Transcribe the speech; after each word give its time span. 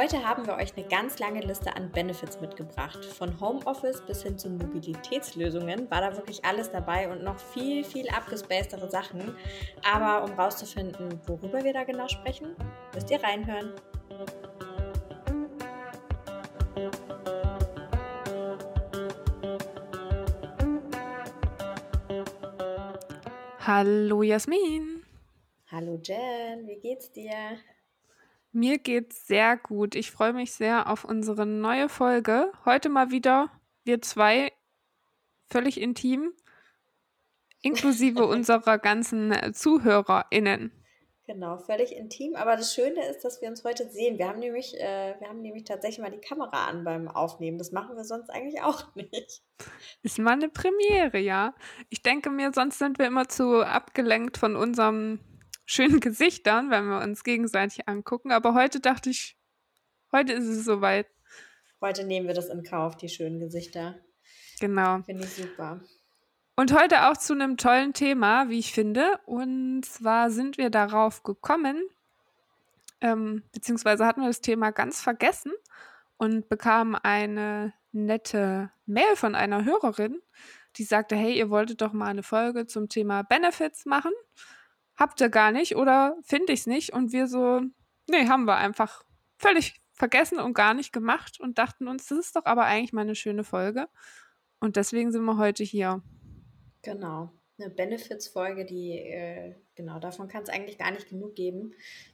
Heute 0.00 0.26
haben 0.26 0.46
wir 0.46 0.54
euch 0.54 0.74
eine 0.78 0.88
ganz 0.88 1.18
lange 1.18 1.40
Liste 1.40 1.76
an 1.76 1.92
Benefits 1.92 2.40
mitgebracht. 2.40 3.04
Von 3.04 3.38
Homeoffice 3.38 4.00
bis 4.06 4.22
hin 4.22 4.38
zu 4.38 4.48
Mobilitätslösungen 4.48 5.90
war 5.90 6.00
da 6.00 6.16
wirklich 6.16 6.42
alles 6.42 6.72
dabei 6.72 7.12
und 7.12 7.22
noch 7.22 7.38
viel, 7.38 7.84
viel 7.84 8.08
abgespacedere 8.08 8.88
Sachen. 8.88 9.36
Aber 9.84 10.24
um 10.24 10.32
rauszufinden, 10.32 11.20
worüber 11.26 11.62
wir 11.62 11.74
da 11.74 11.84
genau 11.84 12.08
sprechen, 12.08 12.56
müsst 12.94 13.10
ihr 13.10 13.22
reinhören. 13.22 13.74
Hallo 23.58 24.22
Jasmin. 24.22 25.04
Hallo 25.70 26.00
Jen, 26.02 26.66
wie 26.66 26.80
geht's 26.80 27.12
dir? 27.12 27.58
Mir 28.52 28.78
geht's 28.78 29.26
sehr 29.26 29.56
gut. 29.56 29.94
Ich 29.94 30.10
freue 30.10 30.32
mich 30.32 30.52
sehr 30.52 30.90
auf 30.90 31.04
unsere 31.04 31.46
neue 31.46 31.88
Folge. 31.88 32.50
Heute 32.64 32.88
mal 32.88 33.10
wieder 33.10 33.50
wir 33.84 34.02
zwei 34.02 34.52
völlig 35.50 35.80
intim, 35.80 36.32
inklusive 37.62 38.26
unserer 38.26 38.78
ganzen 38.78 39.34
ZuhörerInnen. 39.52 40.72
Genau, 41.26 41.58
völlig 41.58 41.94
intim. 41.94 42.34
Aber 42.34 42.56
das 42.56 42.74
Schöne 42.74 43.06
ist, 43.08 43.24
dass 43.24 43.40
wir 43.40 43.48
uns 43.48 43.62
heute 43.62 43.88
sehen. 43.88 44.18
Wir 44.18 44.26
haben 44.28 44.40
nämlich, 44.40 44.74
äh, 44.80 45.14
wir 45.20 45.28
haben 45.28 45.42
nämlich 45.42 45.62
tatsächlich 45.62 46.00
mal 46.00 46.10
die 46.10 46.20
Kamera 46.20 46.66
an 46.66 46.82
beim 46.82 47.06
Aufnehmen. 47.06 47.56
Das 47.56 47.70
machen 47.70 47.96
wir 47.96 48.02
sonst 48.02 48.30
eigentlich 48.30 48.62
auch 48.62 48.92
nicht. 48.96 49.42
Ist 50.02 50.18
mal 50.18 50.32
eine 50.32 50.48
Premiere, 50.48 51.18
ja. 51.18 51.54
Ich 51.88 52.02
denke 52.02 52.30
mir, 52.30 52.52
sonst 52.52 52.80
sind 52.80 52.98
wir 52.98 53.06
immer 53.06 53.28
zu 53.28 53.64
abgelenkt 53.64 54.38
von 54.38 54.56
unserem 54.56 55.20
schönen 55.70 56.00
Gesichtern, 56.00 56.70
wenn 56.70 56.86
wir 56.86 57.00
uns 57.00 57.22
gegenseitig 57.22 57.88
angucken. 57.88 58.32
Aber 58.32 58.54
heute 58.54 58.80
dachte 58.80 59.10
ich, 59.10 59.36
heute 60.12 60.32
ist 60.32 60.46
es 60.46 60.64
soweit. 60.64 61.06
Heute 61.80 62.04
nehmen 62.04 62.26
wir 62.26 62.34
das 62.34 62.48
in 62.48 62.62
Kauf, 62.64 62.96
die 62.96 63.08
schönen 63.08 63.38
Gesichter. 63.38 63.98
Genau. 64.58 65.02
Finde 65.02 65.24
ich 65.24 65.34
super. 65.34 65.80
Und 66.56 66.78
heute 66.78 67.08
auch 67.08 67.16
zu 67.16 67.32
einem 67.32 67.56
tollen 67.56 67.94
Thema, 67.94 68.50
wie 68.50 68.58
ich 68.58 68.72
finde. 68.72 69.18
Und 69.24 69.84
zwar 69.84 70.30
sind 70.30 70.58
wir 70.58 70.68
darauf 70.68 71.22
gekommen, 71.22 71.80
ähm, 73.00 73.44
beziehungsweise 73.52 74.04
hatten 74.04 74.20
wir 74.20 74.28
das 74.28 74.42
Thema 74.42 74.72
ganz 74.72 75.00
vergessen 75.00 75.52
und 76.18 76.48
bekamen 76.50 76.96
eine 76.96 77.72
nette 77.92 78.70
Mail 78.84 79.16
von 79.16 79.34
einer 79.34 79.64
Hörerin, 79.64 80.20
die 80.76 80.84
sagte, 80.84 81.16
hey, 81.16 81.38
ihr 81.38 81.48
wolltet 81.48 81.80
doch 81.80 81.92
mal 81.92 82.08
eine 82.08 82.22
Folge 82.22 82.66
zum 82.66 82.88
Thema 82.88 83.22
Benefits 83.22 83.86
machen 83.86 84.12
habt 85.00 85.20
ihr 85.20 85.30
gar 85.30 85.50
nicht 85.50 85.74
oder 85.74 86.16
finde 86.22 86.52
ich 86.52 86.60
es 86.60 86.66
nicht? 86.66 86.92
Und 86.92 87.12
wir 87.12 87.26
so, 87.26 87.62
nee, 88.08 88.28
haben 88.28 88.44
wir 88.44 88.56
einfach 88.56 89.02
völlig 89.38 89.80
vergessen 89.92 90.38
und 90.38 90.54
gar 90.54 90.74
nicht 90.74 90.92
gemacht 90.92 91.40
und 91.40 91.58
dachten 91.58 91.88
uns, 91.88 92.06
das 92.06 92.18
ist 92.18 92.36
doch 92.36 92.44
aber 92.44 92.66
eigentlich 92.66 92.92
mal 92.92 93.02
eine 93.02 93.14
schöne 93.14 93.42
Folge. 93.42 93.88
Und 94.60 94.76
deswegen 94.76 95.10
sind 95.10 95.24
wir 95.24 95.38
heute 95.38 95.64
hier. 95.64 96.02
Genau, 96.82 97.30
eine 97.58 97.70
Benefits-Folge, 97.70 98.64
die, 98.66 98.98
äh, 98.98 99.54
genau, 99.74 99.98
davon 99.98 100.28
kann 100.28 100.42
es 100.42 100.50
eigentlich 100.50 100.78
gar 100.78 100.90
nicht 100.90 101.08
genug 101.08 101.34
geben. 101.34 101.72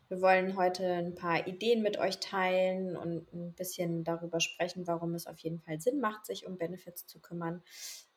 Wir 0.08 0.20
wollen 0.20 0.56
heute 0.56 0.84
ein 0.84 1.14
paar 1.14 1.46
Ideen 1.46 1.82
mit 1.82 1.98
euch 1.98 2.20
teilen 2.20 2.96
und 2.96 3.32
ein 3.32 3.52
bisschen 3.54 4.04
darüber 4.04 4.40
sprechen, 4.40 4.86
warum 4.86 5.14
es 5.14 5.26
auf 5.26 5.38
jeden 5.38 5.60
Fall 5.60 5.80
Sinn 5.80 6.00
macht, 6.00 6.26
sich 6.26 6.46
um 6.46 6.58
Benefits 6.58 7.06
zu 7.06 7.20
kümmern. 7.20 7.62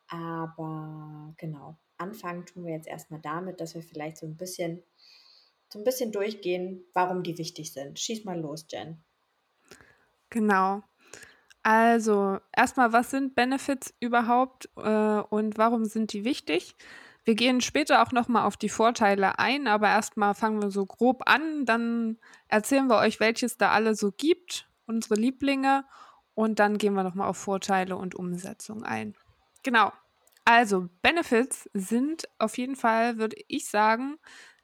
Aber 0.08 1.34
genau, 1.36 1.76
anfangen 2.00 2.46
tun 2.46 2.64
wir 2.64 2.72
jetzt 2.72 2.88
erstmal 2.88 3.20
damit, 3.20 3.60
dass 3.60 3.74
wir 3.74 3.82
vielleicht 3.82 4.16
so 4.16 4.26
ein 4.26 4.36
bisschen, 4.36 4.82
so 5.68 5.78
ein 5.78 5.84
bisschen 5.84 6.12
durchgehen, 6.12 6.84
warum 6.94 7.22
die 7.22 7.38
wichtig 7.38 7.72
sind. 7.72 7.98
Schieß 7.98 8.24
mal 8.24 8.40
los, 8.40 8.66
Jen. 8.68 9.02
Genau. 10.30 10.82
Also, 11.62 12.38
erstmal, 12.56 12.92
was 12.92 13.10
sind 13.10 13.34
Benefits 13.34 13.94
überhaupt 14.00 14.70
äh, 14.76 14.80
und 14.80 15.58
warum 15.58 15.84
sind 15.84 16.12
die 16.12 16.24
wichtig? 16.24 16.74
Wir 17.24 17.34
gehen 17.34 17.60
später 17.60 18.02
auch 18.02 18.12
nochmal 18.12 18.46
auf 18.46 18.56
die 18.56 18.70
Vorteile 18.70 19.38
ein, 19.38 19.66
aber 19.66 19.88
erstmal 19.88 20.34
fangen 20.34 20.62
wir 20.62 20.70
so 20.70 20.86
grob 20.86 21.22
an, 21.26 21.66
dann 21.66 22.18
erzählen 22.48 22.86
wir 22.86 22.96
euch, 22.96 23.20
welches 23.20 23.58
da 23.58 23.72
alle 23.72 23.94
so 23.94 24.10
gibt, 24.10 24.70
unsere 24.86 25.16
Lieblinge, 25.16 25.84
und 26.34 26.58
dann 26.58 26.78
gehen 26.78 26.94
wir 26.94 27.02
nochmal 27.02 27.28
auf 27.28 27.36
Vorteile 27.36 27.96
und 27.96 28.14
Umsetzung 28.14 28.82
ein. 28.82 29.14
Genau. 29.62 29.92
Also, 30.52 30.88
Benefits 31.00 31.70
sind 31.74 32.24
auf 32.38 32.58
jeden 32.58 32.74
Fall, 32.74 33.18
würde 33.18 33.36
ich 33.46 33.68
sagen, 33.68 34.16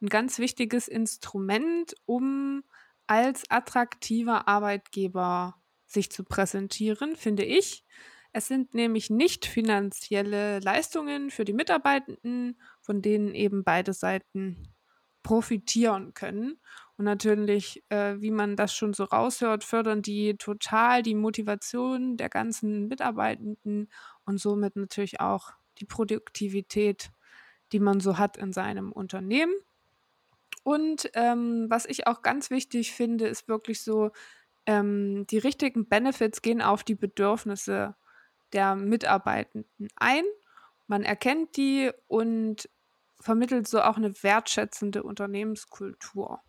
ein 0.03 0.09
ganz 0.09 0.41
wichtiges 0.41 0.89
Instrument, 0.89 1.95
um 2.07 2.65
als 3.07 3.49
attraktiver 3.53 4.49
Arbeitgeber 4.49 5.63
sich 5.87 6.11
zu 6.11 6.25
präsentieren, 6.25 7.15
finde 7.15 7.45
ich. 7.45 7.85
Es 8.33 8.49
sind 8.49 8.75
nämlich 8.75 9.11
nicht 9.11 9.47
finanzielle 9.47 10.59
Leistungen 10.59 11.31
für 11.31 11.45
die 11.45 11.53
Mitarbeitenden, 11.53 12.61
von 12.83 13.01
denen 13.01 13.33
eben 13.37 13.63
beide 13.63 13.93
Seiten 13.93 14.75
profitieren 15.23 16.15
können. 16.15 16.59
Und 16.97 17.05
natürlich, 17.05 17.85
äh, 17.91 18.21
wie 18.21 18.33
man 18.33 18.57
das 18.57 18.75
schon 18.75 18.93
so 18.93 19.05
raushört, 19.05 19.63
fördern 19.63 20.03
die 20.03 20.37
total 20.37 21.05
die 21.05 21.15
Motivation 21.15 22.17
der 22.17 22.29
ganzen 22.29 22.89
Mitarbeitenden 22.89 23.89
und 24.25 24.39
somit 24.41 24.75
natürlich 24.75 25.21
auch 25.21 25.53
die 25.79 25.85
Produktivität, 25.85 27.11
die 27.73 27.81
man 27.81 28.01
so 28.01 28.19
hat 28.19 28.37
in 28.37 28.53
seinem 28.53 28.93
Unternehmen. 28.93 29.55
Und 30.63 31.11
ähm, 31.15 31.67
was 31.69 31.87
ich 31.87 32.07
auch 32.07 32.23
ganz 32.23 32.51
wichtig 32.51 32.93
finde, 32.93 33.29
ist 33.29 33.49
wirklich 33.49 33.83
so, 33.83 34.11
ähm, 34.67 35.27
die 35.29 35.39
richtigen 35.39 35.89
Benefits 35.89 36.43
gehen 36.43 36.61
auf 36.61 36.83
die 36.83 36.97
Bedürfnisse 36.97 37.95
der 38.53 38.75
Mitarbeitenden 38.75 39.89
ein. 39.97 40.25
Man 40.87 41.05
erkennt 41.05 41.57
die 41.57 41.91
und 42.09 42.69
vermittelt 43.21 43.69
so 43.69 43.81
auch 43.81 43.97
eine 43.97 44.23
wertschätzende 44.23 45.03
Unternehmenskultur. 45.03 46.41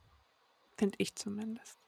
Finde 0.77 0.95
ich 0.99 1.15
zumindest. 1.15 1.86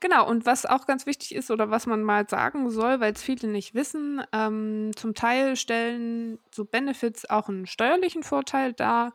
Genau, 0.00 0.28
und 0.28 0.46
was 0.46 0.64
auch 0.64 0.86
ganz 0.86 1.06
wichtig 1.06 1.34
ist 1.34 1.50
oder 1.50 1.70
was 1.70 1.86
man 1.86 2.04
mal 2.04 2.28
sagen 2.28 2.70
soll, 2.70 3.00
weil 3.00 3.12
es 3.12 3.22
viele 3.22 3.48
nicht 3.48 3.74
wissen, 3.74 4.22
ähm, 4.32 4.92
zum 4.94 5.14
Teil 5.14 5.56
stellen 5.56 6.38
so 6.54 6.64
Benefits 6.64 7.28
auch 7.28 7.48
einen 7.48 7.66
steuerlichen 7.66 8.22
Vorteil 8.22 8.72
dar, 8.74 9.14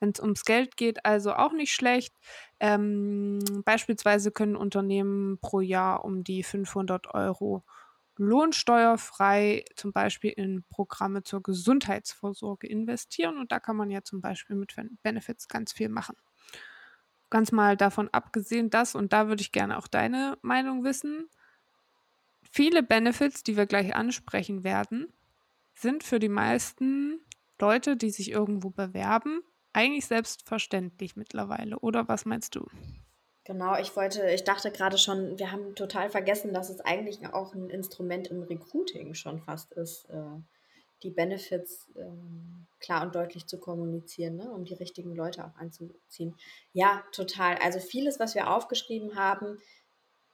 wenn 0.00 0.10
es 0.10 0.18
ums 0.20 0.44
Geld 0.44 0.76
geht, 0.76 1.04
also 1.06 1.34
auch 1.34 1.52
nicht 1.52 1.72
schlecht. 1.72 2.14
Ähm, 2.58 3.38
beispielsweise 3.64 4.32
können 4.32 4.56
Unternehmen 4.56 5.38
pro 5.40 5.60
Jahr 5.60 6.04
um 6.04 6.24
die 6.24 6.42
500 6.42 7.14
Euro 7.14 7.64
lohnsteuerfrei 8.16 9.64
zum 9.76 9.92
Beispiel 9.92 10.30
in 10.32 10.64
Programme 10.68 11.22
zur 11.22 11.42
Gesundheitsvorsorge 11.42 12.66
investieren 12.68 13.38
und 13.38 13.52
da 13.52 13.60
kann 13.60 13.76
man 13.76 13.90
ja 13.90 14.02
zum 14.02 14.20
Beispiel 14.20 14.56
mit 14.56 14.74
Benefits 15.02 15.48
ganz 15.48 15.72
viel 15.72 15.88
machen. 15.88 16.16
Ganz 17.34 17.50
mal 17.50 17.76
davon 17.76 18.08
abgesehen, 18.12 18.70
dass, 18.70 18.94
und 18.94 19.12
da 19.12 19.26
würde 19.26 19.42
ich 19.42 19.50
gerne 19.50 19.76
auch 19.76 19.88
deine 19.88 20.38
Meinung 20.42 20.84
wissen, 20.84 21.28
viele 22.48 22.84
Benefits, 22.84 23.42
die 23.42 23.56
wir 23.56 23.66
gleich 23.66 23.96
ansprechen 23.96 24.62
werden, 24.62 25.12
sind 25.74 26.04
für 26.04 26.20
die 26.20 26.28
meisten 26.28 27.18
Leute, 27.60 27.96
die 27.96 28.10
sich 28.10 28.30
irgendwo 28.30 28.70
bewerben, 28.70 29.40
eigentlich 29.72 30.06
selbstverständlich 30.06 31.16
mittlerweile. 31.16 31.80
Oder 31.80 32.06
was 32.06 32.24
meinst 32.24 32.54
du? 32.54 32.68
Genau, 33.42 33.76
ich 33.78 33.96
wollte, 33.96 34.30
ich 34.30 34.44
dachte 34.44 34.70
gerade 34.70 34.96
schon, 34.96 35.36
wir 35.36 35.50
haben 35.50 35.74
total 35.74 36.10
vergessen, 36.10 36.54
dass 36.54 36.70
es 36.70 36.80
eigentlich 36.82 37.18
auch 37.32 37.52
ein 37.52 37.68
Instrument 37.68 38.28
im 38.28 38.44
Recruiting 38.44 39.14
schon 39.14 39.40
fast 39.40 39.72
ist. 39.72 40.08
Äh, 40.08 40.38
die 41.04 41.10
Benefits 41.10 41.86
ähm, 41.96 42.66
klar 42.80 43.02
und 43.02 43.14
deutlich 43.14 43.46
zu 43.46 43.58
kommunizieren, 43.58 44.36
ne? 44.36 44.50
um 44.50 44.64
die 44.64 44.74
richtigen 44.74 45.14
Leute 45.14 45.44
auch 45.44 45.56
anzuziehen. 45.56 46.34
Ja, 46.72 47.02
total. 47.12 47.56
Also 47.56 47.78
vieles, 47.78 48.18
was 48.18 48.34
wir 48.34 48.50
aufgeschrieben 48.50 49.16
haben, 49.16 49.58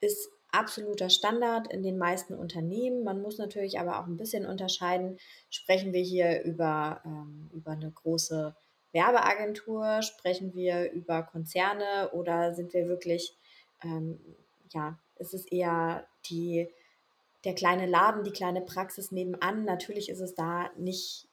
ist 0.00 0.28
absoluter 0.52 1.10
Standard 1.10 1.72
in 1.72 1.82
den 1.82 1.98
meisten 1.98 2.34
Unternehmen. 2.34 3.04
Man 3.04 3.22
muss 3.22 3.38
natürlich 3.38 3.78
aber 3.78 4.00
auch 4.00 4.06
ein 4.06 4.16
bisschen 4.16 4.46
unterscheiden. 4.46 5.18
Sprechen 5.48 5.92
wir 5.92 6.02
hier 6.02 6.42
über, 6.42 7.00
ähm, 7.04 7.50
über 7.52 7.72
eine 7.72 7.90
große 7.90 8.54
Werbeagentur? 8.92 10.02
Sprechen 10.02 10.54
wir 10.54 10.90
über 10.90 11.22
Konzerne 11.22 12.10
oder 12.12 12.54
sind 12.54 12.72
wir 12.74 12.88
wirklich, 12.88 13.36
ähm, 13.84 14.18
ja, 14.72 14.98
ist 15.18 15.34
es 15.34 15.46
eher 15.46 16.06
die 16.26 16.68
der 17.44 17.54
kleine 17.54 17.86
Laden, 17.86 18.24
die 18.24 18.32
kleine 18.32 18.60
Praxis 18.60 19.12
nebenan. 19.12 19.64
Natürlich 19.64 20.08
ist 20.08 20.20
es 20.20 20.34
da 20.34 20.70
nicht 20.76 21.26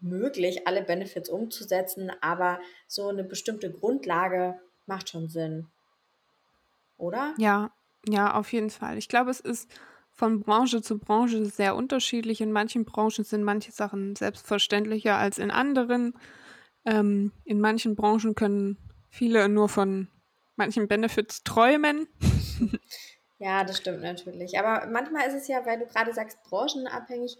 möglich, 0.00 0.66
alle 0.66 0.82
Benefits 0.82 1.28
umzusetzen, 1.28 2.10
aber 2.20 2.60
so 2.86 3.08
eine 3.08 3.24
bestimmte 3.24 3.70
Grundlage 3.70 4.58
macht 4.86 5.10
schon 5.10 5.28
Sinn. 5.28 5.66
Oder? 6.96 7.34
Ja, 7.38 7.70
ja, 8.06 8.34
auf 8.34 8.52
jeden 8.52 8.70
Fall. 8.70 8.98
Ich 8.98 9.08
glaube, 9.08 9.30
es 9.30 9.40
ist 9.40 9.70
von 10.10 10.40
Branche 10.40 10.82
zu 10.82 10.98
Branche 10.98 11.46
sehr 11.46 11.74
unterschiedlich. 11.74 12.40
In 12.40 12.52
manchen 12.52 12.84
Branchen 12.84 13.24
sind 13.24 13.42
manche 13.42 13.72
Sachen 13.72 14.16
selbstverständlicher 14.16 15.16
als 15.16 15.38
in 15.38 15.50
anderen. 15.50 16.14
Ähm, 16.84 17.32
in 17.44 17.60
manchen 17.60 17.94
Branchen 17.94 18.34
können 18.34 18.76
viele 19.08 19.48
nur 19.48 19.68
von 19.68 20.08
manchen 20.56 20.88
Benefits 20.88 21.42
träumen. 21.42 22.06
Ja, 23.40 23.64
das 23.64 23.78
stimmt 23.78 24.02
natürlich. 24.02 24.58
Aber 24.58 24.86
manchmal 24.86 25.26
ist 25.26 25.34
es 25.34 25.48
ja, 25.48 25.64
weil 25.66 25.78
du 25.78 25.86
gerade 25.86 26.12
sagst, 26.12 26.42
branchenabhängig, 26.44 27.38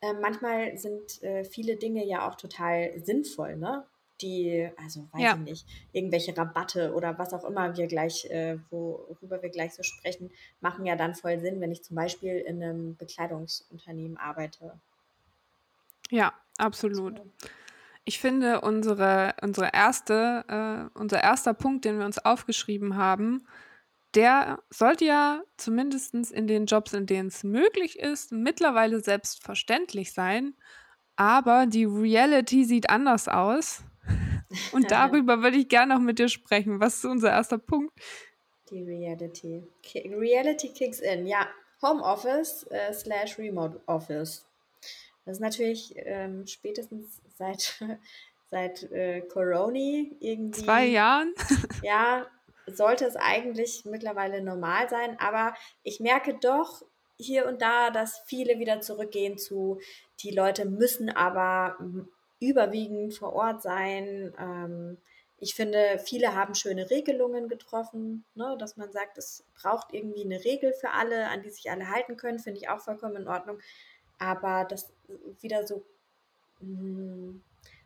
äh, 0.00 0.12
manchmal 0.12 0.76
sind 0.78 1.22
äh, 1.22 1.42
viele 1.44 1.76
Dinge 1.76 2.04
ja 2.04 2.28
auch 2.28 2.36
total 2.36 2.92
sinnvoll, 3.04 3.56
ne? 3.56 3.84
Die, 4.20 4.68
also 4.76 5.08
weiß 5.12 5.22
Ja. 5.22 5.32
ich 5.34 5.40
nicht, 5.40 5.66
irgendwelche 5.92 6.36
Rabatte 6.36 6.92
oder 6.94 7.18
was 7.18 7.32
auch 7.32 7.44
immer 7.44 7.76
wir 7.76 7.86
gleich, 7.86 8.26
äh, 8.30 8.58
worüber 8.70 9.42
wir 9.42 9.48
gleich 9.50 9.74
so 9.74 9.82
sprechen, 9.82 10.30
machen 10.60 10.86
ja 10.86 10.96
dann 10.96 11.14
voll 11.14 11.40
Sinn, 11.40 11.60
wenn 11.60 11.72
ich 11.72 11.82
zum 11.84 11.96
Beispiel 11.96 12.36
in 12.38 12.62
einem 12.62 12.96
Bekleidungsunternehmen 12.96 14.16
arbeite. 14.18 14.80
Ja, 16.10 16.32
absolut. 16.58 17.20
Ich 18.04 18.20
finde, 18.20 18.62
unsere, 18.62 19.34
unsere 19.42 19.70
erste, 19.74 20.90
äh, 20.94 20.98
unser 20.98 21.22
erster 21.22 21.54
Punkt, 21.54 21.84
den 21.84 21.98
wir 21.98 22.06
uns 22.06 22.18
aufgeschrieben 22.24 22.96
haben, 22.96 23.46
der 24.14 24.62
sollte 24.70 25.04
ja 25.04 25.42
zumindest 25.56 26.14
in 26.14 26.46
den 26.46 26.66
Jobs, 26.66 26.92
in 26.92 27.06
denen 27.06 27.28
es 27.28 27.44
möglich 27.44 27.98
ist, 27.98 28.32
mittlerweile 28.32 29.00
selbstverständlich 29.00 30.12
sein. 30.12 30.54
Aber 31.16 31.66
die 31.66 31.84
Reality 31.84 32.64
sieht 32.64 32.90
anders 32.90 33.28
aus. 33.28 33.82
Und 34.72 34.90
darüber 34.90 35.42
würde 35.42 35.58
ich 35.58 35.68
gerne 35.68 35.94
noch 35.94 36.00
mit 36.00 36.18
dir 36.18 36.28
sprechen. 36.28 36.80
Was 36.80 36.96
ist 36.96 37.04
unser 37.04 37.30
erster 37.30 37.58
Punkt? 37.58 37.92
Die 38.70 38.82
Reality. 38.82 39.66
Ki- 39.82 40.14
Reality 40.14 40.68
kicks 40.68 41.00
in, 41.00 41.26
ja. 41.26 41.46
Homeoffice 41.82 42.66
äh, 42.70 42.92
slash 42.92 43.38
Remote 43.38 43.80
Office. 43.86 44.44
Das 45.24 45.36
ist 45.36 45.40
natürlich 45.40 45.94
ähm, 45.96 46.46
spätestens 46.46 47.20
seit, 47.36 47.80
seit 48.50 48.82
äh, 48.90 49.20
Corona 49.20 50.06
irgendwie. 50.20 50.64
Zwei 50.64 50.86
Jahren? 50.86 51.32
Ja, 51.82 52.26
sollte 52.74 53.06
es 53.06 53.16
eigentlich 53.16 53.84
mittlerweile 53.84 54.42
normal 54.42 54.88
sein, 54.88 55.18
aber 55.20 55.54
ich 55.82 56.00
merke 56.00 56.34
doch 56.34 56.82
hier 57.18 57.46
und 57.46 57.60
da, 57.62 57.90
dass 57.90 58.20
viele 58.26 58.58
wieder 58.58 58.80
zurückgehen 58.80 59.38
zu, 59.38 59.80
die 60.20 60.30
Leute 60.30 60.64
müssen 60.64 61.10
aber 61.10 61.76
überwiegend 62.40 63.14
vor 63.14 63.32
Ort 63.32 63.62
sein. 63.62 64.32
Ähm, 64.38 64.98
ich 65.40 65.54
finde, 65.54 66.00
viele 66.04 66.34
haben 66.34 66.54
schöne 66.54 66.90
Regelungen 66.90 67.48
getroffen, 67.48 68.24
ne, 68.34 68.56
dass 68.58 68.76
man 68.76 68.92
sagt, 68.92 69.18
es 69.18 69.44
braucht 69.60 69.92
irgendwie 69.92 70.24
eine 70.24 70.44
Regel 70.44 70.72
für 70.72 70.90
alle, 70.90 71.28
an 71.28 71.42
die 71.42 71.50
sich 71.50 71.70
alle 71.70 71.90
halten 71.90 72.16
können, 72.16 72.38
finde 72.38 72.60
ich 72.60 72.68
auch 72.68 72.80
vollkommen 72.80 73.16
in 73.16 73.28
Ordnung. 73.28 73.58
Aber 74.18 74.64
das 74.64 74.92
wieder 75.40 75.66
so 75.66 75.84
mh, 76.60 77.34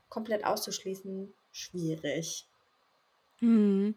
komplett 0.08 0.44
auszuschließen, 0.44 1.32
schwierig. 1.52 2.46
Hm. 3.43 3.97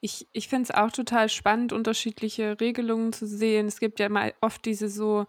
Ich, 0.00 0.28
ich 0.32 0.48
finde 0.48 0.64
es 0.64 0.70
auch 0.70 0.92
total 0.92 1.28
spannend, 1.28 1.72
unterschiedliche 1.72 2.60
Regelungen 2.60 3.12
zu 3.12 3.26
sehen. 3.26 3.66
Es 3.66 3.80
gibt 3.80 3.98
ja 3.98 4.08
mal 4.08 4.34
oft 4.40 4.64
diese 4.64 4.88
so 4.88 5.26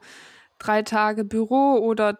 drei 0.59 0.83
Tage 0.83 1.25
Büro 1.25 1.77
oder 1.79 2.19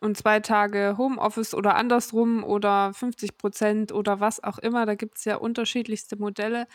und 0.00 0.16
zwei 0.18 0.40
Tage 0.40 0.96
Homeoffice 0.98 1.54
oder 1.54 1.76
andersrum 1.76 2.44
oder 2.44 2.94
50 2.94 3.38
Prozent 3.38 3.92
oder 3.92 4.20
was 4.20 4.42
auch 4.44 4.58
immer. 4.58 4.86
Da 4.86 4.94
gibt 4.96 5.18
es 5.18 5.24
ja 5.26 5.36
unterschiedlichste 5.36 6.16
Modelle. 6.18 6.66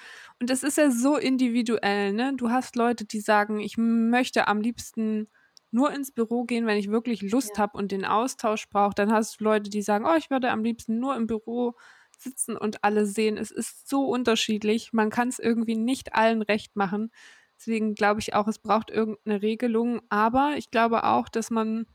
Und 0.42 0.50
es 0.52 0.64
ist 0.64 0.78
ja 0.78 0.92
so 0.92 1.18
individuell. 1.18 2.14
Ne? 2.14 2.34
Du 2.38 2.52
hast 2.52 2.76
Leute, 2.76 3.06
die 3.06 3.22
sagen, 3.22 3.60
ich 3.60 3.78
möchte 3.78 4.48
am 4.48 4.62
liebsten 4.62 5.30
nur 5.72 5.92
ins 5.94 6.12
Büro 6.12 6.46
gehen, 6.46 6.66
wenn 6.68 6.78
ich 6.78 6.90
wirklich 6.92 7.22
Lust 7.22 7.58
Ja. 7.58 7.64
habe 7.64 7.78
und 7.78 7.92
den 7.92 8.06
Austausch 8.06 8.70
brauche. 8.70 8.96
Dann 8.96 9.12
hast 9.14 9.40
du 9.42 9.46
Leute, 9.46 9.70
die 9.70 9.82
sagen, 9.82 10.06
oh, 10.08 10.16
ich 10.18 10.30
würde 10.30 10.52
am 10.52 10.64
liebsten 10.64 11.00
nur 11.00 11.16
im 11.16 11.28
Büro 11.28 11.76
sitzen 12.22 12.58
und 12.58 12.84
alle 12.84 13.06
sehen. 13.06 13.38
Es 13.38 13.52
ist 13.52 13.88
so 13.88 14.06
unterschiedlich. 14.06 14.94
Man 14.94 15.10
kann 15.10 15.30
es 15.30 15.40
irgendwie 15.40 15.76
nicht 15.76 16.16
allen 16.16 16.42
recht 16.42 16.76
machen. 16.76 17.12
Deswegen 17.58 17.96
glaube 17.96 18.20
ich 18.20 18.34
auch, 18.34 18.48
es 18.48 18.60
braucht 18.60 18.92
irgendeine 18.92 19.42
Regelung. 19.42 20.02
Aber 20.10 20.54
ich 20.58 20.72
glaube 20.72 21.04
auch, 21.04 21.30
dass 21.30 21.50
man 21.50 21.88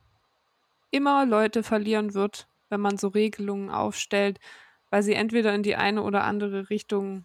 immer 0.91 1.27
Leute 1.27 1.63
verlieren 1.63 2.15
wird, 2.15 2.49
wenn 2.69 2.81
man 2.81 2.99
so 2.99 3.09
Regelungen 3.09 3.71
aufstellt, 3.71 4.39
weil 4.91 5.03
sie 5.03 5.15
entweder 5.15 5.55
in 5.55 5.63
die 5.63 5.77
eine 5.77 6.03
oder 6.03 6.25
andere 6.25 6.71
Richtung 6.71 7.25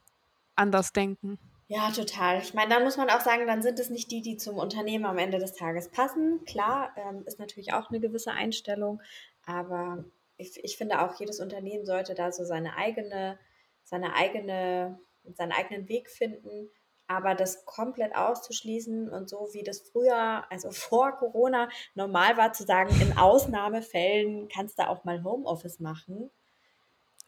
anders 0.55 0.93
denken. 0.93 1.37
Ja, 1.69 1.91
total. 1.91 2.39
Ich 2.41 2.53
meine, 2.53 2.73
dann 2.73 2.83
muss 2.83 2.95
man 2.95 3.09
auch 3.09 3.19
sagen, 3.19 3.45
dann 3.45 3.61
sind 3.61 3.77
es 3.79 3.89
nicht 3.89 4.09
die, 4.09 4.21
die 4.21 4.37
zum 4.37 4.57
Unternehmen 4.57 5.05
am 5.05 5.17
Ende 5.17 5.37
des 5.37 5.53
Tages 5.53 5.89
passen. 5.89 6.45
Klar, 6.45 6.91
ähm, 6.95 7.23
ist 7.25 7.39
natürlich 7.39 7.73
auch 7.73 7.89
eine 7.89 7.99
gewisse 7.99 8.31
Einstellung, 8.31 9.01
aber 9.45 10.05
ich, 10.37 10.63
ich 10.63 10.77
finde 10.77 11.01
auch, 11.01 11.19
jedes 11.19 11.39
Unternehmen 11.39 11.85
sollte 11.85 12.15
da 12.15 12.31
so 12.31 12.43
seine 12.45 12.75
eigene, 12.77 13.39
seine 13.83 14.13
eigene, 14.15 14.99
seinen 15.35 15.51
eigenen 15.51 15.87
Weg 15.89 16.09
finden. 16.09 16.69
Aber 17.09 17.35
das 17.35 17.63
komplett 17.65 18.15
auszuschließen 18.15 19.09
und 19.09 19.29
so 19.29 19.49
wie 19.53 19.63
das 19.63 19.79
früher, 19.79 20.43
also 20.51 20.71
vor 20.71 21.13
Corona, 21.17 21.69
normal 21.95 22.37
war 22.37 22.53
zu 22.53 22.63
sagen, 22.65 22.93
in 23.01 23.17
Ausnahmefällen 23.17 24.49
kannst 24.49 24.77
du 24.79 24.87
auch 24.87 25.03
mal 25.05 25.23
Homeoffice 25.23 25.79
machen, 25.79 26.29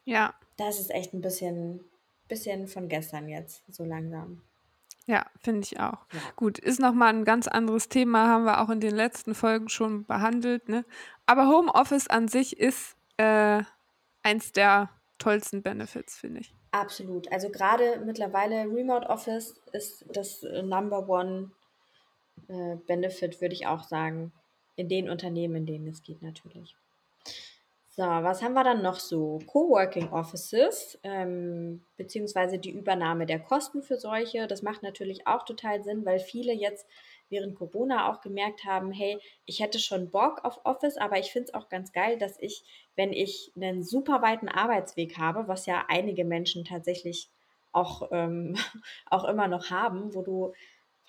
Ja, 0.04 0.34
das 0.56 0.78
ist 0.80 0.90
echt 0.90 1.14
ein 1.14 1.22
bisschen, 1.22 1.84
bisschen 2.28 2.68
von 2.68 2.88
gestern 2.88 3.28
jetzt, 3.28 3.62
so 3.72 3.84
langsam. 3.84 4.42
ja, 5.06 5.24
finde 5.38 5.62
ich 5.62 5.80
auch. 5.80 6.06
Ja. 6.12 6.20
Gut, 6.36 6.58
ist 6.58 6.78
nochmal 6.80 7.14
ein 7.14 7.24
ganz 7.24 7.48
anderes 7.48 7.88
Thema, 7.88 8.28
haben 8.28 8.44
wir 8.44 8.60
auch 8.60 8.68
in 8.70 8.80
den 8.80 8.94
letzten 8.94 9.34
Folgen 9.34 9.68
schon 9.68 10.04
behandelt. 10.04 10.68
Ne? 10.68 10.84
Aber 11.26 11.48
Homeoffice 11.48 12.08
an 12.08 12.28
sich 12.28 12.58
ist 12.58 12.96
äh, 13.20 13.62
eins 14.22 14.52
der 14.52 14.88
tollsten 15.18 15.62
Benefits, 15.62 16.16
finde 16.16 16.40
ich. 16.40 16.54
Absolut. 16.72 17.30
Also 17.30 17.50
gerade 17.50 18.00
mittlerweile 18.04 18.62
Remote 18.62 19.08
Office 19.08 19.60
ist 19.72 20.04
das 20.12 20.42
äh, 20.42 20.62
Number 20.62 21.08
One 21.08 21.50
äh, 22.48 22.76
Benefit, 22.86 23.40
würde 23.40 23.54
ich 23.54 23.66
auch 23.66 23.84
sagen. 23.84 24.32
In 24.76 24.88
den 24.88 25.10
Unternehmen, 25.10 25.56
in 25.56 25.66
denen 25.66 25.88
es 25.88 26.02
geht, 26.02 26.22
natürlich. 26.22 26.74
So, 27.90 28.02
was 28.02 28.40
haben 28.40 28.54
wir 28.54 28.64
dann 28.64 28.82
noch 28.82 28.98
so? 28.98 29.40
Coworking 29.46 30.08
Offices, 30.10 30.98
ähm, 31.02 31.82
beziehungsweise 31.98 32.58
die 32.58 32.70
Übernahme 32.70 33.26
der 33.26 33.40
Kosten 33.40 33.82
für 33.82 33.98
solche. 33.98 34.46
Das 34.46 34.62
macht 34.62 34.82
natürlich 34.82 35.26
auch 35.26 35.44
total 35.44 35.82
Sinn, 35.82 36.06
weil 36.06 36.18
viele 36.18 36.54
jetzt 36.54 36.86
während 37.30 37.54
Corona 37.56 38.10
auch 38.10 38.20
gemerkt 38.20 38.64
haben, 38.64 38.92
hey, 38.92 39.18
ich 39.46 39.60
hätte 39.60 39.78
schon 39.78 40.10
Bock 40.10 40.44
auf 40.44 40.60
Office, 40.64 40.96
aber 40.96 41.18
ich 41.18 41.32
finde 41.32 41.48
es 41.48 41.54
auch 41.54 41.68
ganz 41.68 41.92
geil, 41.92 42.18
dass 42.18 42.38
ich, 42.38 42.64
wenn 42.96 43.12
ich 43.12 43.52
einen 43.56 43.82
super 43.82 44.22
weiten 44.22 44.48
Arbeitsweg 44.48 45.18
habe, 45.18 45.48
was 45.48 45.66
ja 45.66 45.84
einige 45.88 46.24
Menschen 46.24 46.64
tatsächlich 46.64 47.30
auch, 47.72 48.10
ähm, 48.12 48.56
auch 49.06 49.24
immer 49.24 49.48
noch 49.48 49.70
haben, 49.70 50.14
wo 50.14 50.22
du, 50.22 50.52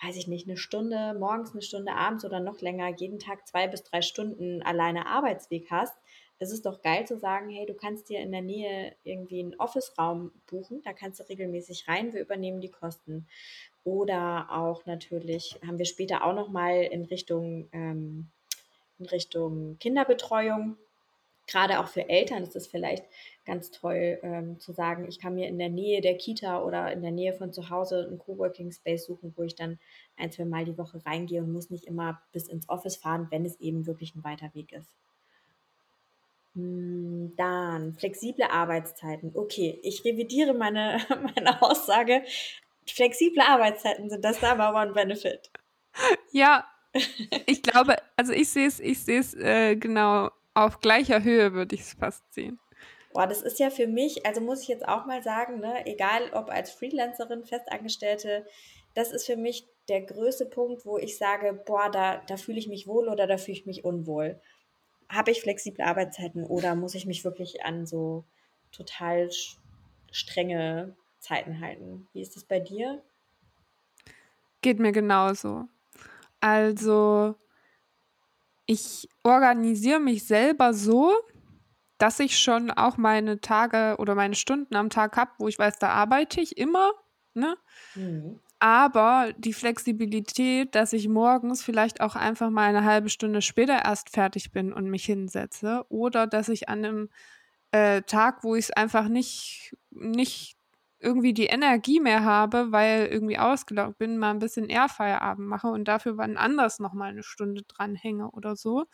weiß 0.01 0.15
ich 0.15 0.27
nicht, 0.27 0.47
eine 0.47 0.57
Stunde 0.57 1.15
morgens, 1.19 1.51
eine 1.51 1.61
Stunde 1.61 1.93
abends 1.93 2.23
oder 2.23 2.39
noch 2.39 2.61
länger, 2.61 2.95
jeden 2.97 3.19
Tag 3.19 3.47
zwei 3.47 3.67
bis 3.67 3.83
drei 3.83 4.01
Stunden 4.01 4.61
alleine 4.61 5.07
Arbeitsweg 5.07 5.69
hast, 5.69 5.95
es 6.41 6.51
ist 6.51 6.65
doch 6.65 6.81
geil 6.81 7.05
zu 7.05 7.19
sagen, 7.19 7.49
hey, 7.49 7.67
du 7.67 7.75
kannst 7.75 8.09
dir 8.09 8.19
in 8.19 8.31
der 8.31 8.41
Nähe 8.41 8.95
irgendwie 9.03 9.41
einen 9.41 9.53
Office-Raum 9.59 10.31
buchen, 10.47 10.81
da 10.81 10.91
kannst 10.91 11.19
du 11.19 11.23
regelmäßig 11.29 11.87
rein, 11.87 12.13
wir 12.13 12.21
übernehmen 12.21 12.61
die 12.61 12.71
Kosten. 12.71 13.27
Oder 13.83 14.47
auch 14.51 14.85
natürlich 14.85 15.59
haben 15.65 15.77
wir 15.77 15.85
später 15.85 16.23
auch 16.23 16.35
noch 16.35 16.49
mal 16.49 16.83
in 16.83 17.05
Richtung, 17.05 17.67
ähm, 17.71 18.27
in 18.99 19.05
Richtung 19.07 19.77
Kinderbetreuung, 19.79 20.77
gerade 21.47 21.79
auch 21.79 21.87
für 21.87 22.07
Eltern 22.07 22.43
ist 22.43 22.55
es 22.55 22.67
vielleicht 22.67 23.05
ganz 23.45 23.71
toll 23.71 24.19
ähm, 24.23 24.59
zu 24.59 24.71
sagen, 24.71 25.07
ich 25.07 25.19
kann 25.19 25.35
mir 25.35 25.47
in 25.47 25.59
der 25.59 25.69
Nähe 25.69 26.01
der 26.01 26.17
Kita 26.17 26.61
oder 26.63 26.91
in 26.91 27.01
der 27.01 27.11
Nähe 27.11 27.33
von 27.33 27.51
zu 27.51 27.69
Hause 27.69 28.07
einen 28.07 28.19
Coworking 28.19 28.71
Space 28.71 29.05
suchen, 29.05 29.33
wo 29.35 29.43
ich 29.43 29.55
dann 29.55 29.79
ein, 30.17 30.31
zwei 30.31 30.45
Mal 30.45 30.65
die 30.65 30.77
Woche 30.77 31.03
reingehe 31.05 31.41
und 31.41 31.51
muss 31.51 31.69
nicht 31.69 31.85
immer 31.85 32.21
bis 32.31 32.47
ins 32.47 32.69
Office 32.69 32.95
fahren, 32.95 33.27
wenn 33.31 33.45
es 33.45 33.59
eben 33.59 33.85
wirklich 33.85 34.15
ein 34.15 34.23
weiter 34.23 34.51
Weg 34.53 34.71
ist. 34.71 34.95
Hm, 36.55 37.33
Dann 37.35 37.93
flexible 37.93 38.45
Arbeitszeiten. 38.45 39.31
Okay, 39.33 39.79
ich 39.83 40.05
revidiere 40.05 40.53
meine, 40.53 40.99
meine 41.35 41.61
Aussage. 41.61 42.23
Flexible 42.93 43.41
Arbeitszeiten 43.41 44.09
sind 44.09 44.23
das 44.23 44.41
Number 44.41 44.73
One 44.73 44.93
Benefit. 44.93 45.51
Ja, 46.31 46.65
ich 47.45 47.61
glaube, 47.63 47.95
also 48.17 48.33
ich 48.33 48.49
sehe 48.49 48.67
es, 48.67 48.79
ich 48.79 49.03
sehe 49.03 49.19
es 49.19 49.33
äh, 49.33 49.75
genau 49.75 50.29
auf 50.53 50.79
gleicher 50.79 51.23
Höhe, 51.23 51.53
würde 51.53 51.75
ich 51.75 51.81
es 51.81 51.93
fast 51.93 52.33
sehen. 52.33 52.59
Boah, 53.13 53.27
das 53.27 53.41
ist 53.41 53.59
ja 53.59 53.69
für 53.69 53.87
mich, 53.87 54.25
also 54.25 54.41
muss 54.41 54.61
ich 54.61 54.67
jetzt 54.69 54.87
auch 54.87 55.05
mal 55.05 55.21
sagen, 55.21 55.59
ne, 55.59 55.85
egal 55.85 56.31
ob 56.33 56.49
als 56.49 56.71
Freelancerin, 56.71 57.43
Festangestellte, 57.43 58.45
das 58.93 59.11
ist 59.11 59.25
für 59.25 59.35
mich 59.35 59.67
der 59.89 60.01
größte 60.01 60.45
Punkt, 60.45 60.85
wo 60.85 60.97
ich 60.97 61.17
sage, 61.17 61.53
boah, 61.65 61.89
da, 61.89 62.21
da 62.27 62.37
fühle 62.37 62.59
ich 62.59 62.67
mich 62.67 62.87
wohl 62.87 63.09
oder 63.09 63.27
da 63.27 63.37
fühle 63.37 63.57
ich 63.57 63.65
mich 63.65 63.83
unwohl. 63.83 64.39
Habe 65.09 65.31
ich 65.31 65.41
flexible 65.41 65.83
Arbeitszeiten 65.83 66.45
oder 66.45 66.75
muss 66.75 66.95
ich 66.95 67.05
mich 67.05 67.25
wirklich 67.25 67.65
an 67.65 67.85
so 67.85 68.23
total 68.71 69.29
strenge 70.11 70.95
Zeiten 71.21 71.61
halten? 71.61 72.07
Wie 72.13 72.21
ist 72.21 72.35
das 72.35 72.43
bei 72.43 72.59
dir? 72.59 73.01
Geht 74.61 74.79
mir 74.79 74.91
genauso. 74.91 75.67
Also, 76.39 77.35
ich 78.65 79.07
organisiere 79.23 79.99
mich 79.99 80.25
selber 80.25 80.73
so, 80.73 81.13
dass 81.97 82.19
ich 82.19 82.37
schon 82.39 82.71
auch 82.71 82.97
meine 82.97 83.39
Tage 83.39 83.95
oder 83.99 84.15
meine 84.15 84.35
Stunden 84.35 84.75
am 84.75 84.89
Tag 84.89 85.17
habe, 85.17 85.31
wo 85.37 85.47
ich 85.47 85.57
weiß, 85.59 85.79
da 85.79 85.89
arbeite 85.89 86.41
ich 86.41 86.57
immer. 86.57 86.91
Ne? 87.33 87.55
Mhm. 87.95 88.41
aber 88.59 89.33
die 89.37 89.53
Flexibilität, 89.53 90.75
dass 90.75 90.93
ich 90.93 91.07
morgens 91.07 91.63
vielleicht 91.63 92.01
auch 92.01 92.17
einfach 92.17 92.49
mal 92.49 92.67
eine 92.67 92.83
halbe 92.83 93.09
Stunde 93.09 93.41
später 93.41 93.85
erst 93.85 94.09
fertig 94.09 94.51
bin 94.51 94.73
und 94.73 94.89
mich 94.89 95.05
hinsetze 95.05 95.85
oder 95.87 96.27
dass 96.27 96.49
ich 96.49 96.67
an 96.67 96.85
einem 96.85 97.09
äh, 97.71 98.01
Tag, 98.03 98.43
wo 98.43 98.53
ich 98.55 98.65
es 98.65 98.71
einfach 98.71 99.07
nicht, 99.07 99.75
nicht 99.89 100.57
irgendwie 101.01 101.33
die 101.33 101.47
Energie 101.47 101.99
mehr 101.99 102.23
habe, 102.23 102.71
weil 102.71 103.07
irgendwie 103.07 103.39
ausgelaugt 103.39 103.97
bin, 103.97 104.17
mal 104.17 104.31
ein 104.31 104.39
bisschen 104.39 104.69
eher 104.69 104.87
Feierabend 104.87 105.47
mache 105.47 105.67
und 105.67 105.87
dafür 105.87 106.17
wann 106.17 106.37
anders 106.37 106.79
noch 106.79 106.93
mal 106.93 107.09
eine 107.09 107.23
Stunde 107.23 107.63
dranhänge 107.63 108.29
oder 108.31 108.55
so. 108.55 108.85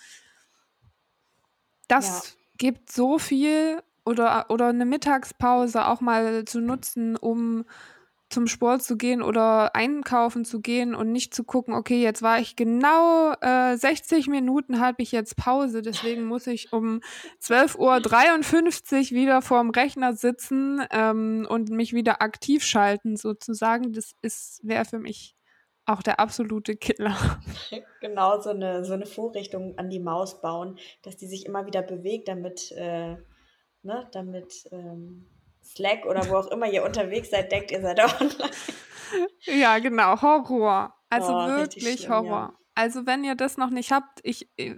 Das 1.88 2.30
ja. 2.30 2.36
gibt 2.58 2.92
so 2.92 3.20
viel 3.20 3.82
oder, 4.06 4.50
oder 4.50 4.68
eine 4.68 4.86
Mittagspause 4.86 5.86
auch 5.86 6.02
mal 6.02 6.46
zu 6.46 6.62
nutzen, 6.62 7.18
um 7.18 7.66
zum 8.30 8.48
Sport 8.48 8.84
zu 8.84 8.98
gehen 8.98 9.22
oder 9.22 9.76
einkaufen 9.76 10.44
zu 10.44 10.60
gehen 10.60 10.96
und 10.96 11.12
nicht 11.12 11.34
zu 11.34 11.44
gucken, 11.44 11.74
okay, 11.74 12.02
jetzt 12.02 12.22
war 12.22 12.40
ich 12.40 12.56
genau 12.56 13.34
äh, 13.42 13.78
60 13.78 14.28
Minuten, 14.28 14.82
habe 14.82 15.02
ich 15.02 15.12
jetzt 15.12 15.38
Pause, 15.38 15.82
deswegen 15.82 16.26
muss 16.26 16.46
ich 16.48 16.74
um 16.74 17.02
12.53 17.42 19.12
Uhr 19.12 19.18
wieder 19.18 19.42
vorm 19.42 19.70
Rechner 19.70 20.14
sitzen 20.14 20.82
ähm, 20.92 21.48
und 21.50 21.70
mich 21.70 21.94
wieder 21.94 22.22
aktiv 22.22 22.64
schalten, 22.64 23.16
sozusagen. 23.16 23.94
Das 23.94 24.14
wäre 24.62 24.84
für 24.84 25.00
mich 25.00 25.36
auch 25.86 26.04
der 26.04 26.20
absolute 26.20 26.76
Killer. 26.76 27.16
Genau, 28.00 28.40
so 28.40 28.52
eine, 28.52 28.86
so 28.86 28.94
eine 28.94 29.08
Vorrichtung 29.08 29.78
an 29.78 29.90
die 29.90 30.00
Maus 30.00 30.40
bauen, 30.40 30.78
dass 31.02 31.18
die 31.18 31.28
sich 31.28 31.46
immer 31.46 31.66
wieder 31.66 31.82
bewegt, 31.82 32.28
damit, 32.28 32.72
äh, 32.74 33.18
ne, 33.82 34.08
damit 34.12 34.68
ähm 34.72 35.28
Slack 35.68 36.06
oder 36.06 36.28
wo 36.30 36.36
auch 36.36 36.48
immer 36.48 36.68
ihr 36.68 36.84
unterwegs 36.84 37.30
seid, 37.30 37.52
denkt, 37.52 37.72
ihr 37.72 37.82
seid 37.82 38.00
online. 38.22 38.52
Ja, 39.42 39.80
genau, 39.80 40.22
Horror. 40.22 40.94
Also 41.10 41.34
oh, 41.34 41.48
wirklich 41.48 42.02
schlimm, 42.02 42.10
Horror. 42.12 42.54
Ja. 42.54 42.60
Also 42.76 43.06
wenn 43.06 43.24
ihr 43.24 43.36
das 43.36 43.58
noch 43.58 43.70
nicht 43.70 43.92
habt, 43.92 44.20
ich, 44.24 44.50
äh, 44.58 44.76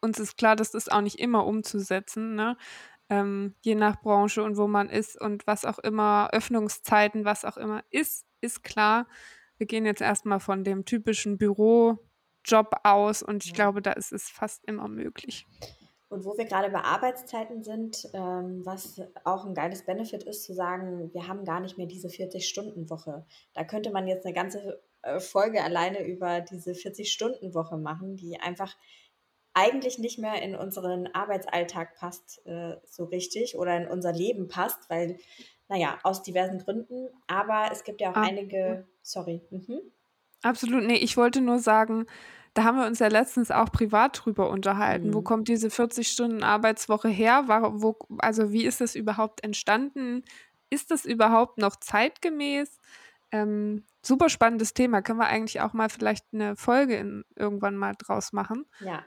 uns 0.00 0.18
ist 0.18 0.36
klar, 0.36 0.56
das 0.56 0.74
ist 0.74 0.90
auch 0.90 1.00
nicht 1.00 1.18
immer 1.18 1.46
umzusetzen, 1.46 2.34
ne? 2.34 2.56
Ähm, 3.10 3.54
je 3.60 3.74
nach 3.74 4.00
Branche 4.00 4.42
und 4.42 4.56
wo 4.56 4.66
man 4.66 4.88
ist 4.88 5.20
und 5.20 5.46
was 5.46 5.66
auch 5.66 5.78
immer, 5.78 6.30
Öffnungszeiten, 6.32 7.26
was 7.26 7.44
auch 7.44 7.58
immer 7.58 7.84
ist, 7.90 8.26
ist 8.40 8.64
klar. 8.64 9.06
Wir 9.58 9.66
gehen 9.66 9.84
jetzt 9.84 10.00
erstmal 10.00 10.40
von 10.40 10.64
dem 10.64 10.86
typischen 10.86 11.36
Bürojob 11.36 12.00
aus 12.82 13.22
und 13.22 13.44
ich 13.44 13.50
ja. 13.50 13.56
glaube, 13.56 13.82
da 13.82 13.92
ist 13.92 14.12
es 14.12 14.30
fast 14.30 14.64
immer 14.64 14.88
möglich. 14.88 15.46
Und 16.14 16.24
wo 16.24 16.38
wir 16.38 16.44
gerade 16.44 16.70
bei 16.70 16.78
Arbeitszeiten 16.78 17.64
sind, 17.64 18.08
ähm, 18.14 18.64
was 18.64 19.02
auch 19.24 19.44
ein 19.44 19.52
geiles 19.52 19.84
Benefit 19.84 20.22
ist, 20.22 20.44
zu 20.44 20.54
sagen, 20.54 21.12
wir 21.12 21.26
haben 21.26 21.44
gar 21.44 21.58
nicht 21.58 21.76
mehr 21.76 21.88
diese 21.88 22.06
40-Stunden-Woche. 22.06 23.26
Da 23.52 23.64
könnte 23.64 23.90
man 23.90 24.06
jetzt 24.06 24.24
eine 24.24 24.32
ganze 24.32 24.80
äh, 25.02 25.18
Folge 25.18 25.64
alleine 25.64 26.06
über 26.06 26.40
diese 26.40 26.70
40-Stunden-Woche 26.70 27.78
machen, 27.78 28.14
die 28.14 28.38
einfach 28.38 28.76
eigentlich 29.54 29.98
nicht 29.98 30.20
mehr 30.20 30.40
in 30.40 30.54
unseren 30.54 31.08
Arbeitsalltag 31.08 31.96
passt 31.96 32.46
äh, 32.46 32.76
so 32.84 33.06
richtig 33.06 33.58
oder 33.58 33.76
in 33.76 33.88
unser 33.88 34.12
Leben 34.12 34.46
passt, 34.46 34.88
weil, 34.88 35.18
naja, 35.68 35.98
aus 36.04 36.22
diversen 36.22 36.60
Gründen. 36.60 37.08
Aber 37.26 37.70
es 37.72 37.82
gibt 37.82 38.00
ja 38.00 38.12
auch 38.12 38.16
ah. 38.16 38.22
einige, 38.22 38.86
sorry. 39.02 39.42
Mhm. 39.50 39.80
Absolut, 40.42 40.84
nee, 40.84 40.98
ich 40.98 41.16
wollte 41.16 41.40
nur 41.40 41.58
sagen, 41.58 42.06
da 42.54 42.64
haben 42.64 42.78
wir 42.78 42.86
uns 42.86 43.00
ja 43.00 43.08
letztens 43.08 43.50
auch 43.50 43.70
privat 43.70 44.24
drüber 44.24 44.48
unterhalten. 44.48 45.08
Mhm. 45.08 45.14
Wo 45.14 45.22
kommt 45.22 45.48
diese 45.48 45.70
40 45.70 46.08
Stunden 46.08 46.42
Arbeitswoche 46.44 47.08
her? 47.08 47.44
Wo, 47.48 47.96
also 48.18 48.52
wie 48.52 48.64
ist 48.64 48.80
das 48.80 48.94
überhaupt 48.94 49.42
entstanden? 49.44 50.24
Ist 50.70 50.90
das 50.90 51.04
überhaupt 51.04 51.58
noch 51.58 51.76
zeitgemäß? 51.76 52.78
Ähm, 53.32 53.84
super 54.02 54.28
spannendes 54.28 54.72
Thema. 54.72 55.02
Können 55.02 55.18
wir 55.18 55.26
eigentlich 55.26 55.60
auch 55.60 55.72
mal 55.72 55.88
vielleicht 55.88 56.26
eine 56.32 56.54
Folge 56.54 56.96
in, 56.96 57.24
irgendwann 57.34 57.76
mal 57.76 57.94
draus 57.98 58.32
machen? 58.32 58.64
Ja. 58.78 59.04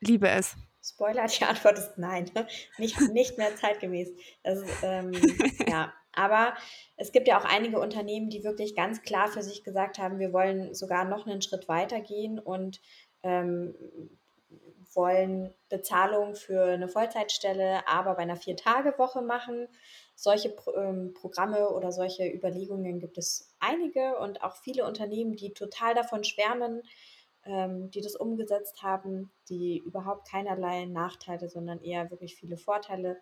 Liebe 0.00 0.28
es. 0.28 0.54
Spoiler, 0.80 1.26
die 1.26 1.44
Antwort 1.44 1.78
ist 1.78 1.98
nein. 1.98 2.30
Nicht, 2.78 3.00
nicht 3.12 3.36
mehr 3.36 3.54
zeitgemäß. 3.56 4.08
Ist, 4.44 4.64
ähm, 4.82 5.12
ja, 5.66 5.92
aber 6.18 6.54
es 6.96 7.12
gibt 7.12 7.28
ja 7.28 7.38
auch 7.38 7.44
einige 7.44 7.78
Unternehmen, 7.78 8.28
die 8.28 8.42
wirklich 8.42 8.74
ganz 8.74 9.02
klar 9.02 9.28
für 9.28 9.42
sich 9.42 9.62
gesagt 9.62 9.98
haben, 9.98 10.18
wir 10.18 10.32
wollen 10.32 10.74
sogar 10.74 11.04
noch 11.04 11.26
einen 11.26 11.42
Schritt 11.42 11.68
weiter 11.68 12.00
gehen 12.00 12.40
und 12.40 12.80
ähm, 13.22 13.74
wollen 14.94 15.54
Bezahlung 15.68 16.34
für 16.34 16.64
eine 16.64 16.88
Vollzeitstelle, 16.88 17.86
aber 17.86 18.14
bei 18.14 18.22
einer 18.22 18.36
Vier-Tage-Woche 18.36 19.22
machen. 19.22 19.68
Solche 20.16 20.56
ähm, 20.76 21.14
Programme 21.14 21.70
oder 21.70 21.92
solche 21.92 22.26
Überlegungen 22.26 22.98
gibt 22.98 23.16
es 23.16 23.54
einige 23.60 24.18
und 24.18 24.42
auch 24.42 24.56
viele 24.56 24.86
Unternehmen, 24.86 25.36
die 25.36 25.52
total 25.52 25.94
davon 25.94 26.24
schwärmen, 26.24 26.82
ähm, 27.44 27.92
die 27.92 28.00
das 28.00 28.16
umgesetzt 28.16 28.82
haben, 28.82 29.30
die 29.48 29.78
überhaupt 29.78 30.28
keinerlei 30.28 30.86
Nachteile, 30.86 31.48
sondern 31.48 31.80
eher 31.80 32.10
wirklich 32.10 32.34
viele 32.34 32.56
Vorteile 32.56 33.18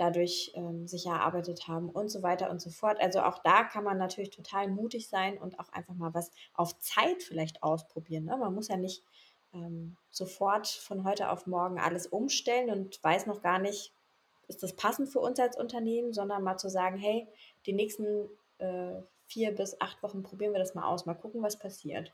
dadurch 0.00 0.52
ähm, 0.54 0.88
sich 0.88 1.04
erarbeitet 1.06 1.68
haben 1.68 1.90
und 1.90 2.08
so 2.08 2.22
weiter 2.22 2.50
und 2.50 2.60
so 2.60 2.70
fort. 2.70 2.98
Also 3.00 3.20
auch 3.20 3.38
da 3.38 3.64
kann 3.64 3.84
man 3.84 3.98
natürlich 3.98 4.30
total 4.30 4.68
mutig 4.68 5.08
sein 5.08 5.36
und 5.36 5.60
auch 5.60 5.68
einfach 5.72 5.94
mal 5.94 6.14
was 6.14 6.30
auf 6.54 6.78
Zeit 6.78 7.22
vielleicht 7.22 7.62
ausprobieren. 7.62 8.24
Ne? 8.24 8.36
Man 8.38 8.54
muss 8.54 8.68
ja 8.68 8.78
nicht 8.78 9.04
ähm, 9.52 9.96
sofort 10.10 10.66
von 10.68 11.04
heute 11.04 11.28
auf 11.30 11.46
morgen 11.46 11.78
alles 11.78 12.06
umstellen 12.06 12.70
und 12.70 13.02
weiß 13.04 13.26
noch 13.26 13.42
gar 13.42 13.58
nicht, 13.58 13.92
ist 14.48 14.62
das 14.62 14.72
passend 14.72 15.10
für 15.10 15.20
uns 15.20 15.38
als 15.38 15.58
Unternehmen, 15.58 16.14
sondern 16.14 16.42
mal 16.42 16.56
zu 16.56 16.70
sagen, 16.70 16.96
hey, 16.96 17.28
die 17.66 17.74
nächsten 17.74 18.28
äh, 18.58 19.02
vier 19.26 19.54
bis 19.54 19.80
acht 19.80 20.02
Wochen 20.02 20.22
probieren 20.22 20.52
wir 20.54 20.60
das 20.60 20.74
mal 20.74 20.88
aus, 20.88 21.04
mal 21.04 21.14
gucken, 21.14 21.42
was 21.42 21.58
passiert. 21.58 22.12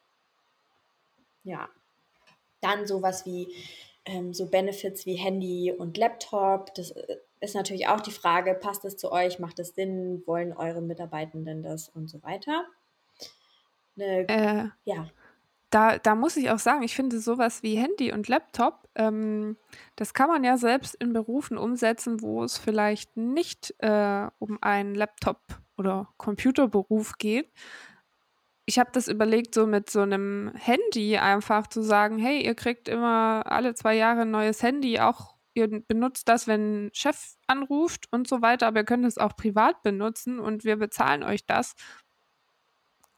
Ja. 1.44 1.68
Dann 2.60 2.86
sowas 2.86 3.26
wie 3.26 3.54
ähm, 4.06 4.34
so 4.34 4.46
Benefits 4.46 5.06
wie 5.06 5.14
Handy 5.14 5.72
und 5.72 5.96
Laptop. 5.96 6.74
Das 6.74 6.90
äh, 6.90 7.18
ist 7.40 7.54
natürlich 7.54 7.88
auch 7.88 8.00
die 8.00 8.12
Frage, 8.12 8.54
passt 8.54 8.84
es 8.84 8.96
zu 8.96 9.12
euch, 9.12 9.38
macht 9.38 9.58
es 9.58 9.74
Sinn, 9.74 10.22
wollen 10.26 10.52
eure 10.52 10.80
Mitarbeitenden 10.80 11.62
das 11.62 11.88
und 11.88 12.08
so 12.08 12.22
weiter. 12.22 12.64
Eine, 13.96 14.28
äh, 14.28 14.68
ja. 14.84 15.08
Da, 15.70 15.98
da 15.98 16.14
muss 16.14 16.36
ich 16.36 16.50
auch 16.50 16.58
sagen, 16.58 16.82
ich 16.82 16.94
finde 16.94 17.18
sowas 17.18 17.62
wie 17.62 17.76
Handy 17.76 18.12
und 18.12 18.28
Laptop, 18.28 18.88
ähm, 18.94 19.56
das 19.96 20.14
kann 20.14 20.28
man 20.28 20.44
ja 20.44 20.56
selbst 20.56 20.94
in 20.94 21.12
Berufen 21.12 21.58
umsetzen, 21.58 22.22
wo 22.22 22.44
es 22.44 22.56
vielleicht 22.56 23.16
nicht 23.16 23.74
äh, 23.78 24.28
um 24.38 24.58
einen 24.62 24.94
Laptop- 24.94 25.60
oder 25.76 26.08
Computerberuf 26.16 27.18
geht. 27.18 27.50
Ich 28.64 28.78
habe 28.78 28.90
das 28.92 29.08
überlegt, 29.08 29.54
so 29.54 29.66
mit 29.66 29.90
so 29.90 30.00
einem 30.00 30.52
Handy 30.54 31.18
einfach 31.18 31.66
zu 31.66 31.82
sagen, 31.82 32.18
hey, 32.18 32.44
ihr 32.44 32.54
kriegt 32.54 32.88
immer 32.88 33.44
alle 33.46 33.74
zwei 33.74 33.94
Jahre 33.94 34.22
ein 34.22 34.30
neues 34.30 34.62
Handy, 34.62 34.98
auch 34.98 35.35
ihr 35.56 35.80
benutzt 35.80 36.28
das, 36.28 36.46
wenn 36.46 36.90
Chef 36.92 37.36
anruft 37.46 38.12
und 38.12 38.28
so 38.28 38.42
weiter, 38.42 38.66
aber 38.66 38.80
ihr 38.80 38.84
könnt 38.84 39.06
es 39.06 39.18
auch 39.18 39.34
privat 39.36 39.82
benutzen 39.82 40.38
und 40.38 40.64
wir 40.64 40.76
bezahlen 40.76 41.22
euch 41.22 41.46
das. 41.46 41.74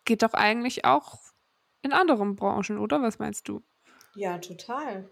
Geht 0.04 0.22
doch 0.22 0.34
eigentlich 0.34 0.84
auch 0.84 1.18
in 1.82 1.92
anderen 1.92 2.36
Branchen, 2.36 2.78
oder? 2.78 3.02
Was 3.02 3.18
meinst 3.18 3.48
du? 3.48 3.62
Ja, 4.14 4.38
total. 4.38 5.08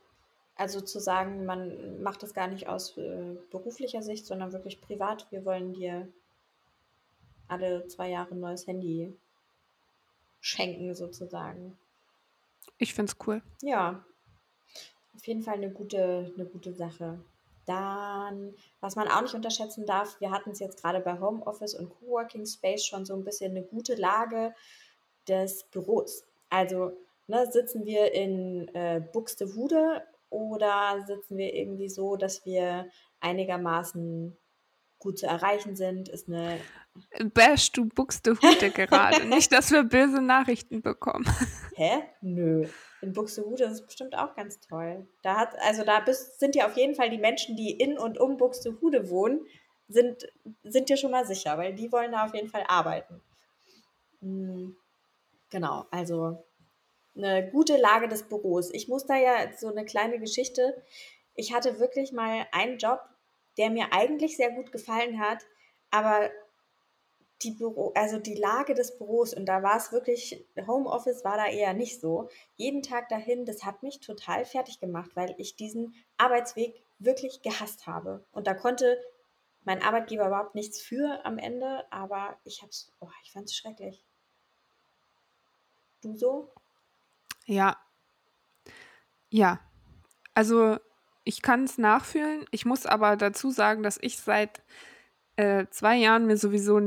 Also 0.54 0.80
zu 0.80 1.00
sagen, 1.00 1.44
man 1.44 2.02
macht 2.02 2.22
das 2.22 2.32
gar 2.32 2.46
nicht 2.46 2.68
aus 2.68 2.96
äh, 2.96 3.36
beruflicher 3.50 4.02
Sicht, 4.02 4.24
sondern 4.24 4.52
wirklich 4.52 4.80
privat. 4.80 5.26
Wir 5.30 5.44
wollen 5.44 5.74
dir 5.74 6.08
alle 7.48 7.86
zwei 7.88 8.08
Jahre 8.08 8.34
ein 8.34 8.40
neues 8.40 8.66
Handy 8.66 9.14
schenken, 10.40 10.94
sozusagen. 10.94 11.76
Ich 12.78 12.94
finde 12.94 13.12
es 13.12 13.26
cool. 13.26 13.42
Ja, 13.62 14.04
auf 15.16 15.26
jeden 15.26 15.42
Fall 15.42 15.54
eine 15.54 15.70
gute, 15.70 16.32
eine 16.34 16.46
gute 16.46 16.72
Sache. 16.72 17.18
Dann, 17.64 18.54
was 18.80 18.94
man 18.94 19.08
auch 19.08 19.22
nicht 19.22 19.34
unterschätzen 19.34 19.86
darf, 19.86 20.20
wir 20.20 20.30
hatten 20.30 20.50
es 20.50 20.60
jetzt 20.60 20.80
gerade 20.80 21.00
bei 21.00 21.18
Homeoffice 21.18 21.74
und 21.74 21.90
Coworking 21.90 22.46
Space 22.46 22.84
schon 22.84 23.04
so 23.04 23.14
ein 23.14 23.24
bisschen 23.24 23.50
eine 23.50 23.64
gute 23.64 23.96
Lage 23.96 24.54
des 25.26 25.64
Büros. 25.64 26.24
Also 26.48 26.92
ne, 27.26 27.46
sitzen 27.50 27.84
wir 27.84 28.12
in 28.12 28.68
äh, 28.74 29.00
Buxtehude 29.12 30.02
oder 30.30 31.04
sitzen 31.06 31.36
wir 31.36 31.54
irgendwie 31.54 31.88
so, 31.88 32.16
dass 32.16 32.44
wir 32.44 32.88
einigermaßen 33.20 34.36
gut 34.98 35.18
zu 35.18 35.26
erreichen 35.26 35.76
sind, 35.76 36.08
ist 36.08 36.28
eine. 36.28 36.58
Bash, 37.34 37.72
du 37.72 37.86
Buxtehude 37.86 38.70
gerade. 38.70 39.26
Nicht, 39.26 39.52
dass 39.52 39.70
wir 39.70 39.82
böse 39.82 40.22
Nachrichten 40.22 40.82
bekommen. 40.82 41.26
Hä? 41.74 42.02
Nö. 42.20 42.66
In 43.02 43.12
Buxtehude 43.12 43.64
ist 43.64 43.72
es 43.72 43.86
bestimmt 43.86 44.16
auch 44.16 44.34
ganz 44.34 44.58
toll. 44.60 45.06
Da 45.22 45.36
hat, 45.36 45.54
also 45.60 45.84
da 45.84 46.00
bist, 46.00 46.40
sind 46.40 46.56
ja 46.56 46.66
auf 46.66 46.76
jeden 46.76 46.94
Fall 46.94 47.10
die 47.10 47.18
Menschen, 47.18 47.56
die 47.56 47.70
in 47.70 47.98
und 47.98 48.18
um 48.18 48.36
Buxtehude 48.36 49.10
wohnen, 49.10 49.46
sind, 49.88 50.26
sind 50.64 50.88
dir 50.88 50.96
schon 50.96 51.10
mal 51.10 51.26
sicher, 51.26 51.58
weil 51.58 51.74
die 51.74 51.92
wollen 51.92 52.12
da 52.12 52.24
auf 52.24 52.34
jeden 52.34 52.48
Fall 52.48 52.64
arbeiten. 52.66 53.20
Hm, 54.20 54.76
genau, 55.50 55.84
also 55.90 56.44
eine 57.16 57.48
gute 57.50 57.76
Lage 57.76 58.08
des 58.08 58.24
Büros. 58.24 58.72
Ich 58.72 58.88
muss 58.88 59.06
da 59.06 59.16
ja 59.16 59.52
so 59.56 59.68
eine 59.68 59.84
kleine 59.84 60.18
Geschichte. 60.18 60.82
Ich 61.34 61.54
hatte 61.54 61.78
wirklich 61.78 62.12
mal 62.12 62.46
einen 62.52 62.78
Job, 62.78 63.00
der 63.58 63.70
mir 63.70 63.92
eigentlich 63.92 64.36
sehr 64.36 64.50
gut 64.50 64.72
gefallen 64.72 65.20
hat, 65.20 65.46
aber 65.90 66.30
die 67.42 67.50
Büro, 67.50 67.92
also 67.94 68.18
die 68.18 68.34
Lage 68.34 68.74
des 68.74 68.96
Büros 68.96 69.34
und 69.34 69.46
da 69.46 69.62
war 69.62 69.76
es 69.76 69.92
wirklich, 69.92 70.46
Homeoffice 70.66 71.24
war 71.24 71.36
da 71.36 71.46
eher 71.46 71.74
nicht 71.74 72.00
so. 72.00 72.28
Jeden 72.56 72.82
Tag 72.82 73.08
dahin, 73.08 73.44
das 73.44 73.64
hat 73.64 73.82
mich 73.82 74.00
total 74.00 74.44
fertig 74.44 74.80
gemacht, 74.80 75.10
weil 75.14 75.34
ich 75.38 75.56
diesen 75.56 75.94
Arbeitsweg 76.16 76.82
wirklich 76.98 77.42
gehasst 77.42 77.86
habe. 77.86 78.24
Und 78.32 78.46
da 78.46 78.54
konnte 78.54 78.98
mein 79.64 79.82
Arbeitgeber 79.82 80.28
überhaupt 80.28 80.54
nichts 80.54 80.80
für 80.80 81.24
am 81.24 81.38
Ende, 81.38 81.84
aber 81.90 82.38
ich 82.44 82.62
hab's, 82.62 82.92
oh, 83.00 83.10
ich 83.22 83.32
fand 83.32 83.46
es 83.46 83.56
schrecklich. 83.56 84.04
Du 86.02 86.14
so? 86.14 86.52
Ja. 87.44 87.76
Ja. 89.28 89.60
Also 90.34 90.78
ich 91.24 91.42
kann 91.42 91.64
es 91.64 91.76
nachfühlen. 91.78 92.46
Ich 92.50 92.64
muss 92.64 92.86
aber 92.86 93.16
dazu 93.16 93.50
sagen, 93.50 93.82
dass 93.82 93.98
ich 94.00 94.18
seit 94.18 94.62
äh, 95.36 95.66
zwei 95.70 95.96
Jahren 95.96 96.26
mir 96.26 96.36
sowieso 96.36 96.80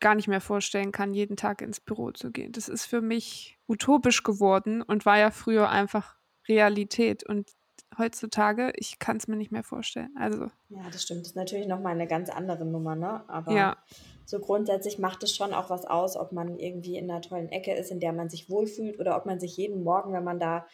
gar 0.00 0.14
nicht 0.14 0.28
mehr 0.28 0.40
vorstellen 0.40 0.92
kann, 0.92 1.12
jeden 1.12 1.36
Tag 1.36 1.60
ins 1.62 1.80
Büro 1.80 2.10
zu 2.10 2.30
gehen. 2.30 2.52
Das 2.52 2.68
ist 2.68 2.86
für 2.86 3.00
mich 3.00 3.58
utopisch 3.68 4.22
geworden 4.22 4.82
und 4.82 5.06
war 5.06 5.18
ja 5.18 5.30
früher 5.30 5.68
einfach 5.68 6.16
Realität. 6.48 7.22
Und 7.22 7.50
heutzutage, 7.98 8.72
ich 8.76 8.98
kann 8.98 9.18
es 9.18 9.28
mir 9.28 9.36
nicht 9.36 9.52
mehr 9.52 9.62
vorstellen. 9.62 10.14
Also. 10.18 10.46
Ja, 10.70 10.88
das 10.90 11.02
stimmt. 11.02 11.20
Das 11.20 11.28
ist 11.28 11.36
natürlich 11.36 11.66
nochmal 11.66 11.92
eine 11.92 12.06
ganz 12.06 12.30
andere 12.30 12.64
Nummer, 12.64 12.96
ne? 12.96 13.22
Aber 13.28 13.52
ja. 13.52 13.76
so 14.24 14.38
grundsätzlich 14.38 14.98
macht 14.98 15.22
es 15.22 15.36
schon 15.36 15.52
auch 15.52 15.68
was 15.68 15.84
aus, 15.84 16.16
ob 16.16 16.32
man 16.32 16.58
irgendwie 16.58 16.96
in 16.96 17.10
einer 17.10 17.20
tollen 17.20 17.50
Ecke 17.50 17.74
ist, 17.74 17.90
in 17.90 18.00
der 18.00 18.12
man 18.12 18.30
sich 18.30 18.48
wohlfühlt 18.48 18.98
oder 18.98 19.16
ob 19.16 19.26
man 19.26 19.38
sich 19.40 19.56
jeden 19.56 19.84
Morgen, 19.84 20.12
wenn 20.12 20.24
man 20.24 20.40
da 20.40 20.66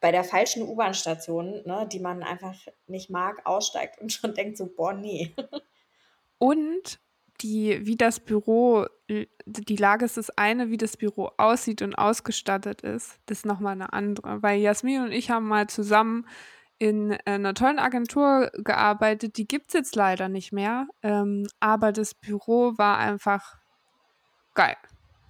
bei 0.00 0.10
der 0.10 0.24
falschen 0.24 0.62
U-Bahn-Station, 0.68 1.62
ne, 1.64 1.88
die 1.90 2.00
man 2.00 2.22
einfach 2.22 2.54
nicht 2.86 3.08
mag, 3.08 3.40
aussteigt 3.46 4.00
und 4.00 4.12
schon 4.12 4.34
denkt 4.34 4.58
so, 4.58 4.66
boah, 4.66 4.92
nee. 4.92 5.32
Und 6.38 7.00
die, 7.40 7.84
wie 7.84 7.96
das 7.96 8.20
Büro, 8.20 8.86
die 9.08 9.76
Lage 9.76 10.04
ist 10.04 10.16
das 10.16 10.30
eine, 10.30 10.70
wie 10.70 10.76
das 10.76 10.96
Büro 10.96 11.30
aussieht 11.36 11.82
und 11.82 11.94
ausgestattet 11.94 12.82
ist, 12.82 13.18
das 13.26 13.38
ist 13.38 13.46
nochmal 13.46 13.72
eine 13.72 13.92
andere. 13.92 14.42
Weil 14.42 14.60
Jasmin 14.60 15.02
und 15.02 15.12
ich 15.12 15.30
haben 15.30 15.48
mal 15.48 15.68
zusammen 15.68 16.26
in 16.78 17.12
einer 17.24 17.54
tollen 17.54 17.78
Agentur 17.78 18.50
gearbeitet, 18.54 19.36
die 19.36 19.46
gibt 19.46 19.68
es 19.68 19.74
jetzt 19.74 19.96
leider 19.96 20.28
nicht 20.28 20.52
mehr, 20.52 20.88
ähm, 21.02 21.46
aber 21.60 21.92
das 21.92 22.14
Büro 22.14 22.76
war 22.76 22.98
einfach 22.98 23.58
geil. 24.54 24.76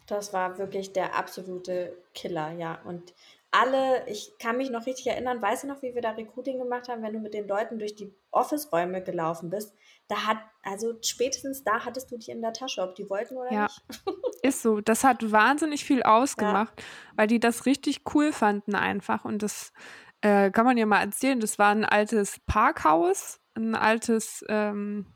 Das 0.06 0.32
war 0.32 0.58
wirklich 0.58 0.92
der 0.92 1.14
absolute 1.16 1.96
Killer, 2.14 2.52
ja. 2.52 2.78
Und 2.84 3.14
alle, 3.54 4.08
ich 4.08 4.32
kann 4.38 4.56
mich 4.56 4.70
noch 4.70 4.86
richtig 4.86 5.06
erinnern, 5.06 5.40
weißt 5.40 5.62
du 5.62 5.68
noch, 5.68 5.80
wie 5.80 5.94
wir 5.94 6.02
da 6.02 6.10
Recruiting 6.10 6.58
gemacht 6.58 6.88
haben, 6.88 7.02
wenn 7.02 7.12
du 7.12 7.20
mit 7.20 7.34
den 7.34 7.46
Leuten 7.46 7.78
durch 7.78 7.94
die 7.94 8.12
Office-Räume 8.32 9.02
gelaufen 9.02 9.48
bist? 9.48 9.74
Da 10.08 10.26
hat, 10.26 10.38
also 10.62 10.94
spätestens 11.02 11.62
da 11.62 11.84
hattest 11.84 12.10
du 12.10 12.18
die 12.18 12.32
in 12.32 12.42
der 12.42 12.52
Tasche, 12.52 12.82
ob 12.82 12.96
die 12.96 13.08
wollten 13.08 13.36
oder 13.36 13.52
ja, 13.52 13.62
nicht. 13.62 14.02
ist 14.42 14.62
so. 14.62 14.80
Das 14.80 15.04
hat 15.04 15.30
wahnsinnig 15.30 15.84
viel 15.84 16.02
ausgemacht, 16.02 16.74
ja. 16.80 16.86
weil 17.16 17.26
die 17.28 17.38
das 17.38 17.64
richtig 17.64 18.02
cool 18.14 18.32
fanden 18.32 18.74
einfach. 18.74 19.24
Und 19.24 19.42
das 19.42 19.72
äh, 20.20 20.50
kann 20.50 20.66
man 20.66 20.76
ja 20.76 20.86
mal 20.86 21.02
erzählen. 21.02 21.38
Das 21.38 21.58
war 21.58 21.70
ein 21.70 21.84
altes 21.84 22.40
Parkhaus, 22.46 23.40
ein 23.54 23.76
altes, 23.76 24.44
ähm, 24.48 25.06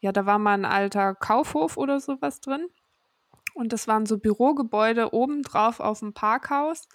ja, 0.00 0.12
da 0.12 0.26
war 0.26 0.38
mal 0.38 0.54
ein 0.54 0.66
alter 0.66 1.14
Kaufhof 1.14 1.78
oder 1.78 1.98
sowas 1.98 2.40
drin. 2.40 2.68
Und 3.54 3.72
das 3.72 3.88
waren 3.88 4.06
so 4.06 4.18
Bürogebäude 4.18 5.14
obendrauf 5.14 5.80
auf 5.80 6.00
dem 6.00 6.12
Parkhaus. 6.12 6.88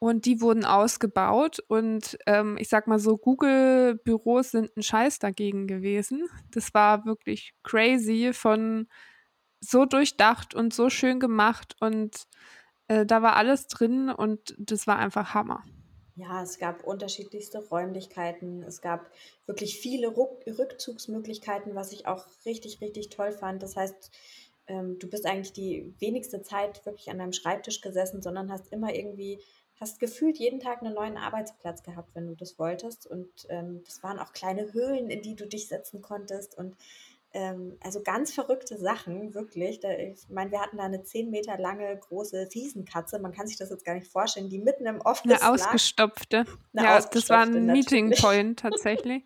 Und 0.00 0.24
die 0.24 0.40
wurden 0.40 0.64
ausgebaut 0.64 1.60
und 1.68 2.18
ähm, 2.26 2.56
ich 2.58 2.70
sag 2.70 2.86
mal 2.86 2.98
so, 2.98 3.18
Google-Büros 3.18 4.50
sind 4.50 4.74
ein 4.74 4.82
Scheiß 4.82 5.18
dagegen 5.18 5.66
gewesen. 5.66 6.26
Das 6.50 6.72
war 6.72 7.04
wirklich 7.04 7.52
crazy 7.62 8.32
von 8.32 8.88
so 9.60 9.84
durchdacht 9.84 10.54
und 10.54 10.72
so 10.72 10.88
schön 10.88 11.20
gemacht 11.20 11.76
und 11.80 12.26
äh, 12.88 13.04
da 13.04 13.20
war 13.20 13.36
alles 13.36 13.66
drin 13.66 14.08
und 14.08 14.54
das 14.58 14.86
war 14.86 14.98
einfach 14.98 15.34
Hammer. 15.34 15.64
Ja, 16.16 16.42
es 16.42 16.58
gab 16.58 16.82
unterschiedlichste 16.84 17.58
Räumlichkeiten. 17.58 18.62
Es 18.62 18.80
gab 18.80 19.10
wirklich 19.46 19.78
viele 19.78 20.08
Ruck 20.08 20.44
Rückzugsmöglichkeiten, 20.46 21.74
was 21.74 21.92
ich 21.92 22.06
auch 22.06 22.26
richtig, 22.44 22.80
richtig 22.80 23.10
toll 23.10 23.32
fand. 23.32 23.62
Das 23.62 23.76
heißt, 23.76 24.10
ähm, 24.66 24.98
du 24.98 25.08
bist 25.08 25.24
eigentlich 25.24 25.52
die 25.52 25.94
wenigste 25.98 26.42
Zeit 26.42 26.84
wirklich 26.84 27.10
an 27.10 27.18
deinem 27.18 27.32
Schreibtisch 27.32 27.80
gesessen, 27.80 28.22
sondern 28.22 28.50
hast 28.50 28.72
immer 28.72 28.94
irgendwie 28.94 29.40
hast 29.80 29.98
gefühlt 29.98 30.38
jeden 30.38 30.60
Tag 30.60 30.82
einen 30.82 30.94
neuen 30.94 31.16
Arbeitsplatz 31.16 31.82
gehabt, 31.82 32.14
wenn 32.14 32.26
du 32.26 32.36
das 32.36 32.58
wolltest. 32.58 33.06
Und 33.06 33.28
ähm, 33.48 33.82
das 33.84 34.02
waren 34.02 34.18
auch 34.18 34.32
kleine 34.32 34.72
Höhlen, 34.72 35.08
in 35.08 35.22
die 35.22 35.34
du 35.34 35.46
dich 35.46 35.68
setzen 35.68 36.02
konntest. 36.02 36.56
Und 36.56 36.76
ähm, 37.32 37.78
also 37.82 38.02
ganz 38.02 38.32
verrückte 38.32 38.76
Sachen, 38.76 39.34
wirklich. 39.34 39.80
Da, 39.80 39.90
ich 39.92 40.28
meine, 40.28 40.50
wir 40.50 40.60
hatten 40.60 40.76
da 40.76 40.84
eine 40.84 41.02
zehn 41.02 41.30
Meter 41.30 41.56
lange 41.58 41.96
große 41.96 42.50
Riesenkatze. 42.54 43.18
Man 43.20 43.32
kann 43.32 43.46
sich 43.46 43.56
das 43.56 43.70
jetzt 43.70 43.84
gar 43.86 43.94
nicht 43.94 44.08
vorstellen, 44.08 44.50
die 44.50 44.58
mitten 44.58 44.84
im 44.84 45.00
Office. 45.00 45.32
Eine 45.32 45.48
ausgestopfte. 45.48 46.44
Eine 46.74 46.86
ja, 46.86 46.98
ausgestopfte, 46.98 47.18
das 47.18 47.30
war 47.30 47.42
ein 47.42 47.66
Meeting 47.66 48.10
Point 48.10 48.58
tatsächlich. 48.60 49.24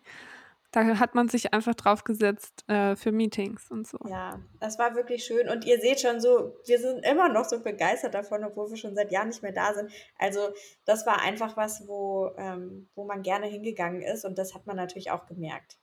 Da 0.75 0.99
hat 0.99 1.15
man 1.15 1.29
sich 1.29 1.53
einfach 1.53 1.73
drauf 1.73 2.03
gesetzt 2.03 2.69
äh, 2.69 2.97
für 2.97 3.13
Meetings 3.13 3.71
und 3.71 3.87
so. 3.87 3.97
Ja, 4.09 4.41
das 4.59 4.77
war 4.77 4.93
wirklich 4.93 5.23
schön. 5.23 5.47
Und 5.47 5.63
ihr 5.63 5.79
seht 5.79 6.01
schon 6.01 6.19
so, 6.19 6.53
wir 6.65 6.79
sind 6.79 7.05
immer 7.05 7.29
noch 7.29 7.45
so 7.45 7.61
begeistert 7.61 8.13
davon, 8.13 8.43
obwohl 8.43 8.69
wir 8.69 8.75
schon 8.75 8.93
seit 8.93 9.09
Jahren 9.09 9.29
nicht 9.29 9.41
mehr 9.41 9.53
da 9.53 9.73
sind. 9.73 9.89
Also 10.19 10.49
das 10.83 11.05
war 11.05 11.21
einfach 11.21 11.55
was, 11.55 11.87
wo, 11.87 12.29
ähm, 12.37 12.89
wo 12.93 13.05
man 13.05 13.21
gerne 13.21 13.45
hingegangen 13.47 14.01
ist. 14.01 14.25
Und 14.25 14.37
das 14.37 14.53
hat 14.53 14.67
man 14.67 14.75
natürlich 14.75 15.11
auch 15.11 15.27
gemerkt, 15.27 15.77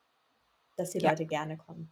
dass 0.77 0.91
die 0.91 0.99
ja. 0.99 1.09
Leute 1.09 1.25
gerne 1.25 1.57
kommen. 1.57 1.91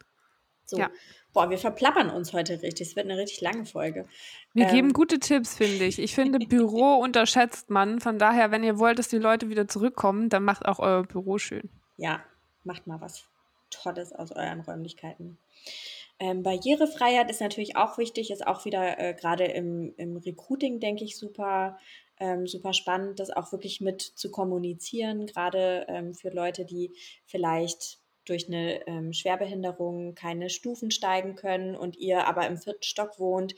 So. 0.67 0.77
Ja. 0.77 0.91
Boah, 1.33 1.49
wir 1.49 1.57
verplappern 1.57 2.11
uns 2.11 2.35
heute 2.35 2.61
richtig. 2.61 2.89
Es 2.89 2.97
wird 2.97 3.07
eine 3.07 3.17
richtig 3.17 3.41
lange 3.41 3.65
Folge. 3.65 4.05
Wir 4.53 4.67
ähm, 4.67 4.75
geben 4.75 4.93
gute 4.93 5.21
Tipps, 5.21 5.57
finde 5.57 5.87
ich. 5.87 5.99
Ich 5.99 6.15
finde, 6.15 6.39
Büro 6.39 6.97
unterschätzt 7.03 7.71
man. 7.71 7.99
Von 7.99 8.19
daher, 8.19 8.51
wenn 8.51 8.63
ihr 8.63 8.79
wollt, 8.79 8.99
dass 8.99 9.09
die 9.09 9.17
Leute 9.17 9.49
wieder 9.49 9.69
zurückkommen, 9.69 10.29
dann 10.29 10.45
macht 10.45 10.67
auch 10.67 10.81
euer 10.81 11.05
Büro 11.05 11.39
schön. 11.39 11.71
Ja, 11.97 12.23
macht 12.65 12.87
mal 12.87 13.01
was 13.01 13.29
Tolles 13.71 14.13
aus 14.13 14.33
euren 14.33 14.61
Räumlichkeiten. 14.61 15.39
Ähm, 16.19 16.43
Barrierefreiheit 16.43 17.31
ist 17.31 17.41
natürlich 17.41 17.77
auch 17.77 17.97
wichtig, 17.97 18.31
ist 18.31 18.47
auch 18.47 18.65
wieder 18.65 18.99
äh, 18.99 19.15
gerade 19.15 19.45
im, 19.45 19.95
im 19.97 20.19
Recruiting, 20.19 20.79
denke 20.79 21.05
ich, 21.05 21.17
super, 21.17 21.79
ähm, 22.19 22.47
super 22.47 22.75
spannend, 22.75 23.19
das 23.21 23.31
auch 23.31 23.53
wirklich 23.53 23.81
mit 23.81 24.03
zu 24.03 24.31
kommunizieren, 24.31 25.27
gerade 25.27 25.87
ähm, 25.89 26.13
für 26.13 26.29
Leute, 26.29 26.67
die 26.67 26.93
vielleicht 27.25 27.99
durch 28.27 28.49
eine 28.49 28.87
ähm, 28.87 29.15
Schwerbehinderung 29.15 30.15
keine 30.15 30.51
Stufen 30.51 30.91
steigen 30.91 31.37
können 31.37 31.75
und 31.75 31.97
ihr 31.97 32.27
aber 32.27 32.47
im 32.47 32.59
vierten 32.59 32.83
Stock 32.83 33.19
wohnt. 33.19 33.55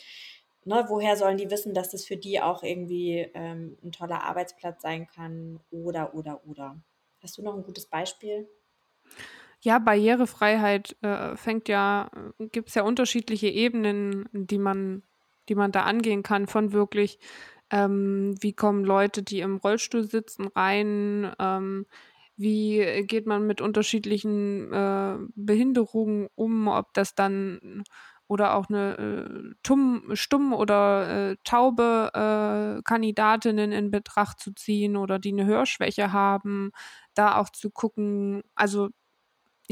Ne, 0.64 0.84
woher 0.86 1.16
sollen 1.16 1.38
die 1.38 1.50
wissen, 1.50 1.74
dass 1.74 1.90
das 1.90 2.04
für 2.04 2.16
die 2.16 2.40
auch 2.40 2.62
irgendwie 2.62 3.28
ähm, 3.34 3.76
ein 3.82 3.90
toller 3.90 4.22
Arbeitsplatz 4.22 4.80
sein 4.82 5.08
kann? 5.08 5.58
Oder, 5.72 6.14
oder, 6.14 6.46
oder. 6.46 6.80
Hast 7.20 7.36
du 7.36 7.42
noch 7.42 7.56
ein 7.56 7.64
gutes 7.64 7.86
Beispiel? 7.86 8.48
Ja, 9.60 9.78
Barrierefreiheit 9.78 10.96
äh, 11.02 11.36
fängt 11.36 11.68
ja, 11.68 12.10
gibt 12.38 12.68
es 12.68 12.74
ja 12.74 12.82
unterschiedliche 12.82 13.48
Ebenen, 13.48 14.28
die 14.32 14.58
man, 14.58 15.02
die 15.48 15.54
man 15.54 15.70
da 15.72 15.82
angehen 15.84 16.22
kann, 16.24 16.46
von 16.48 16.72
wirklich, 16.72 17.18
ähm, 17.70 18.34
wie 18.40 18.52
kommen 18.54 18.84
Leute, 18.84 19.22
die 19.22 19.40
im 19.40 19.56
Rollstuhl 19.58 20.02
sitzen, 20.04 20.48
rein, 20.48 21.32
ähm, 21.38 21.86
wie 22.36 23.04
geht 23.06 23.26
man 23.26 23.46
mit 23.46 23.60
unterschiedlichen 23.60 24.72
äh, 24.72 25.16
Behinderungen 25.36 26.28
um, 26.34 26.66
ob 26.68 26.92
das 26.94 27.14
dann 27.14 27.84
oder 28.28 28.54
auch 28.54 28.68
eine 28.68 28.96
äh, 28.98 29.54
tumm, 29.62 30.10
stumm 30.14 30.52
oder 30.54 31.32
äh, 31.32 31.36
taube 31.44 32.10
äh, 32.14 32.82
Kandidatinnen 32.82 33.72
in 33.72 33.90
Betracht 33.90 34.40
zu 34.40 34.52
ziehen 34.54 34.96
oder 34.96 35.18
die 35.18 35.32
eine 35.32 35.44
Hörschwäche 35.46 36.12
haben, 36.12 36.72
da 37.14 37.36
auch 37.36 37.50
zu 37.50 37.70
gucken, 37.70 38.42
also 38.54 38.88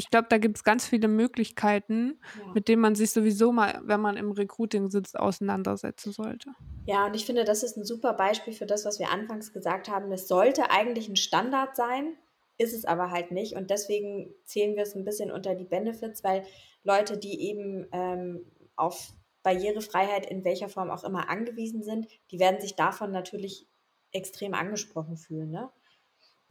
ich 0.01 0.09
glaube, 0.09 0.29
da 0.31 0.39
gibt 0.39 0.57
es 0.57 0.65
ganz 0.65 0.87
viele 0.87 1.09
Möglichkeiten, 1.09 2.19
ja. 2.39 2.53
mit 2.55 2.69
denen 2.69 2.81
man 2.81 2.95
sich 2.95 3.11
sowieso 3.11 3.53
mal, 3.53 3.83
wenn 3.85 4.01
man 4.01 4.17
im 4.17 4.31
Recruiting 4.33 4.89
sitzt, 4.89 5.19
auseinandersetzen 5.19 6.11
sollte. 6.11 6.53
Ja, 6.87 7.05
und 7.05 7.15
ich 7.15 7.27
finde, 7.27 7.45
das 7.45 7.63
ist 7.63 7.77
ein 7.77 7.85
super 7.85 8.15
Beispiel 8.15 8.55
für 8.55 8.65
das, 8.65 8.87
was 8.87 8.99
wir 8.99 9.11
anfangs 9.11 9.53
gesagt 9.53 9.91
haben. 9.91 10.11
Es 10.11 10.27
sollte 10.27 10.71
eigentlich 10.71 11.07
ein 11.11 11.17
Standard 11.17 11.77
sein, 11.77 12.17
ist 12.57 12.73
es 12.73 12.87
aber 12.87 13.11
halt 13.11 13.31
nicht. 13.31 13.57
Und 13.57 13.69
deswegen 13.69 14.33
zählen 14.45 14.75
wir 14.75 14.85
es 14.85 14.95
ein 14.95 15.05
bisschen 15.05 15.31
unter 15.31 15.55
die 15.55 15.67
Benefits, 15.67 16.25
weil 16.25 16.47
Leute, 16.83 17.19
die 17.19 17.51
eben 17.51 17.87
ähm, 17.93 18.47
auf 18.77 19.13
Barrierefreiheit 19.43 20.25
in 20.25 20.47
welcher 20.47 20.71
Form 20.71 20.91
auch 20.91 21.05
immer 21.05 21.29
angewiesen 21.29 21.83
sind, 21.83 22.09
die 22.31 22.39
werden 22.39 22.63
sich 22.63 22.75
davon 22.75 23.11
natürlich 23.11 23.67
extrem 24.13 24.55
angesprochen 24.55 25.19
fühlen. 25.19 25.51
Ne? 25.51 25.69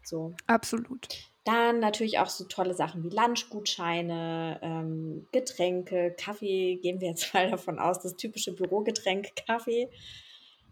So. 0.04 0.36
Absolut. 0.46 1.29
Dann 1.46 1.80
natürlich 1.80 2.20
auch 2.20 2.28
so 2.28 2.44
tolle 2.46 2.74
Sachen 2.74 3.04
wie 3.04 3.16
Lunchgutscheine, 3.16 4.60
ähm, 4.62 5.28
Getränke, 5.32 6.16
Kaffee, 6.18 6.76
gehen 6.82 7.02
wir 7.02 7.10
jetzt 7.10 7.34
mal 7.34 7.50
davon 7.50 7.80
aus, 7.80 8.00
das 8.00 8.16
typische 8.16 8.54
Bürogetränk 8.54 9.36
Kaffee 9.48 9.90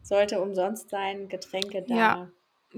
sollte 0.08 0.42
umsonst 0.42 0.90
sein, 0.90 1.28
Getränke 1.28 1.84
da. 1.84 1.96
Ja, 1.96 2.32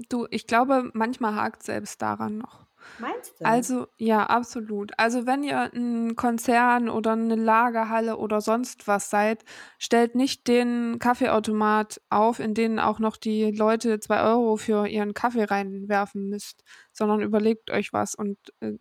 du, 0.08 0.26
ich 0.30 0.46
glaube, 0.46 0.90
manchmal 0.94 1.34
hakt 1.34 1.62
selbst 1.62 2.02
daran 2.02 2.38
noch. 2.38 2.66
Meinst 2.98 3.40
du? 3.40 3.44
Also, 3.44 3.86
ja, 3.96 4.26
absolut. 4.26 4.92
Also, 4.98 5.26
wenn 5.26 5.42
ihr 5.42 5.72
ein 5.74 6.14
Konzern 6.16 6.88
oder 6.88 7.12
eine 7.12 7.36
Lagerhalle 7.36 8.16
oder 8.18 8.40
sonst 8.40 8.86
was 8.86 9.08
seid, 9.10 9.44
stellt 9.78 10.14
nicht 10.14 10.46
den 10.46 10.98
Kaffeeautomat 10.98 12.00
auf, 12.10 12.38
in 12.38 12.54
den 12.54 12.78
auch 12.78 12.98
noch 12.98 13.16
die 13.16 13.50
Leute 13.50 13.98
zwei 14.00 14.22
Euro 14.22 14.56
für 14.56 14.86
ihren 14.86 15.14
Kaffee 15.14 15.44
reinwerfen 15.44 16.28
müsst, 16.28 16.64
sondern 16.92 17.22
überlegt 17.22 17.70
euch 17.70 17.92
was 17.92 18.14
und, 18.14 18.38
äh, 18.60 18.74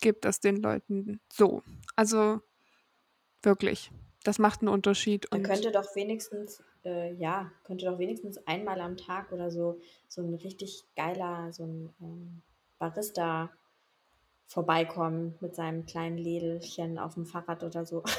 gebt 0.00 0.24
das 0.24 0.40
den 0.40 0.56
Leuten 0.56 1.20
so. 1.32 1.62
Also, 1.96 2.40
wirklich, 3.42 3.90
das 4.24 4.38
macht 4.38 4.60
einen 4.60 4.68
Unterschied 4.68 5.30
und 5.32 5.42
könnte 5.42 5.70
doch 5.70 5.94
wenigstens, 5.94 6.62
äh, 6.84 7.14
ja, 7.14 7.52
könnte 7.64 7.86
doch 7.86 7.98
wenigstens 7.98 8.38
einmal 8.46 8.80
am 8.80 8.96
Tag 8.96 9.32
oder 9.32 9.50
so 9.50 9.78
so 10.08 10.22
ein 10.22 10.34
richtig 10.34 10.84
geiler, 10.96 11.52
so 11.52 11.64
ein 11.64 11.94
ähm, 12.00 12.42
Barista 12.78 13.50
vorbeikommen 14.48 15.34
mit 15.40 15.56
seinem 15.56 15.86
kleinen 15.86 16.18
Lädelchen 16.18 16.98
auf 16.98 17.14
dem 17.14 17.26
Fahrrad 17.26 17.62
oder 17.64 17.84
so. 17.84 18.02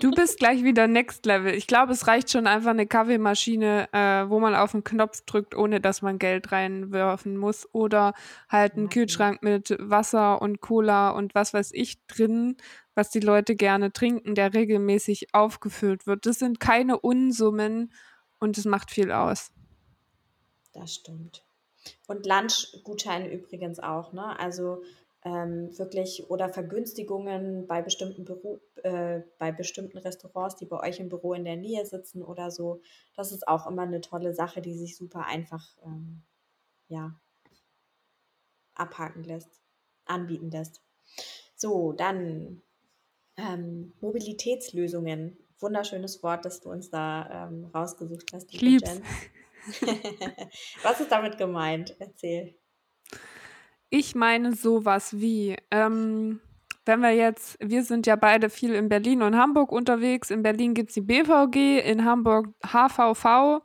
Du 0.00 0.10
bist 0.10 0.38
gleich 0.38 0.64
wieder 0.64 0.86
Next 0.86 1.26
Level. 1.26 1.52
Ich 1.52 1.66
glaube, 1.66 1.92
es 1.92 2.06
reicht 2.06 2.30
schon 2.30 2.46
einfach 2.46 2.70
eine 2.70 2.86
Kaffeemaschine, 2.86 3.92
äh, 3.92 4.30
wo 4.30 4.40
man 4.40 4.54
auf 4.54 4.72
den 4.72 4.84
Knopf 4.84 5.20
drückt, 5.26 5.54
ohne 5.54 5.82
dass 5.82 6.00
man 6.00 6.18
Geld 6.18 6.50
reinwerfen 6.50 7.36
muss. 7.36 7.68
Oder 7.74 8.14
halt 8.48 8.72
einen 8.72 8.86
Ja. 8.86 8.88
Kühlschrank 8.88 9.42
mit 9.42 9.76
Wasser 9.78 10.40
und 10.40 10.62
Cola 10.62 11.10
und 11.10 11.34
was 11.34 11.52
weiß 11.52 11.72
ich 11.74 12.06
drin, 12.06 12.56
was 12.94 13.10
die 13.10 13.20
Leute 13.20 13.54
gerne 13.54 13.92
trinken, 13.92 14.34
der 14.34 14.54
regelmäßig 14.54 15.34
aufgefüllt 15.34 16.06
wird. 16.06 16.24
Das 16.24 16.38
sind 16.38 16.58
keine 16.58 16.98
Unsummen 16.98 17.92
und 18.38 18.56
es 18.56 18.64
macht 18.64 18.90
viel 18.90 19.12
aus. 19.12 19.52
Das 20.72 20.94
stimmt. 20.94 21.44
Und 22.12 22.26
Lunchgutscheine 22.26 23.32
übrigens 23.32 23.80
auch, 23.80 24.12
ne? 24.12 24.38
Also 24.38 24.82
ähm, 25.24 25.76
wirklich 25.78 26.28
oder 26.28 26.50
Vergünstigungen 26.50 27.66
bei 27.66 27.80
bestimmten 27.80 28.26
Büro, 28.26 28.60
äh, 28.82 29.22
bei 29.38 29.50
bestimmten 29.50 29.96
Restaurants, 29.96 30.56
die 30.56 30.66
bei 30.66 30.78
euch 30.80 31.00
im 31.00 31.08
Büro 31.08 31.32
in 31.32 31.46
der 31.46 31.56
Nähe 31.56 31.86
sitzen 31.86 32.22
oder 32.22 32.50
so. 32.50 32.82
Das 33.16 33.32
ist 33.32 33.48
auch 33.48 33.66
immer 33.66 33.82
eine 33.82 34.02
tolle 34.02 34.34
Sache, 34.34 34.60
die 34.60 34.76
sich 34.76 34.94
super 34.94 35.24
einfach 35.24 35.66
ähm, 35.86 36.22
ja, 36.88 37.18
abhaken 38.74 39.24
lässt, 39.24 39.62
anbieten 40.04 40.50
lässt. 40.50 40.82
So, 41.56 41.92
dann 41.92 42.60
ähm, 43.38 43.94
Mobilitätslösungen. 44.02 45.38
Wunderschönes 45.60 46.22
Wort, 46.22 46.44
das 46.44 46.60
du 46.60 46.70
uns 46.70 46.90
da 46.90 47.46
ähm, 47.48 47.70
rausgesucht 47.72 48.34
hast, 48.34 48.52
Ich 48.52 48.60
lieb's. 48.60 48.86
Jen. 48.86 49.02
Was 50.82 51.00
ist 51.00 51.12
damit 51.12 51.38
gemeint? 51.38 51.94
Erzähl. 51.98 52.54
Ich 53.90 54.14
meine 54.14 54.54
sowas 54.54 55.20
wie, 55.20 55.56
ähm, 55.70 56.40
wenn 56.84 57.00
wir 57.00 57.12
jetzt, 57.12 57.58
wir 57.60 57.84
sind 57.84 58.06
ja 58.06 58.16
beide 58.16 58.50
viel 58.50 58.74
in 58.74 58.88
Berlin 58.88 59.22
und 59.22 59.36
Hamburg 59.36 59.70
unterwegs. 59.70 60.30
In 60.30 60.42
Berlin 60.42 60.74
gibt 60.74 60.90
es 60.90 60.94
die 60.94 61.02
BVG, 61.02 61.78
in 61.78 62.04
Hamburg 62.04 62.48
HVV. 62.64 63.62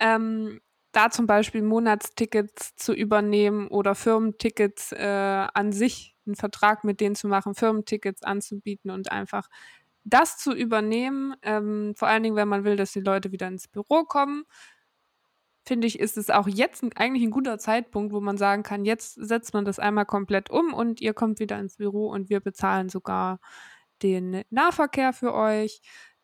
Ähm, 0.00 0.60
da 0.92 1.10
zum 1.10 1.26
Beispiel 1.26 1.62
Monatstickets 1.62 2.74
zu 2.76 2.94
übernehmen 2.94 3.68
oder 3.68 3.94
Firmentickets 3.94 4.92
äh, 4.92 5.46
an 5.52 5.72
sich, 5.72 6.16
einen 6.24 6.36
Vertrag 6.36 6.84
mit 6.84 7.00
denen 7.00 7.14
zu 7.14 7.28
machen, 7.28 7.54
Firmentickets 7.54 8.22
anzubieten 8.22 8.90
und 8.90 9.12
einfach 9.12 9.48
das 10.04 10.38
zu 10.38 10.54
übernehmen. 10.54 11.36
Ähm, 11.42 11.92
vor 11.96 12.08
allen 12.08 12.22
Dingen, 12.22 12.36
wenn 12.36 12.48
man 12.48 12.64
will, 12.64 12.76
dass 12.76 12.92
die 12.92 13.00
Leute 13.00 13.30
wieder 13.30 13.46
ins 13.46 13.68
Büro 13.68 14.04
kommen 14.04 14.44
finde 15.66 15.86
ich, 15.86 15.98
ist 15.98 16.16
es 16.16 16.30
auch 16.30 16.48
jetzt 16.48 16.84
eigentlich 16.96 17.22
ein 17.22 17.30
guter 17.30 17.58
Zeitpunkt, 17.58 18.12
wo 18.12 18.20
man 18.20 18.38
sagen 18.38 18.62
kann, 18.62 18.84
jetzt 18.84 19.14
setzt 19.14 19.52
man 19.54 19.64
das 19.64 19.78
einmal 19.78 20.06
komplett 20.06 20.50
um 20.50 20.72
und 20.72 21.00
ihr 21.00 21.14
kommt 21.14 21.40
wieder 21.40 21.58
ins 21.58 21.76
Büro 21.76 22.08
und 22.08 22.30
wir 22.30 22.40
bezahlen 22.40 22.88
sogar 22.88 23.40
den 24.02 24.42
Nahverkehr 24.50 25.12
für 25.12 25.34
euch. 25.34 25.80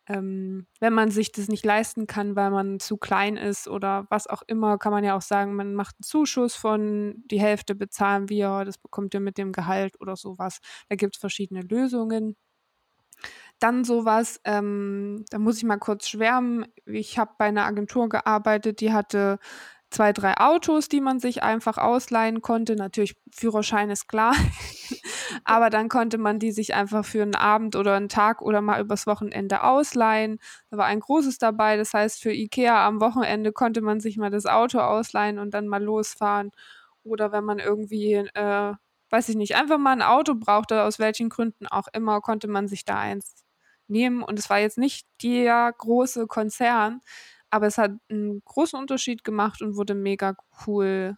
Ähm, 0.08 0.66
wenn 0.80 0.92
man 0.94 1.10
sich 1.12 1.30
das 1.30 1.46
nicht 1.48 1.64
leisten 1.64 2.08
kann, 2.08 2.34
weil 2.34 2.50
man 2.50 2.80
zu 2.80 2.96
klein 2.96 3.36
ist 3.36 3.68
oder 3.68 4.06
was 4.10 4.26
auch 4.26 4.42
immer, 4.48 4.76
kann 4.78 4.92
man 4.92 5.04
ja 5.04 5.16
auch 5.16 5.22
sagen, 5.22 5.54
man 5.54 5.74
macht 5.74 5.96
einen 5.96 6.04
Zuschuss 6.04 6.56
von 6.56 7.22
die 7.30 7.40
Hälfte 7.40 7.76
bezahlen 7.76 8.28
wir, 8.28 8.64
das 8.64 8.78
bekommt 8.78 9.14
ihr 9.14 9.20
mit 9.20 9.38
dem 9.38 9.52
Gehalt 9.52 10.00
oder 10.00 10.16
sowas. 10.16 10.58
Da 10.88 10.96
gibt 10.96 11.14
es 11.16 11.20
verschiedene 11.20 11.62
Lösungen. 11.62 12.36
Dann 13.62 13.84
sowas, 13.84 14.40
ähm, 14.44 15.24
da 15.30 15.38
muss 15.38 15.58
ich 15.58 15.62
mal 15.62 15.78
kurz 15.78 16.08
schwärmen. 16.08 16.66
Ich 16.84 17.16
habe 17.16 17.34
bei 17.38 17.44
einer 17.44 17.64
Agentur 17.64 18.08
gearbeitet, 18.08 18.80
die 18.80 18.92
hatte 18.92 19.38
zwei, 19.90 20.12
drei 20.12 20.36
Autos, 20.38 20.88
die 20.88 21.00
man 21.00 21.20
sich 21.20 21.44
einfach 21.44 21.78
ausleihen 21.78 22.42
konnte. 22.42 22.74
Natürlich, 22.74 23.14
Führerschein 23.32 23.90
ist 23.90 24.08
klar. 24.08 24.34
Aber 25.44 25.70
dann 25.70 25.88
konnte 25.88 26.18
man 26.18 26.40
die 26.40 26.50
sich 26.50 26.74
einfach 26.74 27.04
für 27.04 27.22
einen 27.22 27.36
Abend 27.36 27.76
oder 27.76 27.94
einen 27.94 28.08
Tag 28.08 28.42
oder 28.42 28.60
mal 28.62 28.80
übers 28.80 29.06
Wochenende 29.06 29.62
ausleihen. 29.62 30.38
Da 30.70 30.78
war 30.78 30.86
ein 30.86 30.98
großes 30.98 31.38
dabei. 31.38 31.76
Das 31.76 31.94
heißt, 31.94 32.20
für 32.20 32.32
Ikea 32.32 32.84
am 32.84 33.00
Wochenende 33.00 33.52
konnte 33.52 33.80
man 33.80 34.00
sich 34.00 34.16
mal 34.16 34.30
das 34.30 34.46
Auto 34.46 34.80
ausleihen 34.80 35.38
und 35.38 35.54
dann 35.54 35.68
mal 35.68 35.82
losfahren. 35.82 36.50
Oder 37.04 37.30
wenn 37.30 37.44
man 37.44 37.60
irgendwie, 37.60 38.14
äh, 38.14 38.74
weiß 39.10 39.28
ich 39.28 39.36
nicht, 39.36 39.54
einfach 39.54 39.78
mal 39.78 39.92
ein 39.92 40.02
Auto 40.02 40.34
brauchte, 40.34 40.82
aus 40.82 40.98
welchen 40.98 41.28
Gründen 41.28 41.68
auch 41.68 41.86
immer, 41.92 42.20
konnte 42.20 42.48
man 42.48 42.66
sich 42.66 42.84
da 42.84 42.98
eins 42.98 43.44
nehmen. 43.92 44.22
Und 44.22 44.38
es 44.38 44.50
war 44.50 44.58
jetzt 44.58 44.78
nicht 44.78 45.06
der 45.22 45.72
große 45.76 46.26
Konzern, 46.26 47.00
aber 47.50 47.66
es 47.66 47.78
hat 47.78 47.92
einen 48.08 48.42
großen 48.44 48.78
Unterschied 48.78 49.24
gemacht 49.24 49.62
und 49.62 49.76
wurde 49.76 49.94
mega 49.94 50.34
cool 50.66 51.16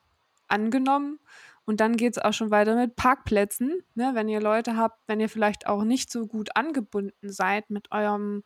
angenommen. 0.48 1.20
Und 1.66 1.80
dann 1.80 1.96
geht 1.96 2.16
es 2.16 2.22
auch 2.22 2.32
schon 2.32 2.50
weiter 2.50 2.76
mit 2.76 2.94
Parkplätzen. 2.94 3.82
Ne? 3.94 4.10
Wenn 4.14 4.28
ihr 4.28 4.40
Leute 4.40 4.76
habt, 4.76 5.00
wenn 5.06 5.20
ihr 5.20 5.30
vielleicht 5.30 5.66
auch 5.66 5.84
nicht 5.84 6.12
so 6.12 6.26
gut 6.26 6.56
angebunden 6.56 7.32
seid 7.32 7.70
mit 7.70 7.90
eurem 7.90 8.42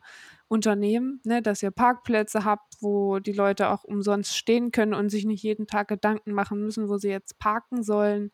Unternehmen, 0.47 1.19
ne? 1.25 1.41
dass 1.41 1.61
ihr 1.61 1.71
Parkplätze 1.71 2.45
habt, 2.45 2.75
wo 2.79 3.19
die 3.19 3.33
Leute 3.33 3.69
auch 3.69 3.83
umsonst 3.83 4.37
stehen 4.37 4.71
können 4.71 4.93
und 4.93 5.09
sich 5.09 5.25
nicht 5.25 5.43
jeden 5.43 5.67
Tag 5.67 5.89
Gedanken 5.89 6.31
machen 6.31 6.61
müssen, 6.61 6.87
wo 6.87 6.97
sie 6.97 7.09
jetzt 7.09 7.39
parken 7.39 7.83
sollen. 7.83 8.31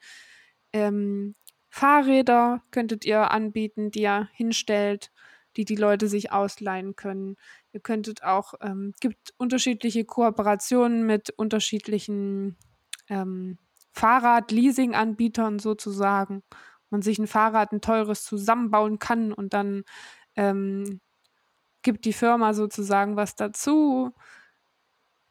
Ähm, 0.72 1.36
Fahrräder 1.70 2.62
könntet 2.72 3.06
ihr 3.06 3.32
anbieten, 3.32 3.90
die 3.90 4.04
ihr 4.04 4.30
hinstellt 4.34 5.12
die 5.58 5.66
die 5.66 5.76
Leute 5.76 6.08
sich 6.08 6.32
ausleihen 6.32 6.96
können. 6.96 7.36
Ihr 7.72 7.80
könntet 7.80 8.24
auch, 8.24 8.54
ähm, 8.62 8.94
gibt 9.00 9.34
unterschiedliche 9.38 10.06
Kooperationen 10.06 11.06
mit 11.06 11.30
unterschiedlichen 11.32 12.58
ähm, 13.10 13.58
Fahrrad-Leasing-Anbietern 13.94 15.60
sozusagen. 15.60 16.44
Man 16.90 17.02
sich 17.02 17.18
ein 17.18 17.28
Fahrrad, 17.28 17.72
ein 17.72 17.82
teures 17.82 18.24
zusammenbauen 18.24 19.00
kann 19.00 19.34
und 19.34 19.54
dann 19.54 19.84
ähm, 20.36 21.02
gibt 21.82 22.06
die 22.06 22.14
Firma 22.14 22.54
sozusagen 22.54 23.16
was 23.16 23.36
dazu. 23.36 24.14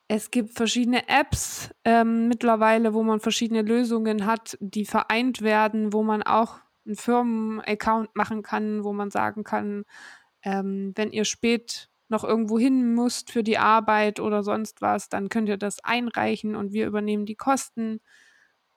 Es 0.09 0.31
gibt 0.31 0.55
verschiedene 0.55 1.09
Apps 1.09 1.71
ähm, 1.85 2.29
mittlerweile, 2.29 2.95
wo 2.95 3.03
man 3.03 3.21
verschiedene 3.21 3.63
Lösungen 3.63 4.27
hat, 4.27 4.57
die 4.61 4.85
vereint 4.85 5.43
werden, 5.43 5.93
wo 5.93 6.03
man 6.03 6.23
auch 6.23 6.61
einen 6.87 6.97
Firmenaccount 6.97 8.15
machen 8.15 8.43
kann, 8.43 8.85
wo 8.85 8.93
man 8.93 9.11
sagen 9.11 9.45
kann, 9.45 9.85
ähm, 10.43 10.93
wenn 10.95 11.11
ihr 11.11 11.25
spät 11.25 11.91
noch 12.09 12.25
irgendwo 12.25 12.59
hin 12.59 12.95
müsst 12.95 13.31
für 13.31 13.43
die 13.43 13.59
Arbeit 13.59 14.21
oder 14.21 14.43
sonst 14.43 14.83
was, 14.83 15.09
dann 15.09 15.29
könnt 15.29 15.49
ihr 15.49 15.57
das 15.57 15.83
einreichen 15.83 16.55
und 16.55 16.73
wir 16.73 16.87
übernehmen 16.87 17.27
die 17.27 17.37
Kosten. 17.37 18.01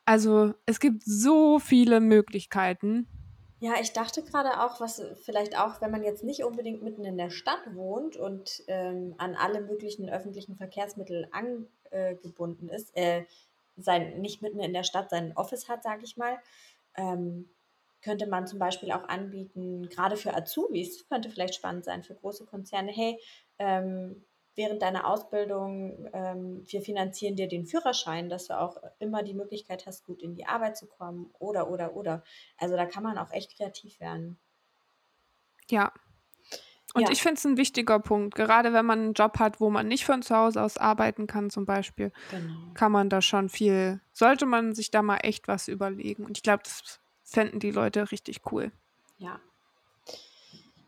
Also 0.06 0.54
es 0.66 0.80
gibt 0.80 1.04
so 1.04 1.60
viele 1.60 2.00
Möglichkeiten. 2.00 3.08
Ja, 3.60 3.74
ich 3.82 3.92
dachte 3.92 4.24
gerade 4.24 4.62
auch, 4.62 4.80
was 4.80 5.02
vielleicht 5.24 5.58
auch, 5.60 5.82
wenn 5.82 5.92
man 5.92 6.04
jetzt 6.04 6.24
nicht 6.24 6.44
unbedingt 6.44 6.84
mitten 6.84 7.04
in 7.04 7.18
der 7.18 7.32
Stadt 7.32 7.74
wohnt 7.74 8.16
und 8.16 8.64
ähm, 8.68 9.16
an 9.18 9.36
alle 9.36 9.62
möglichen 9.62 10.10
öffentlichen 10.10 10.56
Verkehrsmittel 10.56 11.28
angebunden 11.32 12.70
ist, 12.70 12.96
äh, 12.96 13.26
sein, 13.76 14.22
nicht 14.22 14.42
mitten 14.42 14.60
in 14.60 14.74
der 14.74 14.84
Stadt 14.84 15.10
sein 15.10 15.36
Office 15.36 15.68
hat, 15.68 15.84
sage 15.84 16.04
ich 16.04 16.18
mal, 16.18 16.38
ähm, 16.96 17.50
könnte 18.08 18.26
man 18.26 18.48
zum 18.48 18.58
Beispiel 18.58 18.94
auch 18.94 19.10
anbieten, 19.10 19.90
gerade 19.90 20.16
für 20.16 20.34
Azubis, 20.34 21.06
könnte 21.10 21.30
vielleicht 21.30 21.56
spannend 21.56 21.84
sein 21.84 22.04
für 22.04 22.16
große 22.16 22.46
Konzerne, 22.46 22.90
hey, 22.90 23.20
ähm, 23.60 24.24
während 24.56 24.82
deiner 24.82 25.06
Ausbildung, 25.06 26.08
ähm, 26.14 26.64
wir 26.66 26.82
finanzieren 26.82 27.36
dir 27.36 27.50
den 27.50 27.66
Führerschein, 27.66 28.30
dass 28.30 28.48
du 28.48 28.58
auch 28.58 28.78
immer 29.00 29.24
die 29.24 29.34
Möglichkeit 29.34 29.86
hast, 29.86 30.06
gut 30.06 30.22
in 30.22 30.36
die 30.36 30.46
Arbeit 30.46 30.78
zu 30.78 30.88
kommen 30.88 31.30
oder, 31.38 31.70
oder, 31.70 31.98
oder. 31.98 32.24
Also 32.58 32.78
da 32.78 32.86
kann 32.86 33.04
man 33.04 33.18
auch 33.18 33.32
echt 33.32 33.58
kreativ 33.58 34.00
werden. 34.00 34.40
Ja. 35.70 35.92
Und 36.94 37.02
Ja, 37.02 37.12
ich 37.12 37.22
finde 37.22 37.36
es 37.36 37.46
ein 37.46 37.58
wichtiger 37.58 38.00
Punkt, 38.00 38.36
gerade 38.36 38.72
wenn 38.72 38.86
man 38.86 39.00
einen 39.00 39.14
Job 39.14 39.38
hat, 39.38 39.60
wo 39.60 39.70
man 39.70 39.90
nicht 39.90 40.06
von 40.06 40.22
zu 40.22 40.34
Hause 40.34 40.64
aus 40.64 40.78
arbeiten 40.78 41.28
kann, 41.28 41.50
zum 41.50 41.66
Beispiel, 41.66 42.14
genau. 42.32 42.74
kann 42.74 42.94
man 42.94 43.10
da 43.10 43.22
schon 43.22 43.50
viel, 43.50 44.00
sollte 44.14 44.46
man 44.46 44.74
sich 44.74 44.92
da 44.92 45.02
mal 45.02 45.18
echt 45.18 45.50
was 45.50 45.68
überlegen. 45.68 46.24
Und 46.24 46.38
ich 46.38 46.44
glaube, 46.44 46.64
das 46.64 47.02
fänden 47.28 47.60
die 47.60 47.72
Leute 47.72 48.10
richtig 48.12 48.42
cool. 48.52 48.72
Ja. 49.18 49.40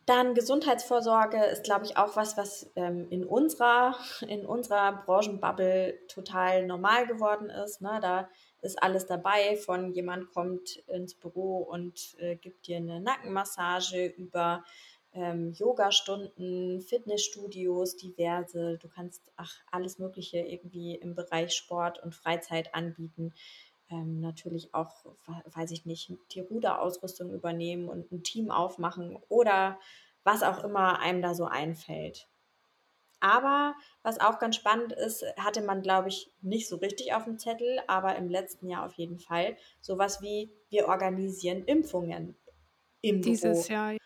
Dann 0.06 0.34
Gesundheitsvorsorge 0.34 1.38
ist, 1.46 1.64
glaube 1.64 1.86
ich, 1.86 1.98
auch 1.98 2.16
was, 2.16 2.36
was 2.36 2.72
ähm, 2.76 3.08
in 3.12 3.26
unserer, 3.26 3.96
in 4.28 4.46
unserer 4.46 5.04
Branchenbubble 5.06 6.00
total 6.08 6.66
normal 6.66 7.06
geworden 7.06 7.50
ist. 7.50 7.82
Ne? 7.82 8.00
Da 8.02 8.30
ist 8.62 8.82
alles 8.82 9.06
dabei, 9.06 9.56
von 9.58 9.94
jemand 9.94 10.32
kommt 10.32 10.78
ins 10.88 11.14
Büro 11.14 11.58
und 11.58 12.16
äh, 12.20 12.36
gibt 12.36 12.68
dir 12.68 12.78
eine 12.78 13.00
Nackenmassage 13.02 14.08
über 14.08 14.64
ähm, 15.14 15.54
Yoga-Stunden, 15.54 16.82
Fitnessstudios, 16.82 17.98
diverse. 17.98 18.78
Du 18.78 18.88
kannst 18.88 19.32
ach, 19.36 19.54
alles 19.72 20.00
Mögliche 20.00 20.40
irgendwie 20.40 20.96
im 20.96 21.16
Bereich 21.16 21.54
Sport 21.54 22.02
und 22.04 22.14
Freizeit 22.14 22.74
anbieten. 22.76 23.34
Ähm, 23.90 24.20
natürlich 24.20 24.74
auch, 24.74 25.06
weiß 25.46 25.72
ich 25.72 25.86
nicht, 25.86 26.14
die 26.32 26.42
Ruderausrüstung 26.42 27.34
übernehmen 27.34 27.90
und 27.90 28.12
ein 28.12 28.24
Team 28.24 28.52
aufmachen 28.52 29.18
oder 29.30 29.80
was 30.24 30.44
auch 30.44 30.64
immer 30.64 31.00
einem 31.00 31.22
da 31.22 31.34
so 31.34 31.46
einfällt. 31.46 32.28
Aber 33.20 33.76
was 34.02 34.20
auch 34.20 34.40
ganz 34.40 34.56
spannend 34.56 34.94
ist, 34.94 35.26
hatte 35.38 35.62
man, 35.62 35.82
glaube 35.82 36.08
ich, 36.08 36.32
nicht 36.42 36.70
so 36.70 36.78
richtig 36.78 37.14
auf 37.14 37.26
dem 37.26 37.38
Zettel, 37.38 37.82
aber 37.88 38.16
im 38.16 38.30
letzten 38.30 38.70
Jahr 38.70 38.86
auf 38.86 38.94
jeden 38.94 39.20
Fall, 39.20 39.58
sowas 39.82 40.22
wie 40.22 40.52
wir 40.70 40.88
organisieren 40.88 41.66
Impfungen 41.66 42.36
im 43.02 43.22
Dieses 43.22 43.68
Büro. 43.68 43.74
Jahr. 43.74 43.98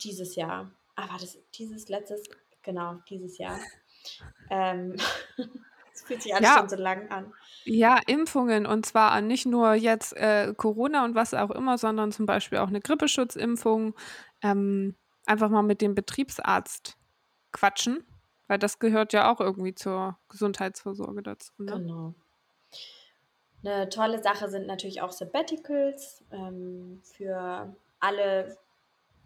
Dieses 0.00 0.36
Jahr. 0.36 0.70
Ah, 0.96 1.08
war 1.10 1.18
das 1.18 1.38
dieses 1.54 1.88
letztes? 1.88 2.22
Genau, 2.62 2.94
dieses 3.08 3.36
Jahr. 3.36 3.58
Ähm, 4.48 4.96
das 5.94 6.02
fühlt 6.02 6.22
sich 6.22 6.34
alles 6.34 6.48
ja. 6.48 6.58
schon 6.58 6.68
so 6.68 6.76
lang 6.76 7.08
an. 7.10 7.32
Ja, 7.64 8.00
Impfungen 8.06 8.66
und 8.66 8.84
zwar 8.84 9.20
nicht 9.20 9.46
nur 9.46 9.74
jetzt 9.74 10.16
äh, 10.16 10.52
Corona 10.56 11.04
und 11.04 11.14
was 11.14 11.32
auch 11.34 11.52
immer, 11.52 11.78
sondern 11.78 12.10
zum 12.10 12.26
Beispiel 12.26 12.58
auch 12.58 12.66
eine 12.68 12.80
Grippeschutzimpfung. 12.80 13.94
Ähm, 14.42 14.96
einfach 15.24 15.48
mal 15.48 15.62
mit 15.62 15.80
dem 15.80 15.94
Betriebsarzt 15.94 16.98
quatschen, 17.52 18.04
weil 18.48 18.58
das 18.58 18.80
gehört 18.80 19.12
ja 19.12 19.32
auch 19.32 19.40
irgendwie 19.40 19.74
zur 19.74 20.18
Gesundheitsvorsorge 20.28 21.22
dazu. 21.22 21.52
Ne? 21.58 21.72
Genau. 21.72 22.14
Eine 23.64 23.88
tolle 23.88 24.20
Sache 24.20 24.50
sind 24.50 24.66
natürlich 24.66 25.00
auch 25.00 25.12
Sabbaticals 25.12 26.24
ähm, 26.32 27.00
für 27.04 27.74
alle, 28.00 28.58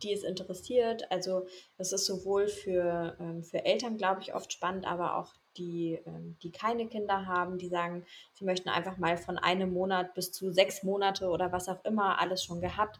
die 0.03 0.13
es 0.13 0.23
interessiert. 0.23 1.11
Also 1.11 1.47
es 1.79 1.93
ist 1.93 2.05
sowohl 2.05 2.47
für, 2.47 3.17
ähm, 3.19 3.43
für 3.43 3.65
Eltern, 3.65 3.97
glaube 3.97 4.21
ich, 4.21 4.35
oft 4.35 4.53
spannend, 4.53 4.87
aber 4.87 5.17
auch 5.17 5.33
die, 5.59 5.99
ähm, 6.07 6.37
die 6.43 6.51
keine 6.51 6.87
Kinder 6.87 7.27
haben, 7.27 7.59
die 7.59 7.69
sagen, 7.69 8.05
sie 8.35 8.45
möchten 8.45 8.69
einfach 8.69 8.97
mal 8.97 9.17
von 9.19 9.39
einem 9.39 9.73
Monat 9.73 10.15
bis 10.15 10.33
zu 10.33 10.51
sechs 10.53 10.83
Monate 10.83 11.29
oder 11.29 11.53
was 11.53 11.69
auch 11.69 11.85
immer 11.85 12.21
alles 12.21 12.45
schon 12.45 12.61
gehabt, 12.61 12.99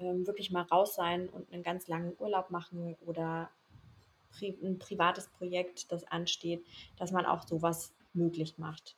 ähm, 0.00 0.26
wirklich 0.26 0.50
mal 0.50 0.62
raus 0.62 0.94
sein 0.94 1.28
und 1.28 1.52
einen 1.52 1.62
ganz 1.62 1.86
langen 1.88 2.14
Urlaub 2.18 2.50
machen 2.50 2.96
oder 3.04 3.50
ein 4.40 4.78
privates 4.78 5.28
Projekt, 5.28 5.90
das 5.90 6.04
ansteht, 6.04 6.64
dass 6.96 7.10
man 7.10 7.26
auch 7.26 7.46
sowas 7.46 7.92
möglich 8.12 8.56
macht. 8.58 8.96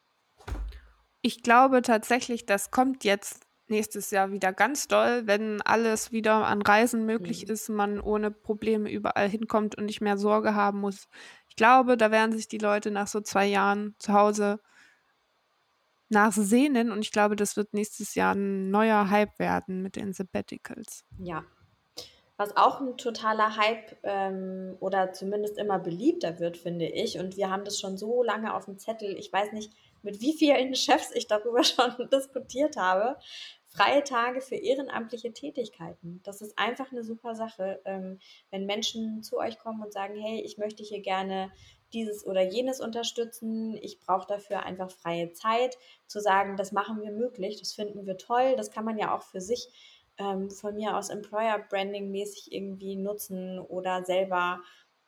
Ich 1.23 1.43
glaube 1.43 1.83
tatsächlich, 1.83 2.47
das 2.47 2.71
kommt 2.71 3.05
jetzt 3.05 3.47
nächstes 3.71 4.11
Jahr 4.11 4.33
wieder 4.33 4.53
ganz 4.53 4.89
doll, 4.89 5.23
wenn 5.27 5.63
alles 5.63 6.13
wieder 6.13 6.47
an 6.47 6.61
Reisen 6.61 7.07
möglich 7.07 7.47
mhm. 7.47 7.53
ist, 7.53 7.69
man 7.69 8.01
ohne 8.01 8.31
Probleme 8.31 8.91
überall 8.91 9.29
hinkommt 9.29 9.77
und 9.77 9.87
nicht 9.87 10.01
mehr 10.01 10.19
Sorge 10.19 10.55
haben 10.55 10.81
muss. 10.81 11.09
Ich 11.51 11.57
glaube, 11.57 11.97
da 11.97 12.11
werden 12.11 12.33
sich 12.33 12.49
die 12.49 12.59
Leute 12.59 12.91
nach 12.91 13.07
so 13.07 13.21
zwei 13.21 13.47
Jahren 13.47 13.95
zu 13.99 14.15
Hause 14.15 14.61
nachsehnen 16.09 16.91
und 16.91 17.01
ich 17.01 17.13
glaube, 17.13 17.37
das 17.37 17.57
wird 17.57 17.75
nächstes 17.75 18.15
Jahr 18.15 18.35
ein 18.35 18.71
neuer 18.71 19.11
Hype 19.11 19.39
werden 19.39 19.83
mit 19.83 19.97
den 19.97 20.13
Sabbaticals. 20.13 21.05
Ja, 21.19 21.45
was 22.41 22.57
auch 22.57 22.81
ein 22.81 22.97
totaler 22.97 23.57
Hype 23.59 23.99
ähm, 24.03 24.75
oder 24.81 25.13
zumindest 25.13 25.59
immer 25.59 25.79
beliebter 25.79 26.41
wird, 26.41 26.57
finde 26.57 26.87
ich. 26.87 27.19
Und 27.19 27.37
wir 27.37 27.51
haben 27.51 27.65
das 27.65 27.79
schon 27.79 27.99
so 27.99 28.23
lange 28.23 28.55
auf 28.55 28.65
dem 28.65 28.79
Zettel. 28.79 29.15
Ich 29.19 29.31
weiß 29.31 29.53
nicht, 29.53 29.75
mit 30.03 30.23
wie 30.23 30.33
vielen 30.33 30.75
Chefs 30.75 31.11
ich 31.15 31.27
darüber 31.27 31.63
schon 31.65 32.09
diskutiert 32.11 32.79
habe. 32.79 33.19
Freie 33.73 34.03
Tage 34.03 34.41
für 34.41 34.57
ehrenamtliche 34.57 35.33
Tätigkeiten. 35.33 36.21
Das 36.25 36.43
ist 36.43 36.59
einfach 36.59 36.91
eine 36.91 37.05
super 37.05 37.37
Sache. 37.37 37.81
Ähm, 37.85 38.19
wenn 38.51 38.67
Menschen 38.67 39.23
zu 39.23 39.39
euch 39.39 39.59
kommen 39.59 39.81
und 39.81 39.93
sagen, 39.93 40.17
hey, 40.17 40.41
ich 40.41 40.59
möchte 40.59 40.83
hier 40.83 41.01
gerne 41.01 41.53
dieses 41.93 42.27
oder 42.27 42.43
jenes 42.43 42.81
unterstützen, 42.81 43.79
ich 43.81 44.01
brauche 44.01 44.27
dafür 44.27 44.65
einfach 44.65 44.91
freie 44.91 45.33
Zeit, 45.33 45.77
zu 46.07 46.21
sagen, 46.21 46.57
das 46.57 46.73
machen 46.73 47.01
wir 47.01 47.13
möglich, 47.13 47.59
das 47.61 47.73
finden 47.73 48.07
wir 48.07 48.17
toll, 48.17 48.55
das 48.57 48.71
kann 48.73 48.85
man 48.85 48.99
ja 48.99 49.15
auch 49.17 49.23
für 49.23 49.41
sich 49.41 49.69
ähm, 50.19 50.51
von 50.51 50.75
mir 50.75 50.97
aus 50.97 51.09
Employer 51.09 51.59
Branding 51.59 52.11
mäßig 52.11 52.53
irgendwie 52.53 52.97
nutzen 52.97 53.61
oder 53.61 54.05
selber 54.05 54.61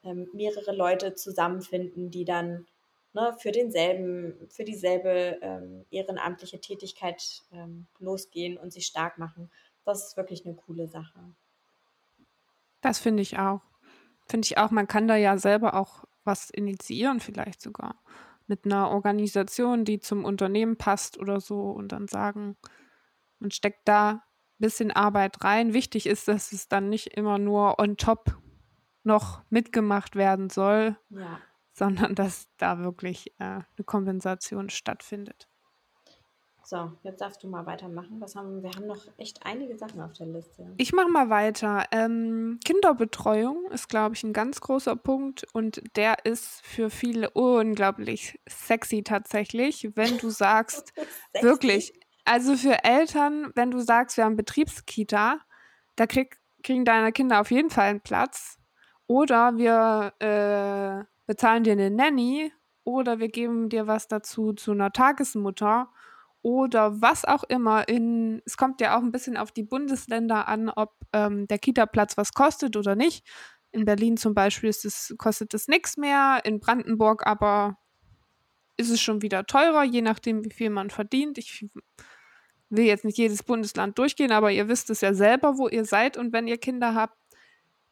ähm, 0.05 0.29
mehrere 0.33 0.75
Leute 0.75 1.14
zusammenfinden, 1.14 2.11
die 2.11 2.25
dann 2.25 2.66
ne, 3.12 3.35
für 3.38 3.53
denselben, 3.53 4.48
für 4.48 4.64
dieselbe 4.64 5.38
ähm, 5.40 5.85
ehrenamtliche 5.90 6.61
Tätigkeit 6.61 7.42
ähm, 7.53 7.87
losgehen 7.98 8.57
und 8.57 8.72
sich 8.72 8.87
stark 8.87 9.18
machen. 9.18 9.51
Das 9.85 10.07
ist 10.07 10.16
wirklich 10.16 10.46
eine 10.46 10.55
coole 10.55 10.88
Sache. 10.88 11.20
Das 12.81 12.98
finde 12.98 13.22
ich 13.22 13.38
auch. 13.38 13.61
Finde 14.29 14.46
ich 14.46 14.59
auch, 14.59 14.70
man 14.70 14.88
kann 14.88 15.09
da 15.09 15.16
ja 15.16 15.38
selber 15.38 15.75
auch 15.75 16.05
was 16.25 16.51
initiieren, 16.51 17.20
vielleicht 17.20 17.61
sogar 17.61 18.01
mit 18.46 18.64
einer 18.64 18.90
Organisation, 18.90 19.85
die 19.85 20.01
zum 20.01 20.25
Unternehmen 20.25 20.77
passt 20.77 21.18
oder 21.18 21.40
so 21.40 21.70
und 21.70 21.92
dann 21.92 22.09
sagen, 22.09 22.57
man 23.38 23.51
steckt 23.51 23.88
da 23.88 24.22
bisschen 24.59 24.92
Arbeit 24.92 25.44
rein. 25.44 25.75
Wichtig 25.75 26.07
ist, 26.07 26.29
dass 26.29 26.53
es 26.53 26.68
dann 26.68 26.88
nicht 26.88 27.09
immer 27.09 27.38
nur 27.38 27.79
on 27.79 27.96
top 27.96 28.38
noch 29.03 29.42
mitgemacht 29.51 30.16
werden 30.16 30.48
soll, 30.48 30.96
ja. 31.11 31.40
sondern 31.74 32.14
dass 32.14 32.48
da 32.58 32.78
wirklich 32.78 33.32
äh, 33.38 33.44
eine 33.44 33.85
Kompensation 33.85 34.70
stattfindet. 34.70 35.48
So, 36.64 36.92
jetzt 37.02 37.20
darfst 37.20 37.42
du 37.42 37.48
mal 37.48 37.66
weitermachen. 37.66 38.20
Was 38.20 38.37
haben 38.37 38.62
wir 38.62 38.70
haben 38.70 38.87
noch 38.87 39.04
echt 39.18 39.44
einige 39.44 39.76
Sachen 39.76 40.00
auf 40.00 40.12
der 40.12 40.26
Liste. 40.26 40.72
Ich 40.76 40.92
mache 40.92 41.08
mal 41.08 41.28
weiter. 41.28 41.85
Ähm, 41.90 42.61
Kinderbetreuung 42.64 43.70
ist, 43.72 43.88
glaube 43.88 44.14
ich, 44.14 44.22
ein 44.22 44.32
ganz 44.32 44.61
großer 44.61 44.96
Punkt 44.96 45.44
und 45.52 45.82
der 45.96 46.24
ist 46.24 46.64
für 46.64 46.88
viele 46.88 47.30
unglaublich 47.30 48.40
sexy 48.48 49.02
tatsächlich, 49.02 49.90
wenn 49.96 50.18
du 50.18 50.30
sagst, 50.30 50.94
wirklich, 51.42 51.92
also 52.24 52.56
für 52.56 52.85
Eltern, 52.85 53.50
wenn 53.54 53.70
du 53.70 53.80
sagst, 53.80 54.16
wir 54.16 54.24
haben 54.24 54.37
Betriebskita, 54.37 55.40
da 55.96 56.06
krieg, 56.06 56.38
kriegen 56.62 56.85
deine 56.85 57.12
Kinder 57.12 57.40
auf 57.40 57.50
jeden 57.50 57.70
Fall 57.70 57.88
einen 57.88 58.00
Platz. 58.00 58.58
Oder 59.08 59.58
wir 59.58 60.14
äh, 60.20 61.04
bezahlen 61.26 61.64
dir 61.64 61.72
eine 61.72 61.90
Nanny 61.90 62.52
oder 62.85 63.18
wir 63.18 63.28
geben 63.28 63.68
dir 63.68 63.87
was 63.87 64.08
dazu 64.08 64.52
zu 64.52 64.72
einer 64.72 64.92
Tagesmutter 64.92 65.88
oder 66.42 67.00
was 67.00 67.24
auch 67.24 67.44
immer. 67.44 67.88
In, 67.88 68.42
es 68.44 68.56
kommt 68.56 68.80
ja 68.80 68.96
auch 68.96 69.02
ein 69.02 69.12
bisschen 69.12 69.37
auf 69.37 69.52
die 69.52 69.62
Bundesländer 69.62 70.48
an, 70.48 70.68
ob 70.68 70.94
ähm, 71.12 71.46
der 71.46 71.58
Kita-Platz 71.58 72.16
was 72.16 72.32
kostet 72.32 72.76
oder 72.76 72.96
nicht. 72.96 73.26
In 73.70 73.85
Berlin 73.85 74.16
zum 74.16 74.35
Beispiel 74.35 74.68
es, 74.68 75.14
kostet 75.18 75.54
es 75.54 75.68
nichts 75.68 75.96
mehr, 75.96 76.40
in 76.44 76.61
Brandenburg 76.61 77.26
aber 77.26 77.78
ist 78.76 78.90
es 78.90 79.00
schon 79.00 79.22
wieder 79.22 79.46
teurer, 79.46 79.85
je 79.85 80.02
nachdem, 80.02 80.44
wie 80.44 80.52
viel 80.52 80.70
man 80.70 80.90
verdient. 80.90 81.38
Ich 81.38 81.66
will 82.68 82.85
jetzt 82.85 83.04
nicht 83.04 83.18
jedes 83.18 83.42
Bundesland 83.42 83.98
durchgehen, 83.98 84.32
aber 84.32 84.50
ihr 84.50 84.68
wisst 84.68 84.90
es 84.90 85.02
ja 85.02 85.14
selber, 85.14 85.58
wo 85.58 85.68
ihr 85.68 85.85
seid 85.85 86.16
und 86.16 86.32
wenn 86.32 86.48
ihr 86.48 86.58
Kinder 86.58 86.94
habt. 86.94 87.16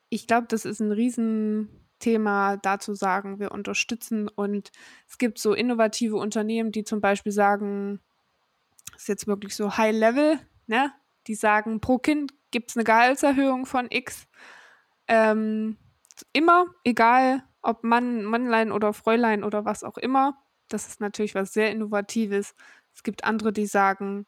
Ich 0.09 0.27
glaube, 0.27 0.49
das 0.49 0.65
ist 0.65 0.81
ein 0.81 0.91
Riesenthema, 0.91 1.80
da 2.05 2.79
zu 2.79 2.95
sagen, 2.95 3.39
wir 3.39 3.53
unterstützen 3.53 4.29
und 4.29 4.71
es 5.09 5.19
gibt 5.19 5.39
so 5.39 5.55
innovative 5.55 6.17
Unternehmen, 6.17 6.73
die 6.73 6.85
zum 6.85 7.01
Beispiel 7.01 7.33
sagen, 7.33 8.01
ist 8.97 9.09
jetzt 9.09 9.27
wirklich 9.27 9.55
so 9.55 9.77
High 9.77 9.95
Level, 9.95 10.39
ne? 10.67 10.93
Die 11.27 11.35
sagen, 11.35 11.81
pro 11.81 11.99
Kind 11.99 12.33
gibt 12.51 12.71
es 12.71 12.77
eine 12.77 12.85
Gehaltserhöhung 12.85 13.67
von 13.67 13.87
X. 13.91 14.27
Ähm, 15.07 15.77
immer, 16.33 16.67
egal 16.85 17.45
ob 17.63 17.85
Mann, 17.85 18.25
Mannlein 18.25 18.73
oder 18.73 18.93
Fräulein 18.93 19.45
oder 19.45 19.65
was 19.65 19.85
auch 19.85 19.99
immer. 19.99 20.39
Das 20.69 20.89
ist 20.89 21.01
natürlich 21.01 21.35
was 21.35 21.53
sehr 21.53 21.71
Innovatives. 21.71 22.55
Es 22.95 23.03
gibt 23.03 23.25
andere, 23.25 23.53
die 23.53 23.67
sagen, 23.67 24.27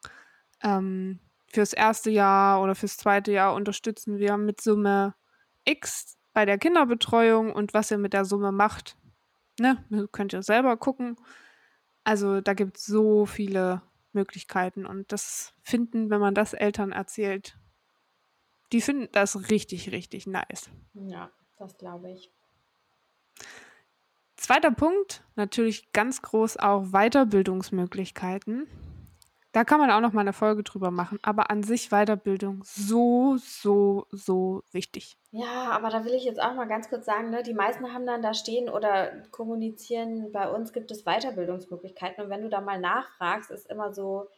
ähm, 0.62 1.18
fürs 1.46 1.72
erste 1.72 2.10
Jahr 2.10 2.62
oder 2.62 2.74
fürs 2.74 2.96
zweite 2.96 3.32
Jahr 3.32 3.54
unterstützen 3.54 4.18
wir 4.18 4.36
mit 4.36 4.60
Summe 4.60 5.14
X 5.64 6.18
bei 6.32 6.44
der 6.44 6.58
Kinderbetreuung 6.58 7.52
und 7.52 7.74
was 7.74 7.90
ihr 7.90 7.98
mit 7.98 8.12
der 8.12 8.24
Summe 8.24 8.52
macht, 8.52 8.96
ne, 9.58 9.84
könnt 10.12 10.32
ihr 10.32 10.42
selber 10.42 10.76
gucken. 10.76 11.16
Also 12.04 12.40
da 12.40 12.54
gibt 12.54 12.78
es 12.78 12.86
so 12.86 13.26
viele 13.26 13.82
Möglichkeiten 14.12 14.86
und 14.86 15.12
das 15.12 15.54
finden, 15.62 16.10
wenn 16.10 16.20
man 16.20 16.34
das 16.34 16.52
Eltern 16.52 16.92
erzählt, 16.92 17.58
die 18.72 18.80
finden 18.80 19.08
das 19.12 19.50
richtig, 19.50 19.92
richtig 19.92 20.26
nice. 20.26 20.70
Ja, 20.94 21.30
das 21.58 21.76
glaube 21.76 22.10
ich. 22.10 22.30
Zweiter 24.36 24.72
Punkt, 24.72 25.22
natürlich 25.36 25.92
ganz 25.92 26.22
groß 26.22 26.56
auch 26.56 26.90
Weiterbildungsmöglichkeiten. 26.90 28.66
Da 29.52 29.64
kann 29.64 29.78
man 29.78 29.90
auch 29.90 30.00
noch 30.00 30.14
mal 30.14 30.22
eine 30.22 30.32
Folge 30.32 30.62
drüber 30.62 30.90
machen. 30.90 31.18
Aber 31.22 31.50
an 31.50 31.62
sich 31.62 31.90
Weiterbildung 31.90 32.62
so, 32.64 33.36
so, 33.38 34.06
so 34.10 34.62
wichtig. 34.72 35.16
Ja, 35.30 35.70
aber 35.70 35.90
da 35.90 36.04
will 36.06 36.14
ich 36.14 36.24
jetzt 36.24 36.40
auch 36.40 36.54
mal 36.54 36.66
ganz 36.66 36.88
kurz 36.88 37.04
sagen, 37.04 37.30
ne, 37.30 37.42
die 37.42 37.52
meisten 37.52 37.92
haben 37.92 38.06
dann 38.06 38.22
da 38.22 38.32
stehen 38.32 38.70
oder 38.70 39.12
kommunizieren, 39.30 40.32
bei 40.32 40.50
uns 40.50 40.72
gibt 40.72 40.90
es 40.90 41.04
Weiterbildungsmöglichkeiten. 41.04 42.24
Und 42.24 42.30
wenn 42.30 42.42
du 42.42 42.48
da 42.48 42.62
mal 42.62 42.80
nachfragst, 42.80 43.50
ist 43.50 43.70
immer 43.70 43.92
so, 43.92 44.28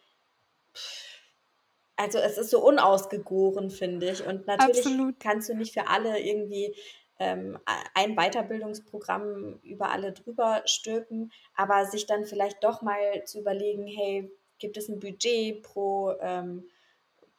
also 1.96 2.18
es 2.18 2.36
ist 2.36 2.50
so 2.50 2.64
unausgegoren, 2.64 3.70
finde 3.70 4.10
ich. 4.10 4.26
Und 4.26 4.48
natürlich 4.48 4.78
Absolut. 4.78 5.20
kannst 5.20 5.48
du 5.48 5.54
nicht 5.54 5.74
für 5.74 5.86
alle 5.86 6.18
irgendwie 6.18 6.74
ähm, 7.20 7.56
ein 7.94 8.16
Weiterbildungsprogramm 8.16 9.60
über 9.62 9.90
alle 9.90 10.12
drüber 10.12 10.62
stülpen, 10.64 11.30
aber 11.54 11.86
sich 11.86 12.06
dann 12.06 12.24
vielleicht 12.24 12.64
doch 12.64 12.82
mal 12.82 13.24
zu 13.24 13.40
überlegen, 13.40 13.86
hey, 13.86 14.30
gibt 14.64 14.78
es 14.78 14.88
ein 14.88 14.98
Budget 14.98 15.62
pro, 15.62 16.14
ähm, 16.22 16.64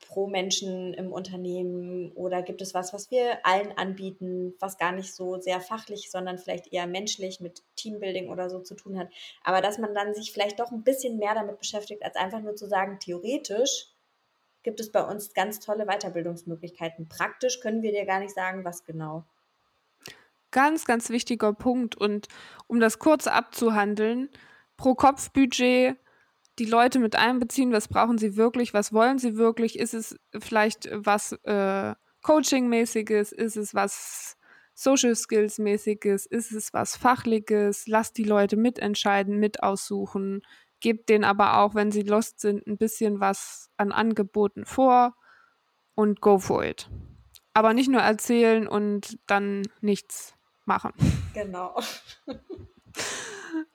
pro 0.08 0.28
Menschen 0.28 0.94
im 0.94 1.12
Unternehmen 1.12 2.12
oder 2.12 2.44
gibt 2.44 2.62
es 2.62 2.76
was, 2.76 2.94
was 2.94 3.10
wir 3.10 3.44
allen 3.44 3.76
anbieten, 3.76 4.54
was 4.60 4.78
gar 4.78 4.92
nicht 4.92 5.16
so 5.16 5.42
sehr 5.42 5.60
fachlich, 5.60 6.12
sondern 6.12 6.38
vielleicht 6.38 6.72
eher 6.72 6.86
menschlich 6.86 7.40
mit 7.40 7.64
Teambuilding 7.78 8.30
oder 8.30 8.48
so 8.52 8.60
zu 8.60 8.76
tun 8.76 9.00
hat. 9.00 9.10
Aber 9.44 9.62
dass 9.62 9.80
man 9.80 9.96
dann 9.96 10.14
sich 10.14 10.32
vielleicht 10.32 10.60
doch 10.60 10.72
ein 10.72 10.84
bisschen 10.84 11.18
mehr 11.18 11.34
damit 11.34 11.58
beschäftigt, 11.58 12.04
als 12.04 12.16
einfach 12.16 12.42
nur 12.42 12.56
zu 12.56 12.68
sagen, 12.68 13.00
theoretisch 13.00 13.88
gibt 14.62 14.80
es 14.80 14.92
bei 14.92 15.04
uns 15.04 15.34
ganz 15.34 15.60
tolle 15.60 15.88
Weiterbildungsmöglichkeiten. 15.88 17.10
Praktisch 17.10 17.60
können 17.60 17.82
wir 17.82 17.92
dir 17.92 18.06
gar 18.06 18.20
nicht 18.20 18.36
sagen, 18.36 18.64
was 18.64 18.86
genau. 18.86 19.24
Ganz, 20.52 20.86
ganz 20.86 21.10
wichtiger 21.10 21.54
Punkt. 21.54 21.96
Und 21.96 22.28
um 22.68 22.80
das 22.80 23.00
kurz 23.00 23.26
abzuhandeln, 23.26 24.30
pro 24.78 24.94
Kopf 24.94 25.32
Budget 25.32 25.98
die 26.60 26.66
Leute 26.66 27.00
mit 27.00 27.16
einbeziehen, 27.16 27.72
was 27.72 27.88
brauchen 27.88 28.18
sie 28.18 28.38
wirklich, 28.38 28.74
was 28.74 28.94
wollen 28.94 29.18
sie 29.18 29.36
wirklich, 29.38 29.78
ist 29.78 29.94
es 29.94 30.18
vielleicht 30.38 30.90
was 30.92 31.34
äh, 31.44 31.96
Coaching-mäßiges, 32.24 33.32
ist 33.32 33.58
es 33.58 33.76
was 33.76 34.38
Social 34.74 35.16
Skills-mäßiges, 35.16 36.26
ist 36.26 36.52
es 36.52 36.74
was 36.74 36.96
Fachliches, 36.98 37.88
lasst 37.88 38.18
die 38.18 38.24
Leute 38.24 38.58
mitentscheiden, 38.58 39.40
mit 39.40 39.64
aussuchen, 39.64 40.42
gebt 40.80 41.10
denen 41.10 41.24
aber 41.24 41.60
auch, 41.60 41.76
wenn 41.76 41.92
sie 41.92 42.02
lost 42.04 42.40
sind, 42.40 42.68
ein 42.68 42.78
bisschen 42.78 43.20
was 43.20 43.70
an 43.78 43.92
Angeboten 43.92 44.66
vor 44.66 45.16
und 45.96 46.22
go 46.22 46.40
for 46.40 46.64
it. 46.64 46.90
Aber 47.54 47.74
nicht 47.74 47.90
nur 47.90 48.02
erzählen 48.02 48.68
und 48.68 49.18
dann 49.28 49.64
nichts 49.80 50.36
machen. 50.66 50.92
Genau. 51.34 51.80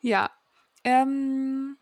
ja. 0.00 0.30
Ähm, 0.84 1.78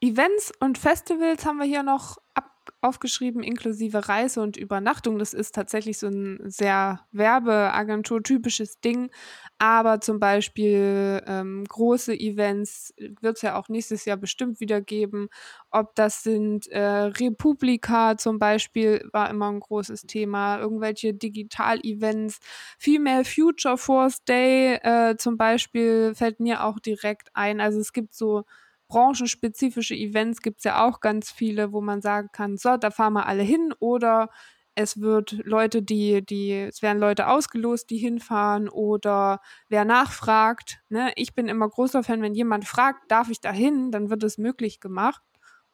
Events 0.00 0.52
und 0.60 0.78
Festivals 0.78 1.44
haben 1.44 1.58
wir 1.58 1.66
hier 1.66 1.82
noch 1.82 2.16
ab 2.34 2.50
aufgeschrieben, 2.82 3.42
inklusive 3.42 4.08
Reise 4.08 4.40
und 4.40 4.56
Übernachtung. 4.56 5.18
Das 5.18 5.34
ist 5.34 5.54
tatsächlich 5.54 5.98
so 5.98 6.06
ein 6.08 6.40
sehr 6.44 7.00
Werbeagentur-typisches 7.12 8.80
Ding. 8.80 9.10
Aber 9.58 10.00
zum 10.00 10.18
Beispiel 10.18 11.22
ähm, 11.26 11.64
große 11.68 12.14
Events 12.14 12.94
wird 13.20 13.36
es 13.36 13.42
ja 13.42 13.56
auch 13.58 13.68
nächstes 13.68 14.06
Jahr 14.06 14.16
bestimmt 14.16 14.60
wieder 14.60 14.80
geben. 14.80 15.28
Ob 15.70 15.94
das 15.94 16.22
sind 16.22 16.68
äh, 16.68 16.80
Republika 16.80 18.16
zum 18.16 18.38
Beispiel, 18.38 19.06
war 19.12 19.28
immer 19.28 19.50
ein 19.50 19.60
großes 19.60 20.02
Thema. 20.02 20.58
Irgendwelche 20.58 21.12
Digital-Events. 21.12 22.38
Female 22.78 23.24
Future 23.26 23.76
Force 23.76 24.24
Day 24.24 24.76
äh, 24.82 25.16
zum 25.18 25.36
Beispiel 25.36 26.14
fällt 26.14 26.40
mir 26.40 26.64
auch 26.64 26.78
direkt 26.78 27.28
ein. 27.34 27.60
Also 27.60 27.80
es 27.80 27.92
gibt 27.92 28.14
so 28.14 28.44
branchenspezifische 28.90 29.94
Events 29.94 30.42
gibt 30.42 30.58
es 30.58 30.64
ja 30.64 30.86
auch 30.86 31.00
ganz 31.00 31.30
viele, 31.30 31.72
wo 31.72 31.80
man 31.80 32.02
sagen 32.02 32.28
kann, 32.32 32.58
so, 32.58 32.76
da 32.76 32.90
fahren 32.90 33.14
wir 33.14 33.26
alle 33.26 33.42
hin 33.42 33.72
oder 33.78 34.28
es 34.74 35.00
wird 35.00 35.32
Leute, 35.44 35.82
die, 35.82 36.24
die, 36.24 36.52
es 36.52 36.82
werden 36.82 36.98
Leute 36.98 37.28
ausgelost, 37.28 37.88
die 37.90 37.98
hinfahren 37.98 38.68
oder 38.68 39.40
wer 39.68 39.84
nachfragt. 39.84 40.80
Ne? 40.88 41.12
Ich 41.16 41.34
bin 41.34 41.48
immer 41.48 41.68
großer 41.68 42.02
Fan, 42.02 42.22
wenn 42.22 42.34
jemand 42.34 42.66
fragt, 42.66 43.10
darf 43.10 43.30
ich 43.30 43.40
da 43.40 43.52
hin, 43.52 43.90
dann 43.90 44.10
wird 44.10 44.22
es 44.22 44.38
möglich 44.38 44.80
gemacht 44.80 45.22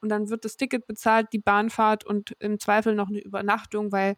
und 0.01 0.09
dann 0.11 0.29
wird 0.29 0.45
das 0.45 0.57
Ticket 0.57 0.87
bezahlt, 0.87 1.29
die 1.33 1.39
Bahnfahrt 1.39 2.05
und 2.05 2.37
im 2.39 2.59
Zweifel 2.61 2.95
noch 2.95 3.09
eine 3.09 3.21
Übernachtung, 3.21 3.93
weil 3.93 4.17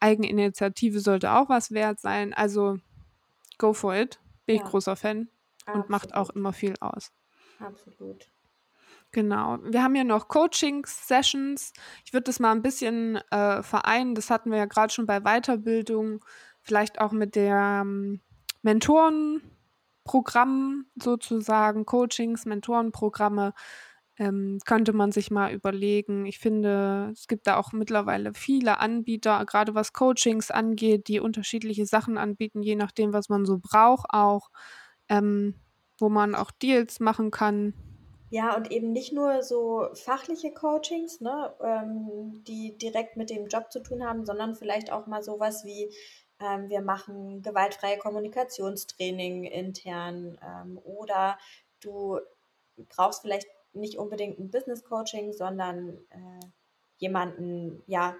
Eigeninitiative 0.00 1.00
sollte 1.00 1.32
auch 1.32 1.48
was 1.48 1.70
wert 1.70 2.00
sein. 2.00 2.32
Also 2.32 2.78
go 3.58 3.72
for 3.72 3.94
it. 3.94 4.20
Bin 4.46 4.56
ja. 4.56 4.62
ich 4.62 4.70
großer 4.70 4.96
Fan 4.96 5.28
Absolut. 5.66 5.84
und 5.84 5.90
macht 5.90 6.14
auch 6.14 6.30
immer 6.30 6.52
viel 6.52 6.74
aus. 6.80 7.12
Absolut. 7.58 8.30
Genau. 9.12 9.58
Wir 9.64 9.82
haben 9.82 9.94
ja 9.94 10.04
noch 10.04 10.28
Coaching-Sessions. 10.28 11.72
Ich 12.04 12.12
würde 12.12 12.24
das 12.24 12.40
mal 12.40 12.52
ein 12.52 12.60
bisschen 12.62 13.16
äh, 13.30 13.62
vereinen. 13.62 14.14
Das 14.14 14.28
hatten 14.30 14.50
wir 14.50 14.58
ja 14.58 14.66
gerade 14.66 14.92
schon 14.92 15.06
bei 15.06 15.20
Weiterbildung, 15.20 16.22
vielleicht 16.60 17.00
auch 17.00 17.12
mit 17.12 17.34
der 17.34 17.80
ähm, 17.82 18.20
Mentorenprogramm 18.62 20.86
sozusagen, 20.96 21.86
Coachings, 21.86 22.44
Mentorenprogramme. 22.44 23.54
Ähm, 24.18 24.58
könnte 24.66 24.92
man 24.92 25.12
sich 25.12 25.30
mal 25.30 25.52
überlegen. 25.52 26.26
Ich 26.26 26.38
finde, 26.40 27.10
es 27.12 27.28
gibt 27.28 27.46
da 27.46 27.56
auch 27.56 27.72
mittlerweile 27.72 28.34
viele 28.34 28.80
Anbieter, 28.80 29.44
gerade 29.46 29.74
was 29.76 29.92
Coachings 29.92 30.50
angeht, 30.50 31.06
die 31.08 31.20
unterschiedliche 31.20 31.86
Sachen 31.86 32.18
anbieten, 32.18 32.62
je 32.62 32.74
nachdem, 32.74 33.12
was 33.12 33.28
man 33.28 33.46
so 33.46 33.58
braucht, 33.58 34.06
auch 34.10 34.50
ähm, 35.08 35.54
wo 35.98 36.08
man 36.08 36.34
auch 36.34 36.50
Deals 36.50 37.00
machen 37.00 37.30
kann. 37.30 37.74
Ja, 38.30 38.56
und 38.56 38.70
eben 38.70 38.92
nicht 38.92 39.12
nur 39.12 39.42
so 39.42 39.88
fachliche 39.94 40.52
Coachings, 40.52 41.20
ne, 41.20 41.54
ähm, 41.62 42.44
die 42.46 42.76
direkt 42.76 43.16
mit 43.16 43.30
dem 43.30 43.46
Job 43.46 43.72
zu 43.72 43.80
tun 43.80 44.04
haben, 44.04 44.26
sondern 44.26 44.54
vielleicht 44.54 44.92
auch 44.92 45.06
mal 45.06 45.22
sowas 45.22 45.64
wie, 45.64 45.94
ähm, 46.40 46.68
wir 46.68 46.82
machen 46.82 47.42
gewaltfreie 47.42 47.98
Kommunikationstraining 47.98 49.44
intern 49.44 50.38
ähm, 50.42 50.78
oder 50.84 51.38
du 51.80 52.18
brauchst 52.90 53.22
vielleicht 53.22 53.48
nicht 53.72 53.98
unbedingt 53.98 54.38
ein 54.38 54.50
Business 54.50 54.84
Coaching, 54.84 55.32
sondern 55.32 55.98
äh, 56.10 56.46
jemanden, 56.98 57.82
ja, 57.86 58.14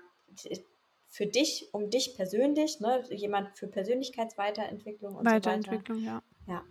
für 1.09 1.27
dich, 1.27 1.68
um 1.73 1.90
dich 1.90 2.14
persönlich, 2.16 2.81
ne, 2.81 3.03
jemand 3.11 3.57
für 3.59 3.66
Persönlichkeitsweiterentwicklung 3.66 5.16
und 5.16 5.27
Weiterentwicklung, 5.27 5.99
so 5.99 6.07
weiter. 6.07 6.23
ja. 6.47 6.55
Ja. 6.55 6.64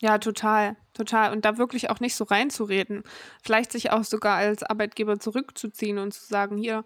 Ja, 0.00 0.18
total, 0.18 0.76
total. 0.92 1.32
Und 1.32 1.44
da 1.44 1.56
wirklich 1.56 1.88
auch 1.88 2.00
nicht 2.00 2.14
so 2.14 2.24
reinzureden. 2.24 3.02
Vielleicht 3.42 3.72
sich 3.72 3.90
auch 3.92 4.04
sogar 4.04 4.36
als 4.36 4.62
Arbeitgeber 4.62 5.18
zurückzuziehen 5.18 5.98
und 5.98 6.12
zu 6.12 6.26
sagen, 6.26 6.58
hier, 6.58 6.84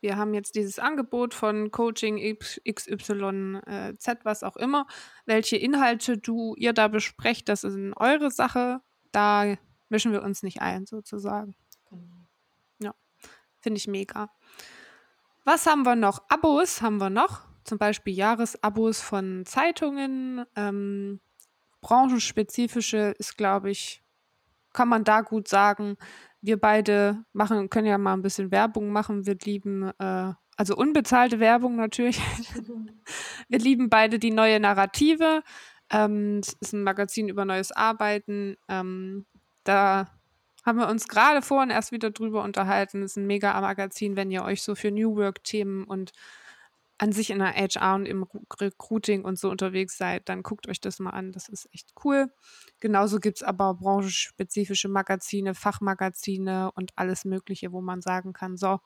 wir 0.00 0.16
haben 0.16 0.34
jetzt 0.34 0.54
dieses 0.54 0.78
Angebot 0.78 1.34
von 1.34 1.70
Coaching 1.70 2.36
XYZ, 2.38 3.10
äh, 3.10 4.16
was 4.22 4.42
auch 4.42 4.56
immer. 4.56 4.86
Welche 5.26 5.56
Inhalte 5.56 6.18
du 6.18 6.54
ihr 6.56 6.72
da 6.72 6.88
besprecht, 6.88 7.48
das 7.48 7.64
ist 7.64 7.76
eure 7.96 8.30
Sache. 8.30 8.80
Da 9.12 9.56
mischen 9.88 10.12
wir 10.12 10.22
uns 10.22 10.42
nicht 10.42 10.60
ein, 10.60 10.86
sozusagen. 10.86 11.54
Genau. 11.90 12.26
Ja, 12.80 12.94
finde 13.60 13.78
ich 13.78 13.86
mega. 13.86 14.30
Was 15.44 15.66
haben 15.66 15.84
wir 15.84 15.96
noch? 15.96 16.22
Abos 16.28 16.82
haben 16.82 16.98
wir 16.98 17.10
noch. 17.10 17.42
Zum 17.64 17.78
Beispiel 17.78 18.14
Jahresabos 18.14 19.00
von 19.00 19.44
Zeitungen. 19.46 20.44
Ähm, 20.56 21.20
branchenspezifische 21.80 23.14
ist, 23.18 23.36
glaube 23.36 23.70
ich, 23.70 24.02
kann 24.72 24.88
man 24.88 25.04
da 25.04 25.22
gut 25.22 25.48
sagen. 25.48 25.96
Wir 26.40 26.58
beide 26.58 27.24
machen, 27.32 27.70
können 27.70 27.86
ja 27.86 27.98
mal 27.98 28.12
ein 28.12 28.22
bisschen 28.22 28.50
Werbung 28.50 28.90
machen. 28.90 29.26
Wir 29.26 29.36
lieben, 29.42 29.90
äh, 29.98 30.32
also 30.56 30.76
unbezahlte 30.76 31.40
Werbung 31.40 31.76
natürlich. 31.76 32.20
wir 33.48 33.58
lieben 33.58 33.88
beide 33.88 34.18
die 34.18 34.30
neue 34.30 34.60
Narrative. 34.60 35.42
Ähm, 35.90 36.40
es 36.40 36.54
ist 36.60 36.72
ein 36.74 36.82
Magazin 36.82 37.28
über 37.28 37.44
neues 37.44 37.72
Arbeiten. 37.72 38.56
Ähm, 38.68 39.26
da 39.64 40.06
haben 40.64 40.78
wir 40.78 40.88
uns 40.88 41.08
gerade 41.08 41.42
vorhin 41.42 41.70
erst 41.70 41.92
wieder 41.92 42.10
drüber 42.10 42.42
unterhalten. 42.42 43.02
Es 43.02 43.12
ist 43.12 43.16
ein 43.16 43.26
mega 43.26 43.58
Magazin, 43.60 44.16
wenn 44.16 44.30
ihr 44.30 44.44
euch 44.44 44.62
so 44.62 44.74
für 44.74 44.90
New 44.90 45.16
Work-Themen 45.16 45.84
und 45.84 46.12
an 46.98 47.12
sich 47.12 47.30
in 47.30 47.38
der 47.38 47.54
HR 47.54 47.94
und 47.94 48.06
im 48.06 48.26
Recruiting 48.60 49.24
und 49.24 49.38
so 49.38 49.50
unterwegs 49.50 49.96
seid, 49.96 50.28
dann 50.28 50.42
guckt 50.42 50.68
euch 50.68 50.80
das 50.80 50.98
mal 50.98 51.10
an. 51.10 51.32
Das 51.32 51.48
ist 51.48 51.68
echt 51.72 51.92
cool. 52.04 52.32
Genauso 52.80 53.20
gibt 53.20 53.38
es 53.38 53.42
aber 53.44 53.74
branchenspezifische 53.74 54.88
Magazine, 54.88 55.54
Fachmagazine 55.54 56.72
und 56.72 56.92
alles 56.96 57.24
Mögliche, 57.24 57.72
wo 57.72 57.80
man 57.80 58.00
sagen 58.02 58.32
kann, 58.32 58.56
so, 58.56 58.80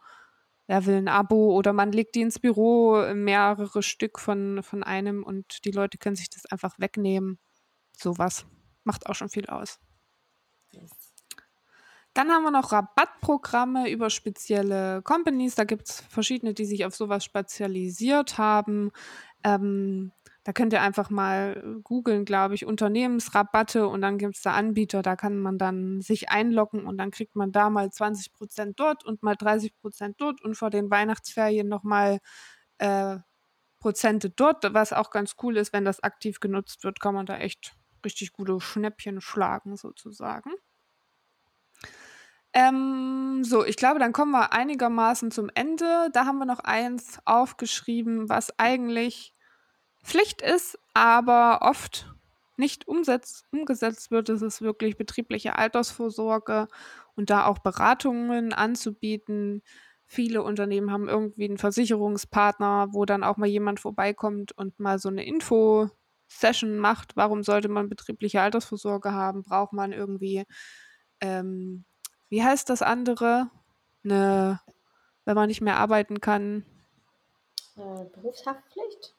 wer 0.67 0.85
will 0.85 0.97
ein 0.97 1.09
Abo 1.09 1.55
oder 1.57 1.73
man 1.73 1.91
legt 1.91 2.15
die 2.15 2.21
ins 2.21 2.39
Büro, 2.39 3.15
mehrere 3.15 3.83
Stück 3.83 4.19
von, 4.21 4.63
von 4.63 4.83
einem 4.83 5.23
und 5.23 5.65
die 5.65 5.71
Leute 5.71 5.97
können 5.97 6.17
sich 6.17 6.29
das 6.29 6.45
einfach 6.47 6.79
wegnehmen. 6.79 7.39
Sowas 7.97 8.47
macht 8.85 9.07
auch 9.07 9.15
schon 9.15 9.31
viel 9.31 9.47
aus. 9.47 9.81
Dann 12.15 12.31
haben 12.31 12.43
wir 12.43 12.51
noch 12.51 12.73
Rabattprogramme 12.73 13.91
über 13.91 14.11
spezielle 14.11 15.01
Companies. 15.03 15.55
Da 15.55 15.65
gibt 15.65 15.89
es 15.89 16.01
verschiedene, 16.03 16.53
die 16.55 16.67
sich 16.67 16.85
auf 16.85 16.95
sowas 16.95 17.25
spezialisiert 17.25 18.37
haben. 18.37 18.93
Ähm, 19.45 20.13
da 20.45 20.53
könnt 20.53 20.73
ihr 20.73 20.83
einfach 20.83 21.09
mal 21.11 21.81
googeln, 21.85 22.25
glaube 22.25 22.55
ich, 22.55 22.67
Unternehmensrabatte 22.67 23.87
und 23.87 24.03
dann 24.03 24.19
gibt 24.19 24.37
es 24.37 24.43
da 24.43 24.53
Anbieter, 24.55 25.01
da 25.03 25.15
kann 25.17 25.39
man 25.39 25.57
dann 25.57 26.01
sich 26.01 26.31
einloggen 26.31 26.85
und 26.85 26.99
dann 26.99 27.13
kriegt 27.13 27.37
man 27.37 27.53
da 27.53 27.71
mal 27.71 27.91
20 27.93 28.33
Prozent 28.33 28.79
dort 28.81 29.05
und 29.05 29.23
mal 29.23 29.37
30 29.37 29.77
Prozent 29.77 30.17
dort 30.21 30.43
und 30.43 30.57
vor 30.57 30.71
den 30.71 30.91
Weihnachtsferien 30.91 31.69
nochmal 31.69 32.19
äh, 32.79 33.19
Prozente 33.81 34.31
dort, 34.31 34.75
was 34.75 34.93
auch 34.93 35.11
ganz 35.11 35.37
cool 35.43 35.57
ist, 35.57 35.73
wenn 35.73 35.85
das 35.85 36.03
aktiv 36.03 36.41
genutzt 36.41 36.85
wird, 36.85 37.01
kann 37.01 37.15
man 37.15 37.27
da 37.27 37.39
echt 37.39 37.75
richtig 38.05 38.33
gute 38.33 38.61
Schnäppchen 38.61 39.21
schlagen 39.21 39.77
sozusagen. 39.77 40.53
Ähm, 42.55 43.45
so, 43.45 43.65
ich 43.65 43.77
glaube, 43.77 43.99
dann 43.99 44.13
kommen 44.13 44.33
wir 44.33 44.53
einigermaßen 44.53 45.31
zum 45.31 45.49
Ende. 45.55 46.09
Da 46.13 46.27
haben 46.27 46.39
wir 46.39 46.45
noch 46.45 46.61
eins 46.61 47.19
aufgeschrieben, 47.25 48.29
was 48.29 48.59
eigentlich 48.59 49.35
Pflicht 50.05 50.43
ist, 50.43 50.79
aber 50.95 51.61
oft 51.63 52.15
nicht 52.57 52.87
umsetzt, 52.89 53.47
umgesetzt 53.53 54.11
wird. 54.11 54.29
Das 54.29 54.43
ist 54.43 54.63
wirklich 54.63 54.97
betriebliche 54.97 55.57
Altersvorsorge 55.57 56.69
und 57.17 57.31
da 57.31 57.47
auch 57.47 57.59
Beratungen 57.59 58.53
anzubieten. 58.53 59.63
Viele 60.07 60.43
Unternehmen 60.43 60.91
haben 60.93 61.09
irgendwie 61.09 61.47
einen 61.47 61.59
Versicherungspartner, 61.59 62.89
wo 62.93 63.07
dann 63.07 63.25
auch 63.25 63.39
mal 63.39 63.47
jemand 63.49 63.81
vorbeikommt 63.81 64.53
und 64.53 64.79
mal 64.79 64.99
so 64.99 65.09
eine 65.09 65.25
Info-Session 65.25 66.77
macht. 66.79 67.17
Warum 67.17 67.43
sollte 67.43 67.69
man 67.69 67.89
betriebliche 67.89 68.43
Altersvorsorge 68.43 69.13
haben? 69.13 69.43
Braucht 69.43 69.73
man 69.73 69.93
irgendwie 69.93 70.45
ähm, 71.21 71.85
wie 72.33 72.43
heißt 72.43 72.69
das 72.71 72.81
andere? 72.81 73.51
Eine, 74.05 74.59
wenn 75.27 75.35
man 75.35 75.49
nicht 75.49 75.61
mehr 75.61 75.77
arbeiten 75.77 76.23
kann. 76.23 76.65
Äh, 77.77 78.07
Berufshaftpflicht? 78.15 79.15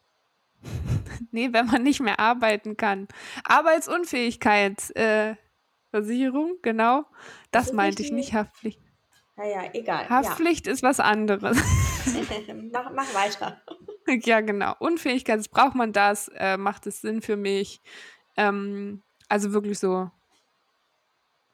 nee, 1.32 1.54
wenn 1.54 1.68
man 1.68 1.84
nicht 1.84 2.00
mehr 2.00 2.20
arbeiten 2.20 2.76
kann. 2.76 3.08
Arbeitsunfähigkeitsversicherung, 3.44 5.38
äh, 6.56 6.60
genau. 6.64 7.06
Das, 7.52 7.68
das 7.68 7.74
meinte 7.74 8.02
ich 8.02 8.12
nicht 8.12 8.34
Haftpflicht. 8.34 8.82
Naja, 9.36 9.70
egal. 9.74 10.10
Haftpflicht 10.10 10.66
ja. 10.66 10.74
ist 10.74 10.82
was 10.82 11.00
anderes. 11.00 11.58
mach, 12.72 12.92
mach 12.92 13.14
weiter. 13.14 13.62
Ja, 14.26 14.42
genau. 14.42 14.76
Unfähigkeit, 14.80 15.50
braucht 15.52 15.76
man 15.76 15.94
das, 15.94 16.30
äh, 16.36 16.58
macht 16.58 16.88
es 16.88 17.02
Sinn 17.02 17.22
für 17.22 17.38
mich. 17.38 17.80
Ähm, 18.36 19.04
also 19.30 19.54
wirklich 19.54 19.78
so 19.78 20.10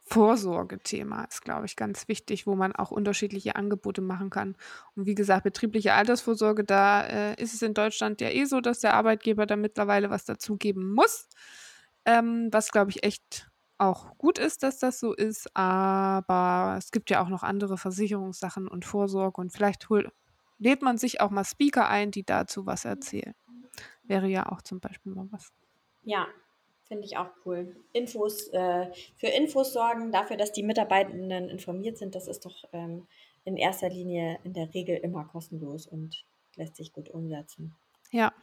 Vorsorgethema 0.09 1.25
ist, 1.25 1.43
glaube 1.43 1.67
ich, 1.67 1.75
ganz 1.75 2.07
wichtig, 2.07 2.47
wo 2.47 2.55
man 2.55 2.75
auch 2.75 2.89
unterschiedliche 2.89 3.55
Angebote 3.55 4.01
machen 4.01 4.31
kann. 4.31 4.55
Und 4.95 5.05
wie 5.05 5.13
gesagt, 5.13 5.43
betriebliche 5.43 5.93
Altersvorsorge, 5.93 6.63
da 6.63 7.03
äh, 7.03 7.41
ist 7.41 7.53
es 7.53 7.61
in 7.61 7.75
Deutschland 7.75 8.19
ja 8.19 8.29
eh 8.29 8.45
so, 8.45 8.59
dass 8.59 8.79
der 8.79 8.95
Arbeitgeber 8.95 9.45
da 9.45 9.55
mittlerweile 9.55 10.09
was 10.09 10.25
dazugeben 10.25 10.93
muss. 10.93 11.27
Ähm, 12.05 12.49
was, 12.51 12.71
glaube 12.71 12.89
ich, 12.89 13.03
echt 13.03 13.51
auch 13.77 14.17
gut 14.17 14.39
ist, 14.39 14.63
dass 14.63 14.79
das 14.79 14.99
so 14.99 15.13
ist. 15.13 15.55
Aber 15.55 16.75
es 16.79 16.89
gibt 16.89 17.11
ja 17.11 17.23
auch 17.23 17.29
noch 17.29 17.43
andere 17.43 17.77
Versicherungssachen 17.77 18.67
und 18.67 18.85
Vorsorge. 18.85 19.39
Und 19.39 19.51
vielleicht 19.51 19.89
holt, 19.89 20.11
lädt 20.57 20.81
man 20.81 20.97
sich 20.97 21.21
auch 21.21 21.29
mal 21.29 21.45
Speaker 21.45 21.87
ein, 21.87 22.09
die 22.09 22.23
dazu 22.23 22.65
was 22.65 22.83
erzählen. 22.83 23.35
Wäre 24.01 24.27
ja 24.27 24.47
auch 24.47 24.63
zum 24.63 24.79
Beispiel 24.79 25.13
mal 25.13 25.27
was. 25.29 25.51
Ja, 26.01 26.25
Finde 26.89 27.05
ich 27.05 27.17
auch 27.17 27.29
cool. 27.45 27.75
Infos, 27.93 28.47
äh, 28.47 28.91
für 29.15 29.27
Infos 29.27 29.73
sorgen, 29.73 30.11
dafür, 30.11 30.37
dass 30.37 30.51
die 30.51 30.63
Mitarbeitenden 30.63 31.47
informiert 31.47 31.99
sind, 31.99 32.15
das 32.15 32.27
ist 32.27 32.45
doch 32.45 32.65
ähm, 32.73 33.07
in 33.45 33.57
erster 33.57 33.89
Linie 33.89 34.39
in 34.43 34.53
der 34.53 34.73
Regel 34.73 34.97
immer 34.97 35.25
kostenlos 35.25 35.85
und 35.85 36.25
lässt 36.55 36.75
sich 36.75 36.91
gut 36.91 37.09
umsetzen. 37.09 37.75
Ja. 38.09 38.33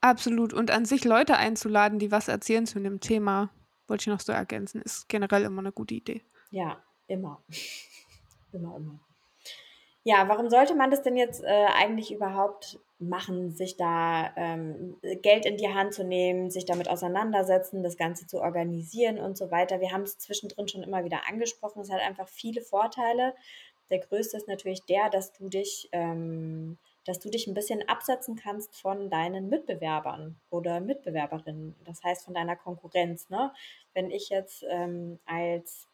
Absolut. 0.00 0.52
Und 0.52 0.72
an 0.72 0.84
sich 0.84 1.04
Leute 1.04 1.36
einzuladen, 1.36 2.00
die 2.00 2.10
was 2.10 2.26
erzählen 2.26 2.66
zu 2.66 2.80
dem 2.80 2.98
Thema, 2.98 3.50
wollte 3.86 4.02
ich 4.02 4.06
noch 4.08 4.20
so 4.20 4.32
ergänzen, 4.32 4.82
ist 4.82 5.08
generell 5.08 5.44
immer 5.44 5.60
eine 5.60 5.72
gute 5.72 5.94
Idee. 5.94 6.22
Ja, 6.50 6.82
immer. 7.06 7.40
immer, 8.52 8.76
immer. 8.76 9.00
Ja, 10.02 10.28
warum 10.28 10.48
sollte 10.48 10.74
man 10.74 10.90
das 10.90 11.02
denn 11.02 11.16
jetzt 11.16 11.44
äh, 11.44 11.66
eigentlich 11.74 12.10
überhaupt 12.10 12.78
machen, 12.98 13.50
sich 13.50 13.76
da 13.76 14.32
ähm, 14.36 14.96
Geld 15.22 15.44
in 15.44 15.58
die 15.58 15.72
Hand 15.72 15.92
zu 15.92 16.04
nehmen, 16.04 16.50
sich 16.50 16.64
damit 16.64 16.88
auseinandersetzen, 16.88 17.82
das 17.82 17.96
Ganze 17.98 18.26
zu 18.26 18.40
organisieren 18.40 19.18
und 19.18 19.36
so 19.36 19.50
weiter. 19.50 19.80
Wir 19.80 19.92
haben 19.92 20.02
es 20.02 20.18
zwischendrin 20.18 20.68
schon 20.68 20.82
immer 20.82 21.04
wieder 21.04 21.28
angesprochen. 21.28 21.82
Es 21.82 21.90
hat 21.90 22.00
einfach 22.00 22.28
viele 22.28 22.62
Vorteile. 22.62 23.34
Der 23.90 23.98
größte 23.98 24.36
ist 24.38 24.48
natürlich 24.48 24.84
der, 24.84 25.10
dass 25.10 25.32
du 25.32 25.48
dich, 25.48 25.88
ähm, 25.92 26.78
dass 27.04 27.18
du 27.18 27.28
dich 27.28 27.46
ein 27.46 27.54
bisschen 27.54 27.86
absetzen 27.88 28.36
kannst 28.36 28.76
von 28.76 29.10
deinen 29.10 29.50
Mitbewerbern 29.50 30.36
oder 30.48 30.80
Mitbewerberinnen. 30.80 31.74
Das 31.84 32.02
heißt 32.02 32.24
von 32.24 32.34
deiner 32.34 32.56
Konkurrenz. 32.56 33.28
Ne? 33.28 33.52
Wenn 33.92 34.10
ich 34.10 34.30
jetzt 34.30 34.64
ähm, 34.70 35.18
als 35.26 35.89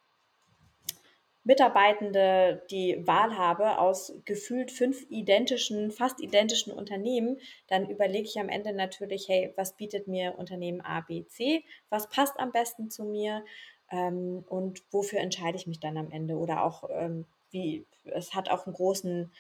Mitarbeitende 1.47 2.61
die 2.73 3.07
Wahl 3.07 3.39
habe 3.39 3.79
aus 3.79 4.13
gefühlt 4.25 4.73
fünf 4.73 5.07
identischen, 5.11 5.93
fast 5.93 6.21
identischen 6.21 6.73
Unternehmen, 6.73 7.39
dann 7.69 7.89
überlege 7.89 8.27
ich 8.27 8.41
am 8.41 8.49
Ende 8.49 8.73
natürlich, 8.73 9.29
hey, 9.29 9.53
was 9.55 9.77
bietet 9.77 10.09
mir 10.09 10.37
Unternehmen 10.39 10.81
A, 10.81 11.03
B, 11.03 11.25
C? 11.27 11.63
Was 11.89 12.09
passt 12.09 12.41
am 12.41 12.51
besten 12.51 12.91
zu 12.91 13.05
mir? 13.05 13.45
Ähm, 13.93 14.45
und 14.49 14.83
wofür 14.91 15.21
entscheide 15.21 15.57
ich 15.57 15.69
mich 15.69 15.79
dann 15.79 15.97
am 15.97 16.11
Ende? 16.11 16.35
Oder 16.35 16.65
auch, 16.65 16.91
ähm, 16.91 17.27
wie, 17.53 17.87
es 18.07 18.35
hat 18.35 18.51
auch 18.51 18.67
einen 18.67 18.75
großen 18.75 19.31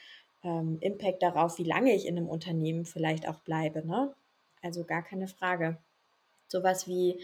ähm, 0.44 0.78
Impact 0.80 1.24
darauf, 1.24 1.59
wie 1.59 1.64
lange 1.64 1.92
ich 1.92 2.07
in 2.07 2.16
einem 2.16 2.28
Unternehmen 2.28 2.84
vielleicht 2.84 3.28
auch 3.28 3.40
bleibe. 3.40 3.84
Ne? 3.84 4.14
Also 4.62 4.84
gar 4.84 5.02
keine 5.02 5.26
Frage. 5.26 5.76
Sowas 6.46 6.86
wie 6.86 7.20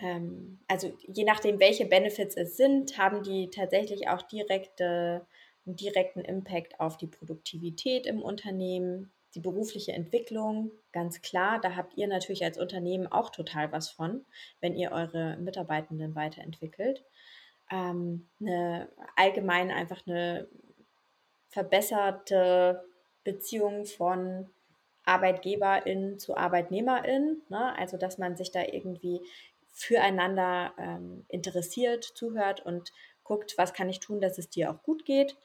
ähm, 0.00 0.58
also 0.68 0.92
je 1.06 1.24
nachdem, 1.24 1.60
welche 1.60 1.86
Benefits 1.86 2.36
es 2.36 2.56
sind, 2.56 2.98
haben 2.98 3.22
die 3.22 3.50
tatsächlich 3.50 4.08
auch 4.08 4.22
direkte, 4.22 5.26
einen 5.66 5.76
direkten 5.76 6.20
Impact 6.20 6.80
auf 6.80 6.96
die 6.96 7.06
Produktivität 7.06 8.06
im 8.06 8.22
Unternehmen, 8.22 9.12
die 9.34 9.40
berufliche 9.40 9.92
Entwicklung, 9.92 10.70
ganz 10.92 11.22
klar. 11.22 11.60
Da 11.60 11.74
habt 11.74 11.96
ihr 11.96 12.06
natürlich 12.06 12.44
als 12.44 12.58
Unternehmen 12.58 13.06
auch 13.06 13.30
total 13.30 13.72
was 13.72 13.90
von, 13.90 14.24
wenn 14.60 14.76
ihr 14.76 14.92
eure 14.92 15.36
Mitarbeitenden 15.38 16.14
weiterentwickelt. 16.14 17.04
Ähm, 17.70 18.28
eine, 18.40 18.88
allgemein 19.16 19.70
einfach 19.70 20.06
eine 20.06 20.48
verbesserte 21.48 22.84
Beziehung 23.22 23.86
von 23.86 24.50
Arbeitgeberin 25.04 26.18
zu 26.18 26.36
Arbeitnehmerin, 26.36 27.42
ne? 27.48 27.76
also 27.78 27.96
dass 27.96 28.18
man 28.18 28.36
sich 28.36 28.50
da 28.50 28.62
irgendwie 28.62 29.20
füreinander 29.74 30.72
ähm, 30.78 31.26
interessiert, 31.28 32.04
zuhört 32.04 32.64
und 32.64 32.92
guckt, 33.24 33.54
was 33.58 33.74
kann 33.74 33.90
ich 33.90 34.00
tun, 34.00 34.20
dass 34.20 34.38
es 34.38 34.48
dir 34.48 34.70
auch 34.70 34.82
gut 34.82 35.04
geht. 35.04 35.36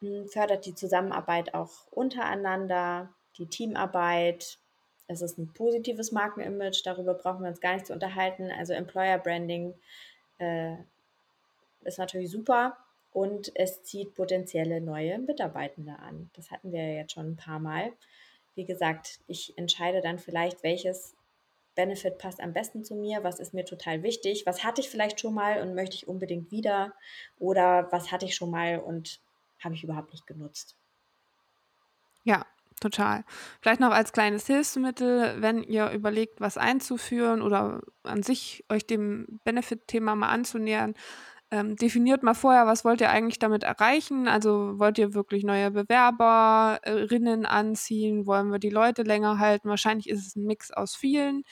Hm, 0.00 0.28
fördert 0.28 0.66
die 0.66 0.74
Zusammenarbeit 0.74 1.54
auch 1.54 1.86
untereinander, 1.90 3.12
die 3.38 3.46
Teamarbeit. 3.46 4.58
Es 5.06 5.22
ist 5.22 5.38
ein 5.38 5.52
positives 5.52 6.12
Markenimage, 6.12 6.82
darüber 6.84 7.14
brauchen 7.14 7.42
wir 7.42 7.48
uns 7.48 7.60
gar 7.60 7.74
nicht 7.74 7.86
zu 7.86 7.94
unterhalten. 7.94 8.50
Also 8.50 8.74
Employer 8.74 9.18
Branding 9.18 9.74
äh, 10.38 10.76
ist 11.84 11.98
natürlich 11.98 12.30
super 12.30 12.76
und 13.12 13.50
es 13.54 13.82
zieht 13.82 14.14
potenzielle 14.14 14.80
neue 14.80 15.18
Mitarbeitende 15.18 15.98
an. 15.98 16.30
Das 16.34 16.50
hatten 16.50 16.72
wir 16.72 16.82
ja 16.82 17.00
jetzt 17.00 17.12
schon 17.12 17.32
ein 17.32 17.36
paar 17.36 17.60
Mal. 17.60 17.92
Wie 18.54 18.64
gesagt, 18.66 19.20
ich 19.26 19.56
entscheide 19.56 20.00
dann 20.00 20.18
vielleicht, 20.18 20.62
welches 20.62 21.16
Benefit 21.74 22.18
passt 22.18 22.40
am 22.40 22.52
besten 22.52 22.84
zu 22.84 22.94
mir, 22.94 23.24
was 23.24 23.40
ist 23.40 23.54
mir 23.54 23.64
total 23.64 24.02
wichtig, 24.02 24.44
was 24.46 24.64
hatte 24.64 24.80
ich 24.80 24.88
vielleicht 24.88 25.20
schon 25.20 25.34
mal 25.34 25.60
und 25.60 25.74
möchte 25.74 25.96
ich 25.96 26.08
unbedingt 26.08 26.50
wieder 26.50 26.94
oder 27.38 27.88
was 27.90 28.12
hatte 28.12 28.26
ich 28.26 28.34
schon 28.34 28.50
mal 28.50 28.78
und 28.78 29.20
habe 29.62 29.74
ich 29.74 29.84
überhaupt 29.84 30.12
nicht 30.12 30.26
genutzt. 30.26 30.76
Ja, 32.22 32.46
total. 32.80 33.24
Vielleicht 33.60 33.80
noch 33.80 33.92
als 33.92 34.12
kleines 34.12 34.46
Hilfsmittel, 34.46 35.40
wenn 35.40 35.62
ihr 35.62 35.90
überlegt, 35.90 36.40
was 36.40 36.58
einzuführen 36.58 37.42
oder 37.42 37.82
an 38.02 38.22
sich 38.22 38.64
euch 38.68 38.86
dem 38.86 39.40
Benefit-Thema 39.44 40.14
mal 40.14 40.28
anzunähern, 40.28 40.94
ähm, 41.54 41.76
definiert 41.76 42.24
mal 42.24 42.34
vorher, 42.34 42.66
was 42.66 42.84
wollt 42.84 43.00
ihr 43.00 43.10
eigentlich 43.10 43.38
damit 43.38 43.62
erreichen? 43.62 44.26
Also 44.26 44.76
wollt 44.80 44.98
ihr 44.98 45.14
wirklich 45.14 45.44
neue 45.44 45.70
Bewerberinnen 45.70 47.46
anziehen? 47.46 48.26
Wollen 48.26 48.50
wir 48.50 48.58
die 48.58 48.70
Leute 48.70 49.04
länger 49.04 49.38
halten? 49.38 49.68
Wahrscheinlich 49.68 50.08
ist 50.10 50.26
es 50.26 50.34
ein 50.34 50.46
Mix 50.46 50.72
aus 50.72 50.96
vielen. 50.96 51.44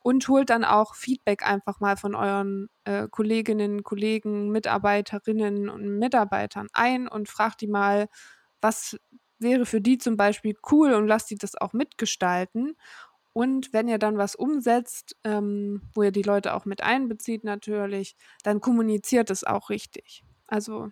Und 0.00 0.26
holt 0.28 0.50
dann 0.50 0.64
auch 0.64 0.96
Feedback 0.96 1.46
einfach 1.46 1.78
mal 1.78 1.96
von 1.96 2.16
euren 2.16 2.68
äh, 2.84 3.06
Kolleginnen, 3.08 3.84
Kollegen, 3.84 4.48
Mitarbeiterinnen 4.50 5.68
und 5.68 5.98
Mitarbeitern 5.98 6.66
ein 6.72 7.06
und 7.06 7.28
fragt 7.28 7.60
die 7.60 7.68
mal, 7.68 8.08
was 8.60 8.98
wäre 9.38 9.66
für 9.66 9.80
die 9.80 9.98
zum 9.98 10.16
Beispiel 10.16 10.56
cool 10.72 10.94
und 10.94 11.06
lasst 11.06 11.30
die 11.30 11.36
das 11.36 11.54
auch 11.56 11.72
mitgestalten. 11.72 12.76
Und 13.38 13.72
wenn 13.72 13.86
ihr 13.86 13.98
dann 13.98 14.18
was 14.18 14.34
umsetzt, 14.34 15.14
ähm, 15.22 15.82
wo 15.94 16.02
ihr 16.02 16.10
die 16.10 16.22
Leute 16.22 16.54
auch 16.54 16.64
mit 16.64 16.82
einbezieht 16.82 17.44
natürlich, 17.44 18.16
dann 18.42 18.60
kommuniziert 18.60 19.30
es 19.30 19.44
auch 19.44 19.70
richtig. 19.70 20.24
Also 20.48 20.90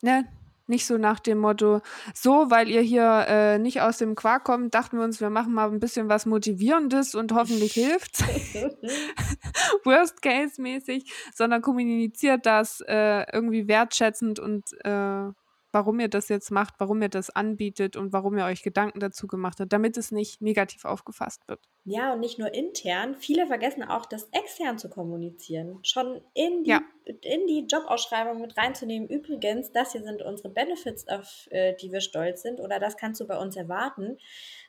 ne, 0.00 0.28
Nicht 0.68 0.86
so 0.86 0.96
nach 0.96 1.18
dem 1.18 1.38
Motto, 1.38 1.80
so, 2.14 2.52
weil 2.52 2.68
ihr 2.68 2.82
hier 2.82 3.26
äh, 3.26 3.58
nicht 3.58 3.80
aus 3.80 3.98
dem 3.98 4.14
Quark 4.14 4.44
kommt, 4.44 4.72
dachten 4.74 4.96
wir 4.96 5.02
uns, 5.02 5.20
wir 5.20 5.28
machen 5.28 5.54
mal 5.54 5.68
ein 5.72 5.80
bisschen 5.80 6.08
was 6.08 6.24
Motivierendes 6.24 7.16
und 7.16 7.32
hoffentlich 7.32 7.72
hilft's. 7.72 8.22
Worst 9.84 10.22
Case 10.22 10.62
mäßig, 10.62 11.12
sondern 11.34 11.62
kommuniziert 11.62 12.46
das 12.46 12.80
äh, 12.86 13.24
irgendwie 13.32 13.66
wertschätzend 13.66 14.38
und 14.38 14.72
äh, 14.84 15.32
warum 15.72 15.98
ihr 16.00 16.08
das 16.08 16.28
jetzt 16.28 16.50
macht, 16.50 16.74
warum 16.78 17.02
ihr 17.02 17.08
das 17.08 17.30
anbietet 17.30 17.96
und 17.96 18.12
warum 18.12 18.36
ihr 18.38 18.44
euch 18.44 18.62
Gedanken 18.62 19.00
dazu 19.00 19.26
gemacht 19.26 19.58
habt, 19.60 19.72
damit 19.72 19.96
es 19.96 20.12
nicht 20.12 20.40
negativ 20.40 20.84
aufgefasst 20.84 21.48
wird. 21.48 21.60
Ja, 21.84 22.12
und 22.12 22.20
nicht 22.20 22.38
nur 22.38 22.54
intern. 22.54 23.16
Viele 23.16 23.46
vergessen 23.46 23.82
auch, 23.82 24.06
das 24.06 24.28
extern 24.30 24.78
zu 24.78 24.88
kommunizieren. 24.88 25.80
Schon 25.82 26.20
in 26.34 26.62
die, 26.62 26.70
ja. 26.70 26.82
in 27.04 27.46
die 27.48 27.66
Jobausschreibung 27.66 28.40
mit 28.40 28.56
reinzunehmen. 28.56 29.08
Übrigens, 29.08 29.72
das 29.72 29.92
hier 29.92 30.02
sind 30.02 30.22
unsere 30.22 30.50
Benefits, 30.50 31.08
auf 31.08 31.48
äh, 31.50 31.74
die 31.74 31.90
wir 31.90 32.00
stolz 32.00 32.42
sind 32.42 32.60
oder 32.60 32.78
das 32.78 32.96
kannst 32.96 33.20
du 33.20 33.26
bei 33.26 33.36
uns 33.36 33.56
erwarten. 33.56 34.18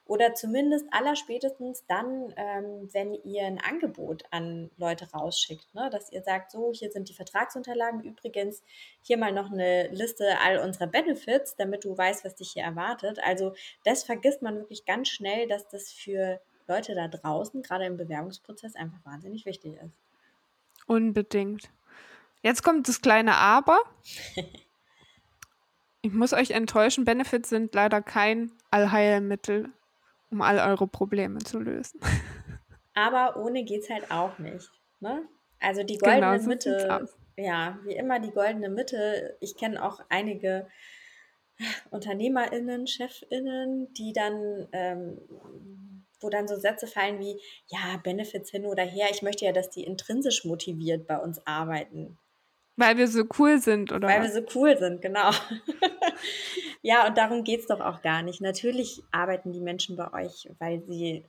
Oder 0.05 0.33
zumindest 0.33 0.85
allerspätestens 0.91 1.85
dann, 1.87 2.33
ähm, 2.35 2.89
wenn 2.91 3.13
ihr 3.13 3.45
ein 3.45 3.59
Angebot 3.59 4.23
an 4.31 4.69
Leute 4.77 5.09
rausschickt, 5.11 5.73
ne? 5.73 5.89
dass 5.89 6.11
ihr 6.11 6.21
sagt, 6.21 6.51
so, 6.51 6.73
hier 6.73 6.91
sind 6.91 7.07
die 7.07 7.13
Vertragsunterlagen. 7.13 8.03
Übrigens, 8.03 8.63
hier 9.01 9.17
mal 9.17 9.31
noch 9.31 9.51
eine 9.51 9.87
Liste 9.87 10.37
all 10.43 10.57
unserer 10.57 10.87
Benefits, 10.87 11.55
damit 11.55 11.85
du 11.85 11.97
weißt, 11.97 12.25
was 12.25 12.35
dich 12.35 12.51
hier 12.51 12.63
erwartet. 12.63 13.19
Also 13.23 13.53
das 13.85 14.03
vergisst 14.03 14.41
man 14.41 14.57
wirklich 14.57 14.85
ganz 14.85 15.07
schnell, 15.07 15.47
dass 15.47 15.69
das 15.69 15.93
für 15.93 16.41
Leute 16.67 16.95
da 16.95 17.07
draußen, 17.07 17.61
gerade 17.61 17.85
im 17.85 17.95
Bewerbungsprozess, 17.95 18.75
einfach 18.75 18.99
wahnsinnig 19.05 19.45
wichtig 19.45 19.75
ist. 19.75 19.93
Unbedingt. 20.85 21.69
Jetzt 22.41 22.61
kommt 22.61 22.89
das 22.89 22.99
kleine 22.99 23.35
Aber. 23.35 23.79
ich 26.01 26.11
muss 26.11 26.33
euch 26.33 26.51
enttäuschen, 26.51 27.05
Benefits 27.05 27.47
sind 27.47 27.73
leider 27.73 28.01
kein 28.01 28.51
Allheilmittel 28.69 29.71
um 30.33 30.41
all 30.41 30.59
eure 30.59 30.87
Probleme 30.87 31.39
zu 31.39 31.59
lösen. 31.59 31.99
Aber 32.93 33.37
ohne 33.37 33.63
geht 33.63 33.83
es 33.83 33.89
halt 33.89 34.11
auch 34.11 34.37
nicht. 34.39 34.69
Ne? 34.99 35.23
Also 35.59 35.83
die 35.83 35.97
goldene 35.97 36.37
genau, 36.37 36.43
so 36.43 36.49
Mitte, 36.49 37.07
ja, 37.37 37.79
wie 37.85 37.95
immer 37.95 38.19
die 38.19 38.31
goldene 38.31 38.69
Mitte. 38.69 39.37
Ich 39.39 39.55
kenne 39.55 39.83
auch 39.83 40.01
einige 40.09 40.67
UnternehmerInnen, 41.91 42.85
ChefInnen, 42.85 43.93
die 43.93 44.13
dann, 44.13 44.67
ähm, 44.73 45.17
wo 46.19 46.29
dann 46.29 46.47
so 46.47 46.55
Sätze 46.55 46.87
fallen 46.87 47.19
wie, 47.19 47.39
ja, 47.67 47.97
Benefits 48.03 48.51
hin 48.51 48.65
oder 48.65 48.83
her, 48.83 49.07
ich 49.11 49.21
möchte 49.21 49.45
ja, 49.45 49.51
dass 49.51 49.69
die 49.69 49.83
intrinsisch 49.83 50.45
motiviert 50.45 51.07
bei 51.07 51.17
uns 51.17 51.45
arbeiten. 51.45 52.17
Weil 52.75 52.97
wir 52.97 53.07
so 53.07 53.23
cool 53.37 53.59
sind, 53.59 53.91
oder? 53.91 54.07
Weil 54.07 54.23
wir 54.23 54.31
so 54.31 54.41
cool 54.55 54.77
sind, 54.77 55.01
genau. 55.01 55.29
ja, 56.83 57.07
und 57.07 57.17
darum 57.17 57.45
geht 57.45 57.61
es 57.61 57.67
doch 57.67 57.79
auch 57.79 58.01
gar 58.01 58.21
nicht. 58.23 58.41
Natürlich 58.41 59.01
arbeiten 59.09 59.53
die 59.53 59.61
Menschen 59.61 59.95
bei 59.95 60.11
euch, 60.13 60.49
weil 60.59 60.83
sie 60.83 61.23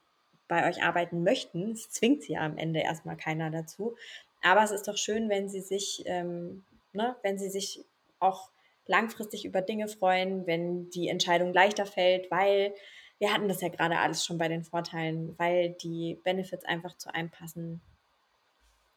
bei 0.49 0.69
euch 0.69 0.83
arbeiten 0.83 1.23
möchten. 1.23 1.71
Es 1.71 1.89
zwingt 1.91 2.25
sie 2.25 2.33
ja 2.33 2.41
am 2.41 2.59
Ende 2.59 2.81
erstmal 2.81 3.17
keiner 3.17 3.51
dazu. 3.51 3.97
Aber 4.43 4.65
es 4.65 4.73
ist 4.73 4.89
doch 4.89 4.97
schön, 4.97 5.29
wenn 5.29 5.49
sie 5.49 5.61
sich, 5.61 6.03
ähm, 6.07 6.65
ne, 6.93 7.15
wenn 7.23 7.39
sie 7.39 7.49
sich 7.51 7.85
auch 8.19 8.51
langfristig 8.87 9.45
über 9.45 9.63
Dinge 9.63 9.87
freuen, 9.87 10.45
wenn 10.49 10.91
die 10.91 11.09
Entscheidung 11.09 11.53
leichter 11.53 11.87
fällt, 11.87 12.33
weil 12.33 12.75
wir 13.21 13.33
hatten 13.33 13.47
das 13.47 13.61
ja 13.61 13.69
gerade 13.69 13.99
alles 13.99 14.27
schon 14.27 14.39
bei 14.39 14.49
den 14.49 14.65
Vorteilen, 14.65 15.39
weil 15.39 15.71
die 15.81 16.21
Benefits 16.25 16.65
einfach 16.65 16.97
zu 16.97 17.15
einem 17.15 17.31
passen. 17.31 17.81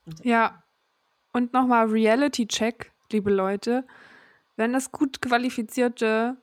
So. 0.07 0.23
Ja, 0.23 0.63
und 1.33 1.53
nochmal 1.53 1.85
Reality-Check, 1.85 2.91
liebe 3.11 3.29
Leute. 3.29 3.85
Wenn 4.55 4.73
das 4.73 4.91
gut 4.91 5.21
qualifizierte 5.21 6.35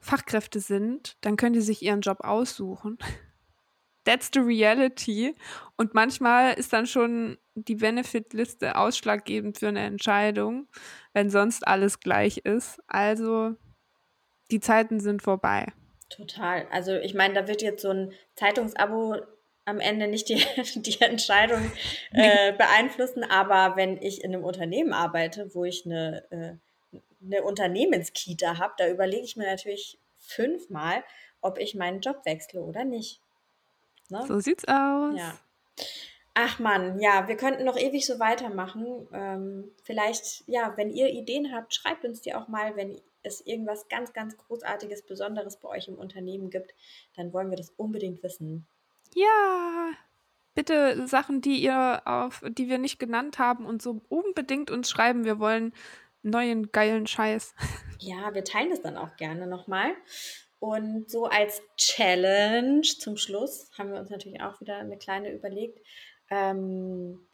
Fachkräfte 0.00 0.60
sind, 0.60 1.16
dann 1.20 1.36
können 1.36 1.54
die 1.54 1.60
sich 1.60 1.82
ihren 1.82 2.00
Job 2.00 2.20
aussuchen. 2.20 2.98
That's 4.04 4.30
the 4.32 4.40
reality. 4.40 5.34
Und 5.76 5.94
manchmal 5.94 6.54
ist 6.54 6.72
dann 6.72 6.86
schon 6.86 7.38
die 7.54 7.74
Benefit-Liste 7.74 8.76
ausschlaggebend 8.76 9.58
für 9.58 9.68
eine 9.68 9.80
Entscheidung, 9.80 10.68
wenn 11.12 11.28
sonst 11.28 11.66
alles 11.66 11.98
gleich 11.98 12.38
ist. 12.38 12.80
Also 12.86 13.56
die 14.50 14.60
Zeiten 14.60 15.00
sind 15.00 15.22
vorbei. 15.22 15.66
Total. 16.08 16.66
Also 16.70 16.94
ich 16.94 17.14
meine, 17.14 17.34
da 17.34 17.48
wird 17.48 17.62
jetzt 17.62 17.82
so 17.82 17.90
ein 17.90 18.12
Zeitungsabo 18.36 19.16
am 19.64 19.80
Ende 19.80 20.06
nicht 20.06 20.28
die, 20.28 20.36
die 20.80 21.00
Entscheidung 21.00 21.70
äh, 22.12 22.52
beeinflussen, 22.52 23.24
aber 23.24 23.76
wenn 23.76 24.00
ich 24.00 24.22
in 24.22 24.32
einem 24.32 24.44
Unternehmen 24.44 24.92
arbeite, 24.92 25.54
wo 25.54 25.64
ich 25.64 25.84
eine, 25.84 26.24
äh, 26.30 26.54
eine 27.22 27.42
Unternehmenskita 27.42 28.58
habe, 28.58 28.74
da 28.78 28.88
überlege 28.88 29.24
ich 29.24 29.36
mir 29.36 29.46
natürlich 29.46 29.98
fünfmal, 30.18 31.04
ob 31.40 31.58
ich 31.58 31.74
meinen 31.74 32.00
Job 32.00 32.24
wechsle 32.24 32.60
oder 32.60 32.84
nicht. 32.84 33.20
Ne? 34.08 34.24
So 34.26 34.40
sieht's 34.40 34.64
aus. 34.64 35.16
Ja. 35.16 35.38
Ach 36.34 36.58
man, 36.58 37.00
ja, 37.00 37.28
wir 37.28 37.36
könnten 37.36 37.64
noch 37.64 37.78
ewig 37.78 38.04
so 38.04 38.18
weitermachen. 38.18 39.08
Ähm, 39.12 39.70
vielleicht, 39.84 40.44
ja, 40.46 40.76
wenn 40.76 40.90
ihr 40.90 41.08
Ideen 41.08 41.54
habt, 41.54 41.74
schreibt 41.74 42.04
uns 42.04 42.20
die 42.20 42.34
auch 42.34 42.48
mal, 42.48 42.76
wenn 42.76 43.00
es 43.22 43.40
irgendwas 43.40 43.88
ganz, 43.88 44.12
ganz 44.12 44.36
Großartiges, 44.36 45.02
Besonderes 45.02 45.56
bei 45.56 45.68
euch 45.68 45.88
im 45.88 45.98
Unternehmen 45.98 46.50
gibt, 46.50 46.74
dann 47.16 47.32
wollen 47.32 47.50
wir 47.50 47.56
das 47.56 47.70
unbedingt 47.70 48.22
wissen. 48.22 48.66
Ja, 49.14 49.92
bitte 50.54 51.06
Sachen, 51.08 51.40
die 51.40 51.56
ihr 51.62 52.02
auf, 52.04 52.42
die 52.46 52.68
wir 52.68 52.78
nicht 52.78 52.98
genannt 52.98 53.38
haben 53.38 53.64
und 53.64 53.80
so 53.80 54.02
unbedingt 54.08 54.70
uns 54.70 54.90
schreiben. 54.90 55.24
Wir 55.24 55.38
wollen 55.38 55.72
neuen 56.30 56.70
geilen 56.72 57.06
Scheiß. 57.06 57.54
Ja, 57.98 58.34
wir 58.34 58.44
teilen 58.44 58.70
das 58.70 58.82
dann 58.82 58.96
auch 58.96 59.16
gerne 59.16 59.46
nochmal. 59.46 59.94
Und 60.58 61.10
so 61.10 61.26
als 61.26 61.62
Challenge 61.76 62.82
zum 62.82 63.16
Schluss 63.16 63.70
haben 63.78 63.92
wir 63.92 64.00
uns 64.00 64.10
natürlich 64.10 64.40
auch 64.40 64.60
wieder 64.60 64.78
eine 64.78 64.98
kleine 64.98 65.32
überlegt. 65.32 65.78
Ähm, 66.30 67.26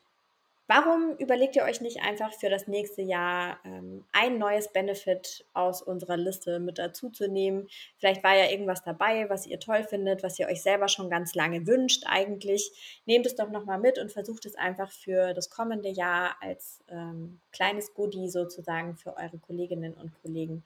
Warum 0.74 1.18
überlegt 1.18 1.54
ihr 1.54 1.64
euch 1.64 1.82
nicht 1.82 2.00
einfach 2.00 2.32
für 2.32 2.48
das 2.48 2.66
nächste 2.66 3.02
Jahr 3.02 3.58
ähm, 3.62 4.06
ein 4.12 4.38
neues 4.38 4.72
Benefit 4.72 5.44
aus 5.52 5.82
unserer 5.82 6.16
Liste 6.16 6.60
mit 6.60 6.78
dazu 6.78 7.10
zu 7.10 7.28
nehmen? 7.28 7.68
Vielleicht 7.98 8.24
war 8.24 8.34
ja 8.34 8.50
irgendwas 8.50 8.82
dabei, 8.82 9.28
was 9.28 9.46
ihr 9.46 9.60
toll 9.60 9.84
findet, 9.84 10.22
was 10.22 10.38
ihr 10.38 10.46
euch 10.46 10.62
selber 10.62 10.88
schon 10.88 11.10
ganz 11.10 11.34
lange 11.34 11.66
wünscht 11.66 12.04
eigentlich. 12.06 13.02
Nehmt 13.04 13.26
es 13.26 13.34
doch 13.34 13.50
nochmal 13.50 13.80
mit 13.80 13.98
und 13.98 14.12
versucht 14.12 14.46
es 14.46 14.54
einfach 14.54 14.90
für 14.90 15.34
das 15.34 15.50
kommende 15.50 15.90
Jahr 15.90 16.36
als 16.40 16.82
ähm, 16.88 17.38
kleines 17.52 17.92
Goodie 17.92 18.30
sozusagen 18.30 18.96
für 18.96 19.14
eure 19.18 19.36
Kolleginnen 19.46 19.92
und 19.92 20.14
Kollegen 20.22 20.64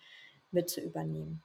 mit 0.52 0.70
zu 0.70 0.80
übernehmen. 0.80 1.42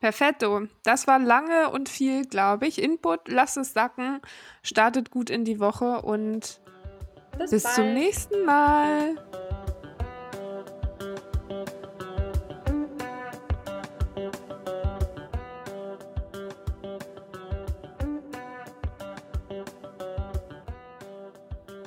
Perfetto. 0.00 0.62
Das 0.82 1.06
war 1.06 1.18
lange 1.18 1.70
und 1.70 1.88
viel, 1.88 2.26
glaube 2.26 2.66
ich. 2.66 2.82
Input, 2.82 3.28
lasst 3.28 3.56
es 3.56 3.72
sacken, 3.72 4.20
startet 4.62 5.10
gut 5.10 5.30
in 5.30 5.44
die 5.44 5.58
Woche 5.58 6.02
und 6.02 6.60
bis, 7.38 7.50
bis 7.50 7.62
zum 7.74 7.94
nächsten 7.94 8.44
Mal. 8.44 9.16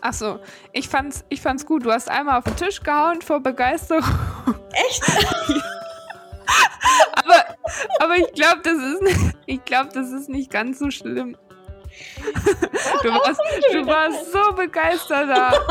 Achso, 0.02 0.40
ich 0.72 0.90
fand's, 0.90 1.24
ich 1.30 1.42
fand's 1.42 1.66
gut. 1.66 1.86
Du 1.86 1.92
hast 1.92 2.10
einmal 2.10 2.40
auf 2.40 2.46
den 2.46 2.56
Tisch 2.56 2.82
gehauen 2.82 3.22
vor 3.22 3.42
Begeisterung. 3.42 4.04
Echt? 4.74 5.04
Aber 8.00 8.16
ich 8.16 8.32
glaube, 8.34 8.62
das 8.64 8.78
ist, 8.78 9.36
ich 9.46 9.64
glaube, 9.66 9.90
das 9.94 10.12
ist 10.12 10.30
nicht 10.30 10.50
ganz 10.52 10.80
so 10.80 10.90
schlimm. 10.90 11.38
Du 13.02 13.10
warst, 13.10 13.42
du 13.74 13.86
warst 13.86 14.32
so 14.32 14.54
begeistert 14.54 15.30
da. 15.30 15.54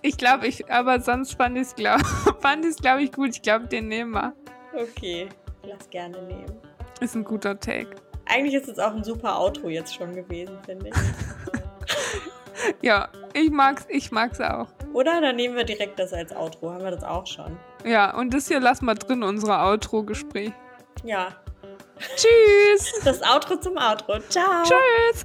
Ich 0.00 0.16
glaube, 0.16 0.46
ich, 0.46 0.70
aber 0.70 1.00
sonst 1.00 1.34
fand 1.34 1.56
ich 1.56 1.62
es, 1.62 1.74
glaube 1.74 2.04
glaub 2.80 2.98
ich, 3.00 3.12
gut. 3.12 3.30
Ich 3.30 3.42
glaube, 3.42 3.66
den 3.66 3.88
nehmen 3.88 4.12
wir. 4.12 4.32
Okay, 4.72 5.28
lass 5.64 5.90
gerne 5.90 6.22
nehmen. 6.22 6.56
Ist 7.00 7.16
ein 7.16 7.24
guter 7.24 7.58
Take. 7.58 7.96
Eigentlich 8.26 8.54
ist 8.54 8.68
es 8.68 8.78
auch 8.78 8.94
ein 8.94 9.02
super 9.02 9.38
Outro 9.40 9.68
jetzt 9.68 9.94
schon 9.94 10.14
gewesen, 10.14 10.56
finde 10.64 10.90
ich. 10.90 10.94
ja, 12.82 13.08
ich 13.34 13.50
mag's, 13.50 13.86
ich 13.88 14.12
mag's 14.12 14.40
auch. 14.40 14.68
Oder? 14.92 15.20
Dann 15.20 15.36
nehmen 15.36 15.56
wir 15.56 15.64
direkt 15.64 15.98
das 15.98 16.12
als 16.12 16.34
Outro. 16.34 16.70
Haben 16.72 16.84
wir 16.84 16.92
das 16.92 17.04
auch 17.04 17.26
schon. 17.26 17.58
Ja, 17.84 18.14
und 18.14 18.34
das 18.34 18.48
hier 18.48 18.60
lassen 18.60 18.86
wir 18.86 18.94
drin, 18.94 19.22
unser 19.22 19.64
Outro-Gespräch. 19.64 20.52
Ja. 21.04 21.28
Tschüss. 22.16 22.92
Das 23.04 23.20
Outro 23.22 23.56
zum 23.56 23.76
Outro. 23.76 24.18
Ciao. 24.28 24.62
Tschüss. 24.62 25.24